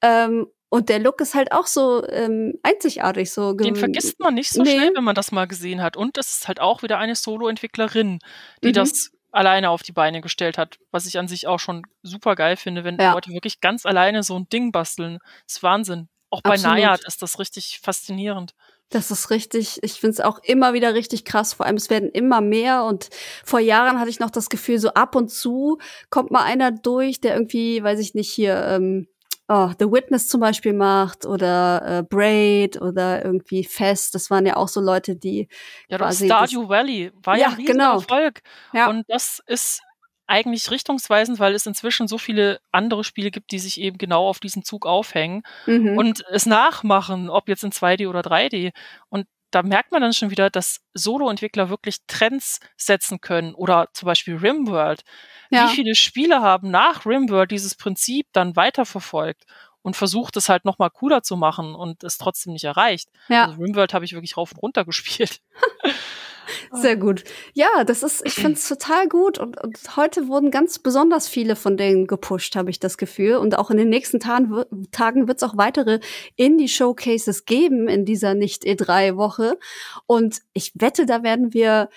Ähm, 0.00 0.48
und 0.70 0.88
der 0.88 0.98
Look 0.98 1.20
ist 1.20 1.34
halt 1.36 1.52
auch 1.52 1.68
so 1.68 2.04
ähm, 2.08 2.54
einzigartig. 2.64 3.30
So 3.30 3.52
Den 3.52 3.76
vergisst 3.76 4.18
man 4.18 4.34
nicht 4.34 4.50
so 4.50 4.62
Nee. 4.62 4.72
schnell, 4.74 4.90
wenn 4.96 5.04
man 5.04 5.14
das 5.14 5.30
mal 5.30 5.46
gesehen 5.46 5.82
hat. 5.82 5.96
Und 5.96 6.18
es 6.18 6.34
ist 6.34 6.48
halt 6.48 6.58
auch 6.60 6.82
wieder 6.82 6.98
eine 6.98 7.14
Solo-Entwicklerin, 7.14 8.18
die 8.64 8.68
Mhm. 8.68 8.72
das 8.72 9.11
alleine 9.32 9.70
auf 9.70 9.82
die 9.82 9.92
Beine 9.92 10.20
gestellt 10.20 10.58
hat, 10.58 10.78
was 10.90 11.06
ich 11.06 11.18
an 11.18 11.26
sich 11.28 11.46
auch 11.46 11.58
schon 11.58 11.82
super 12.02 12.34
geil 12.36 12.56
finde, 12.56 12.84
wenn 12.84 12.98
Ja. 12.98 13.12
Leute 13.14 13.30
wirklich 13.30 13.60
ganz 13.60 13.86
alleine 13.86 14.22
so 14.22 14.38
ein 14.38 14.48
Ding 14.48 14.72
basteln. 14.72 15.18
Das 15.46 15.56
ist 15.56 15.62
Wahnsinn. 15.62 16.08
Auch 16.30 16.42
bei 16.42 16.50
Absolut. 16.54 16.76
Nayad 16.76 17.04
ist 17.06 17.20
das 17.22 17.38
richtig 17.38 17.80
faszinierend. 17.82 18.54
Das 18.88 19.10
ist 19.10 19.30
richtig, 19.30 19.82
ich 19.82 19.94
finde 19.94 20.12
es 20.12 20.20
auch 20.20 20.38
immer 20.42 20.74
wieder 20.74 20.92
richtig 20.94 21.24
krass. 21.24 21.54
Vor 21.54 21.64
allem, 21.64 21.76
es 21.76 21.88
werden 21.88 22.10
immer 22.10 22.42
mehr. 22.42 22.84
Und 22.84 23.08
vor 23.42 23.58
Jahren 23.58 23.98
hatte 23.98 24.10
ich 24.10 24.20
noch 24.20 24.30
das 24.30 24.50
Gefühl, 24.50 24.78
so 24.78 24.90
ab 24.90 25.16
und 25.16 25.30
zu 25.30 25.78
kommt 26.10 26.30
mal 26.30 26.44
einer 26.44 26.70
durch, 26.70 27.20
der 27.20 27.34
irgendwie, 27.34 27.82
weiß 27.82 27.98
ich 28.00 28.14
nicht, 28.14 28.30
hier 28.30 28.62
ähm, 28.66 29.08
oh, 29.48 29.70
The 29.78 29.86
Witness 29.90 30.28
zum 30.28 30.40
Beispiel 30.40 30.72
macht 30.72 31.26
oder 31.26 31.98
äh, 32.00 32.02
Braid 32.02 32.80
oder 32.80 33.24
irgendwie 33.24 33.64
Fest. 33.64 34.14
Das 34.14 34.30
waren 34.30 34.46
ja 34.46 34.56
auch 34.56 34.68
so 34.68 34.80
Leute, 34.80 35.16
die 35.16 35.48
Ja, 35.88 35.98
quasi 35.98 36.26
Stardew 36.26 36.68
Valley 36.68 37.12
war 37.22 37.36
ja, 37.36 37.42
Ja, 37.42 37.48
ein 37.48 37.54
riesiger 37.54 37.72
genau. 37.72 37.94
Erfolg. 37.94 38.42
Ja. 38.72 38.88
Und 38.88 39.04
das 39.08 39.40
ist 39.46 39.82
eigentlich 40.26 40.70
richtungsweisend, 40.70 41.38
weil 41.40 41.54
es 41.54 41.66
inzwischen 41.66 42.08
so 42.08 42.16
viele 42.16 42.60
andere 42.70 43.04
Spiele 43.04 43.30
gibt, 43.30 43.50
die 43.52 43.58
sich 43.58 43.80
eben 43.80 43.98
genau 43.98 44.28
auf 44.28 44.40
diesen 44.40 44.64
Zug 44.64 44.86
aufhängen. 44.86 45.42
mhm. 45.66 45.98
und 45.98 46.24
es 46.30 46.46
nachmachen, 46.46 47.28
ob 47.28 47.48
jetzt 47.48 47.64
in 47.64 47.70
2D 47.72 48.08
oder 48.08 48.20
3D. 48.20 48.72
Und 49.08 49.26
da 49.52 49.62
merkt 49.62 49.92
man 49.92 50.02
dann 50.02 50.12
schon 50.12 50.30
wieder, 50.30 50.50
dass 50.50 50.80
Solo-Entwickler 50.94 51.68
wirklich 51.68 51.98
Trends 52.08 52.58
setzen 52.76 53.20
können. 53.20 53.54
Oder 53.54 53.88
zum 53.92 54.06
Beispiel 54.06 54.36
Rimworld. 54.36 55.02
ja. 55.50 55.68
Wie 55.68 55.74
viele 55.74 55.94
Spiele 55.94 56.40
haben 56.42 56.70
nach 56.70 57.06
Rimworld 57.06 57.50
dieses 57.50 57.76
Prinzip 57.76 58.26
dann 58.32 58.56
weiterverfolgt 58.56 59.44
und 59.82 59.96
versucht 59.96 60.36
es 60.36 60.48
halt 60.48 60.64
nochmal 60.64 60.90
cooler 60.90 61.22
zu 61.22 61.36
machen 61.36 61.74
und 61.74 62.04
es 62.04 62.18
trotzdem 62.18 62.52
nicht 62.52 62.64
erreicht? 62.64 63.10
ja. 63.28 63.46
Also 63.46 63.60
Rimworld 63.60 63.94
habe 63.94 64.04
ich 64.04 64.12
wirklich 64.12 64.36
rauf 64.36 64.52
und 64.52 64.62
runter 64.62 64.84
gespielt. 64.86 65.40
Sehr 66.72 66.96
gut. 66.96 67.24
Ja, 67.54 67.84
das 67.84 68.02
ist, 68.02 68.22
ich 68.24 68.34
finde 68.34 68.54
es 68.54 68.68
total 68.68 69.08
gut 69.08 69.38
und, 69.38 69.60
und 69.60 69.96
heute 69.96 70.28
wurden 70.28 70.50
ganz 70.50 70.78
besonders 70.78 71.28
viele 71.28 71.56
von 71.56 71.76
denen 71.76 72.06
gepusht, 72.06 72.56
habe 72.56 72.70
ich 72.70 72.80
das 72.80 72.98
Gefühl. 72.98 73.36
Und 73.36 73.58
auch 73.58 73.70
in 73.70 73.76
den 73.76 73.88
nächsten 73.88 74.20
Tagen, 74.20 74.64
Tagen 74.90 75.28
wird 75.28 75.38
es 75.38 75.42
auch 75.42 75.56
weitere 75.56 76.00
Indie-Showcases 76.36 77.44
geben 77.44 77.88
in 77.88 78.04
dieser 78.04 78.34
Nicht-E3-Woche. 78.34 79.58
Und 80.06 80.40
ich 80.52 80.72
wette, 80.74 81.06
da 81.06 81.22
werden 81.22 81.52
wir 81.54 81.88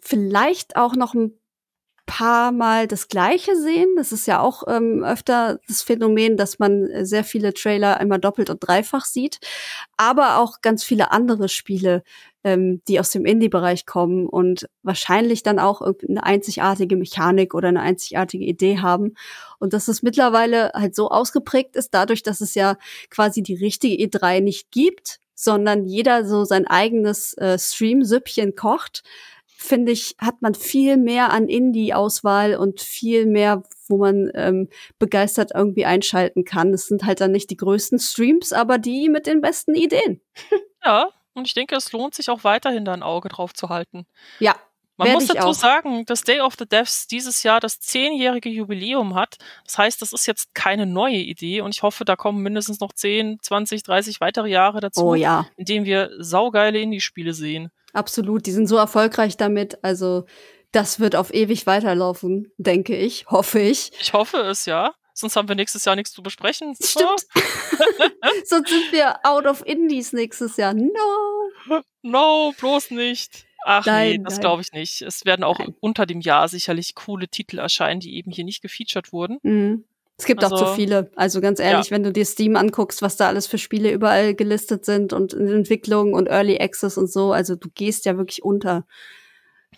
vielleicht 0.00 0.76
auch 0.76 0.94
noch 0.94 1.14
ein 1.14 1.38
paar 2.06 2.52
Mal 2.52 2.86
das 2.86 3.08
Gleiche 3.08 3.56
sehen. 3.56 3.88
Das 3.96 4.12
ist 4.12 4.26
ja 4.26 4.40
auch 4.40 4.64
ähm, 4.66 5.04
öfter 5.04 5.60
das 5.68 5.82
Phänomen, 5.82 6.36
dass 6.36 6.58
man 6.58 6.86
äh, 6.90 7.06
sehr 7.06 7.24
viele 7.24 7.54
Trailer 7.54 7.98
einmal 7.98 8.18
doppelt 8.18 8.50
und 8.50 8.58
dreifach 8.58 9.04
sieht, 9.04 9.38
aber 9.96 10.38
auch 10.38 10.60
ganz 10.62 10.84
viele 10.84 11.12
andere 11.12 11.48
Spiele, 11.48 12.02
ähm, 12.44 12.82
die 12.88 12.98
aus 12.98 13.10
dem 13.10 13.24
Indie-Bereich 13.24 13.86
kommen 13.86 14.26
und 14.26 14.66
wahrscheinlich 14.82 15.42
dann 15.42 15.58
auch 15.58 15.80
eine 15.80 16.24
einzigartige 16.24 16.96
Mechanik 16.96 17.54
oder 17.54 17.68
eine 17.68 17.80
einzigartige 17.80 18.44
Idee 18.44 18.78
haben. 18.78 19.14
Und 19.58 19.72
dass 19.72 19.88
es 19.88 20.02
mittlerweile 20.02 20.72
halt 20.74 20.94
so 20.94 21.08
ausgeprägt 21.08 21.76
ist, 21.76 21.94
dadurch, 21.94 22.22
dass 22.22 22.40
es 22.40 22.54
ja 22.54 22.76
quasi 23.10 23.42
die 23.42 23.54
richtige 23.54 23.94
E3 24.04 24.40
nicht 24.40 24.70
gibt, 24.70 25.20
sondern 25.34 25.86
jeder 25.86 26.24
so 26.24 26.44
sein 26.44 26.66
eigenes 26.66 27.34
äh, 27.34 27.58
Stream-Süppchen 27.58 28.54
kocht, 28.54 29.02
finde 29.62 29.92
ich, 29.92 30.14
hat 30.18 30.42
man 30.42 30.54
viel 30.54 30.96
mehr 30.96 31.30
an 31.30 31.48
Indie-Auswahl 31.48 32.56
und 32.56 32.80
viel 32.80 33.26
mehr, 33.26 33.62
wo 33.88 33.98
man 33.98 34.30
ähm, 34.34 34.68
begeistert 34.98 35.52
irgendwie 35.54 35.84
einschalten 35.84 36.44
kann. 36.44 36.72
Es 36.74 36.86
sind 36.86 37.04
halt 37.04 37.20
dann 37.20 37.32
nicht 37.32 37.50
die 37.50 37.56
größten 37.56 37.98
Streams, 37.98 38.52
aber 38.52 38.78
die 38.78 39.08
mit 39.08 39.26
den 39.26 39.40
besten 39.40 39.74
Ideen. 39.74 40.20
Ja, 40.84 41.06
und 41.34 41.46
ich 41.46 41.54
denke, 41.54 41.76
es 41.76 41.92
lohnt 41.92 42.12
sich 42.12 42.28
auch 42.28 42.42
weiterhin 42.42 42.84
da 42.84 42.92
ein 42.92 43.04
Auge 43.04 43.28
drauf 43.28 43.54
zu 43.54 43.68
halten. 43.68 44.04
Ja, 44.40 44.56
Man 44.96 45.12
muss 45.12 45.28
dazu 45.28 45.46
auch. 45.46 45.54
sagen, 45.54 46.04
dass 46.06 46.22
Day 46.22 46.40
of 46.40 46.54
the 46.58 46.66
Devs 46.66 47.06
dieses 47.06 47.44
Jahr 47.44 47.60
das 47.60 47.78
zehnjährige 47.78 48.48
Jubiläum 48.48 49.14
hat. 49.14 49.36
Das 49.64 49.78
heißt, 49.78 50.02
das 50.02 50.12
ist 50.12 50.26
jetzt 50.26 50.56
keine 50.56 50.84
neue 50.86 51.18
Idee 51.18 51.60
und 51.60 51.72
ich 51.72 51.84
hoffe, 51.84 52.04
da 52.04 52.16
kommen 52.16 52.42
mindestens 52.42 52.80
noch 52.80 52.92
10, 52.92 53.38
20, 53.40 53.84
30 53.84 54.20
weitere 54.20 54.48
Jahre 54.48 54.80
dazu, 54.80 55.04
Oh 55.04 55.14
ja, 55.14 55.46
in 55.56 55.66
denen 55.66 55.86
wir 55.86 56.10
saugeile 56.18 56.80
Indie-Spiele 56.80 57.32
sehen. 57.32 57.70
Absolut. 57.92 58.46
Die 58.46 58.52
sind 58.52 58.66
so 58.66 58.76
erfolgreich 58.76 59.36
damit. 59.36 59.82
Also 59.84 60.24
das 60.72 61.00
wird 61.00 61.16
auf 61.16 61.32
ewig 61.34 61.66
weiterlaufen, 61.66 62.50
denke 62.56 62.96
ich, 62.96 63.26
hoffe 63.26 63.60
ich. 63.60 63.92
Ich 64.00 64.12
hoffe 64.12 64.38
es, 64.38 64.64
ja. 64.66 64.94
Sonst 65.14 65.36
haben 65.36 65.46
wir 65.48 65.54
nächstes 65.54 65.84
Jahr 65.84 65.94
nichts 65.94 66.12
zu 66.12 66.22
besprechen. 66.22 66.74
Stimmt. 66.82 67.26
Sonst 68.46 68.70
sind 68.70 68.92
wir 68.92 69.16
out 69.24 69.44
of 69.46 69.62
Indies 69.66 70.14
nächstes 70.14 70.56
Jahr. 70.56 70.72
No. 70.72 71.82
No, 72.02 72.52
bloß 72.58 72.90
nicht. 72.92 73.44
Ach 73.64 73.84
nee, 73.86 73.92
Nein, 73.92 74.24
das 74.24 74.34
nein. 74.34 74.40
glaube 74.40 74.62
ich 74.62 74.72
nicht. 74.72 75.02
Es 75.02 75.24
werden 75.24 75.44
auch 75.44 75.58
Nein. 75.58 75.74
unter 75.80 76.06
dem 76.06 76.20
Jahr 76.20 76.48
sicherlich 76.48 76.94
coole 76.94 77.28
Titel 77.28 77.58
erscheinen, 77.58 78.00
die 78.00 78.16
eben 78.16 78.32
hier 78.32 78.44
nicht 78.44 78.62
gefeatured 78.62 79.12
wurden. 79.12 79.38
Mhm. 79.42 79.84
Es 80.18 80.26
gibt 80.26 80.44
auch 80.44 80.50
zu 80.50 80.64
Also- 80.64 80.74
viele. 80.74 81.10
Also 81.16 81.40
ganz 81.40 81.58
ehrlich, 81.58 81.90
wenn 81.90 82.02
du 82.02 82.12
dir 82.12 82.24
Steam 82.24 82.54
anguckst, 82.56 83.02
was 83.02 83.16
da 83.16 83.28
alles 83.28 83.46
für 83.46 83.58
Spiele 83.58 83.90
überall 83.90 84.34
gelistet 84.34 84.84
sind 84.84 85.12
und 85.12 85.32
in 85.32 85.48
Entwicklung 85.48 86.12
und 86.14 86.28
Early 86.28 86.60
Access 86.60 86.96
und 86.98 87.10
so, 87.10 87.32
also 87.32 87.56
du 87.56 87.68
gehst 87.74 88.04
ja 88.04 88.16
wirklich 88.16 88.42
unter. 88.44 88.86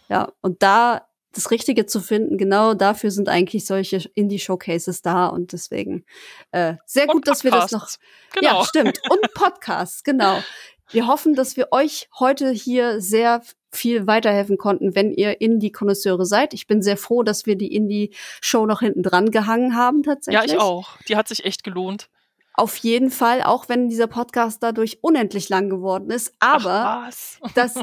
Ja, 0.08 0.32
und 0.42 0.62
da 0.62 1.06
das 1.32 1.50
Richtige 1.50 1.86
zu 1.86 2.00
finden, 2.00 2.36
genau 2.38 2.74
dafür 2.74 3.10
sind 3.10 3.28
eigentlich 3.28 3.66
solche 3.66 3.96
Indie-Showcases 4.14 5.02
da 5.02 5.26
und 5.26 5.52
deswegen 5.52 6.04
äh, 6.52 6.74
sehr 6.86 7.06
gut, 7.06 7.16
Und 7.16 7.28
dass 7.28 7.42
wir 7.42 7.50
das 7.50 7.72
noch 7.72 7.80
Podcasts. 7.80 7.98
Genau. 8.34 8.58
Ja, 8.60 8.64
stimmt. 8.64 9.00
Und 9.10 9.34
Podcasts, 9.34 10.04
genau. 10.04 10.42
Wir 10.90 11.06
hoffen, 11.08 11.34
dass 11.34 11.56
wir 11.56 11.68
euch 11.72 12.08
heute 12.20 12.50
hier 12.50 13.00
sehr 13.00 13.42
viel 13.76 14.06
weiterhelfen 14.06 14.58
konnten, 14.58 14.94
wenn 14.94 15.12
ihr 15.12 15.40
Indie-Konnoisseure 15.40 16.26
seid. 16.26 16.54
Ich 16.54 16.66
bin 16.66 16.82
sehr 16.82 16.96
froh, 16.96 17.22
dass 17.22 17.46
wir 17.46 17.56
die 17.56 17.74
Indie-Show 17.74 18.66
noch 18.66 18.80
hinten 18.80 19.02
dran 19.02 19.30
gehangen 19.30 19.76
haben, 19.76 20.02
tatsächlich. 20.02 20.50
Ja, 20.50 20.56
ich 20.56 20.60
auch. 20.60 20.98
Die 21.08 21.16
hat 21.16 21.28
sich 21.28 21.44
echt 21.44 21.64
gelohnt. 21.64 22.08
Auf 22.56 22.76
jeden 22.76 23.10
Fall, 23.10 23.42
auch 23.42 23.68
wenn 23.68 23.88
dieser 23.88 24.06
Podcast 24.06 24.62
dadurch 24.62 24.98
unendlich 25.00 25.48
lang 25.48 25.68
geworden 25.68 26.10
ist. 26.12 26.32
Aber 26.38 27.10
das, 27.56 27.74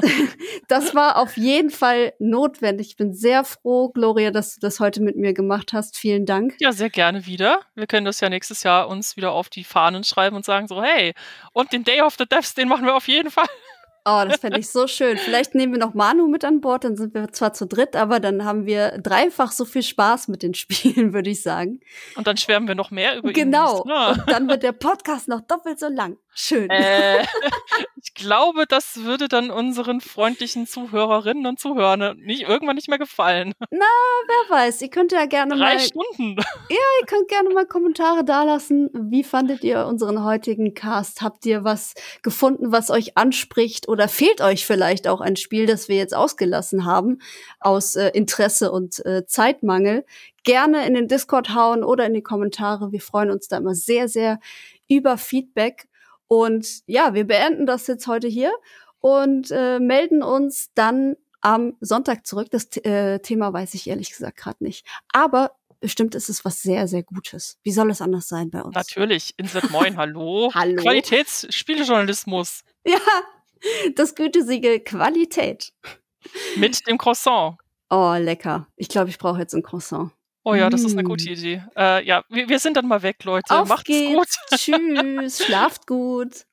das 0.66 0.94
war 0.94 1.18
auf 1.18 1.36
jeden 1.36 1.68
Fall 1.68 2.14
notwendig. 2.18 2.88
Ich 2.88 2.96
bin 2.96 3.12
sehr 3.12 3.44
froh, 3.44 3.90
Gloria, 3.90 4.30
dass 4.30 4.54
du 4.54 4.60
das 4.60 4.80
heute 4.80 5.02
mit 5.02 5.16
mir 5.16 5.34
gemacht 5.34 5.74
hast. 5.74 5.98
Vielen 5.98 6.24
Dank. 6.24 6.54
Ja, 6.58 6.72
sehr 6.72 6.88
gerne 6.88 7.26
wieder. 7.26 7.60
Wir 7.74 7.86
können 7.86 8.06
das 8.06 8.20
ja 8.20 8.30
nächstes 8.30 8.62
Jahr 8.62 8.88
uns 8.88 9.14
wieder 9.16 9.32
auf 9.32 9.50
die 9.50 9.64
Fahnen 9.64 10.04
schreiben 10.04 10.36
und 10.36 10.46
sagen 10.46 10.68
so, 10.68 10.82
hey, 10.82 11.12
und 11.52 11.70
den 11.74 11.84
Day 11.84 12.00
of 12.00 12.16
the 12.18 12.24
Devs, 12.24 12.54
den 12.54 12.68
machen 12.68 12.86
wir 12.86 12.96
auf 12.96 13.08
jeden 13.08 13.30
Fall. 13.30 13.48
Oh, 14.04 14.22
das 14.26 14.40
fände 14.40 14.58
ich 14.58 14.68
so 14.68 14.88
schön. 14.88 15.16
Vielleicht 15.16 15.54
nehmen 15.54 15.74
wir 15.74 15.78
noch 15.78 15.94
Manu 15.94 16.26
mit 16.26 16.44
an 16.44 16.60
Bord, 16.60 16.82
dann 16.84 16.96
sind 16.96 17.14
wir 17.14 17.32
zwar 17.32 17.52
zu 17.52 17.66
dritt, 17.66 17.94
aber 17.94 18.18
dann 18.18 18.44
haben 18.44 18.66
wir 18.66 18.98
dreifach 18.98 19.52
so 19.52 19.64
viel 19.64 19.82
Spaß 19.84 20.26
mit 20.28 20.42
den 20.42 20.54
Spielen, 20.62 21.12
würde 21.12 21.30
ich 21.30 21.42
sagen. 21.42 21.80
Und 22.16 22.26
dann 22.26 22.36
schwärmen 22.36 22.66
wir 22.66 22.74
noch 22.74 22.90
mehr 22.90 23.16
über 23.16 23.32
Genau. 23.32 23.82
Indies. 23.82 23.92
Ja. 23.92 24.10
Und 24.12 24.22
dann 24.30 24.48
wird 24.48 24.62
der 24.64 24.72
Podcast 24.72 25.28
noch 25.28 25.40
doppelt 25.42 25.78
so 25.78 25.88
lang. 25.88 26.16
Schön. 26.34 26.70
Äh, 26.70 27.22
ich 28.02 28.14
glaube, 28.14 28.64
das 28.66 29.04
würde 29.04 29.28
dann 29.28 29.50
unseren 29.50 30.00
freundlichen 30.00 30.66
Zuhörerinnen 30.66 31.44
und 31.46 31.60
Zuhörern 31.60 32.16
nicht 32.18 32.42
irgendwann 32.42 32.76
nicht 32.76 32.88
mehr 32.88 32.98
gefallen. 32.98 33.52
Wer 34.32 34.56
weiß, 34.56 34.80
ihr 34.82 34.88
könnt 34.88 35.12
ja 35.12 35.26
gerne 35.26 35.56
Drei 35.56 35.74
mal, 35.74 35.80
Stunden. 35.80 36.36
ihr 36.68 37.06
könnt 37.06 37.28
gerne 37.28 37.50
mal 37.50 37.66
Kommentare 37.66 38.24
dalassen. 38.24 38.88
Wie 38.94 39.24
fandet 39.24 39.62
ihr 39.62 39.86
unseren 39.86 40.24
heutigen 40.24 40.74
Cast? 40.74 41.20
Habt 41.22 41.44
ihr 41.44 41.64
was 41.64 41.94
gefunden, 42.22 42.72
was 42.72 42.90
euch 42.90 43.16
anspricht? 43.18 43.88
Oder 43.88 44.08
fehlt 44.08 44.40
euch 44.40 44.64
vielleicht 44.64 45.08
auch 45.08 45.20
ein 45.20 45.36
Spiel, 45.36 45.66
das 45.66 45.88
wir 45.88 45.96
jetzt 45.96 46.14
ausgelassen 46.14 46.84
haben, 46.84 47.18
aus 47.60 47.96
äh, 47.96 48.08
Interesse 48.10 48.72
und 48.72 49.04
äh, 49.04 49.26
Zeitmangel? 49.26 50.04
Gerne 50.44 50.86
in 50.86 50.94
den 50.94 51.08
Discord 51.08 51.54
hauen 51.54 51.84
oder 51.84 52.06
in 52.06 52.14
die 52.14 52.22
Kommentare. 52.22 52.90
Wir 52.90 53.00
freuen 53.00 53.30
uns 53.30 53.48
da 53.48 53.58
immer 53.58 53.74
sehr, 53.74 54.08
sehr 54.08 54.40
über 54.88 55.18
Feedback. 55.18 55.88
Und 56.32 56.80
ja, 56.86 57.12
wir 57.12 57.26
beenden 57.26 57.66
das 57.66 57.86
jetzt 57.86 58.06
heute 58.06 58.26
hier 58.26 58.54
und 59.00 59.50
äh, 59.50 59.78
melden 59.78 60.22
uns 60.22 60.72
dann 60.72 61.16
am 61.42 61.76
Sonntag 61.80 62.26
zurück. 62.26 62.48
Das 62.50 62.74
äh, 62.78 63.18
Thema 63.18 63.52
weiß 63.52 63.74
ich 63.74 63.86
ehrlich 63.86 64.08
gesagt 64.12 64.38
gerade 64.38 64.64
nicht. 64.64 64.86
Aber 65.12 65.50
bestimmt 65.80 66.14
ist 66.14 66.30
es 66.30 66.42
was 66.42 66.62
sehr, 66.62 66.88
sehr 66.88 67.02
Gutes. 67.02 67.58
Wie 67.64 67.70
soll 67.70 67.90
es 67.90 68.00
anders 68.00 68.28
sein 68.28 68.48
bei 68.48 68.62
uns? 68.62 68.74
Natürlich, 68.74 69.34
Insert 69.36 69.70
Moin, 69.70 69.98
hallo. 69.98 70.50
Hallo. 70.54 70.80
Qualitätsspielejournalismus 70.82 72.62
Ja, 72.86 72.96
das 73.94 74.14
Gütesiegel 74.14 74.80
Qualität. 74.80 75.74
mit 76.56 76.86
dem 76.88 76.96
Croissant. 76.96 77.58
Oh, 77.90 78.14
lecker. 78.18 78.68
Ich 78.76 78.88
glaube, 78.88 79.10
ich 79.10 79.18
brauche 79.18 79.40
jetzt 79.40 79.54
ein 79.54 79.62
Croissant. 79.62 80.12
Oh 80.44 80.54
ja, 80.54 80.68
das 80.70 80.82
ist 80.82 80.92
eine 80.92 81.02
Mm. 81.02 81.06
gute 81.06 81.30
Idee. 81.30 81.62
Äh, 81.76 82.04
ja, 82.04 82.24
wir, 82.28 82.48
wir 82.48 82.58
sind 82.58 82.76
dann 82.76 82.88
mal 82.88 83.02
weg, 83.02 83.22
Leute. 83.24 83.54
Auf 83.54 83.68
Macht's 83.68 83.84
geht's. 83.84 84.14
gut. 84.14 84.28
Tschüss. 84.58 85.44
Schlaft 85.44 85.86
gut. 85.86 86.44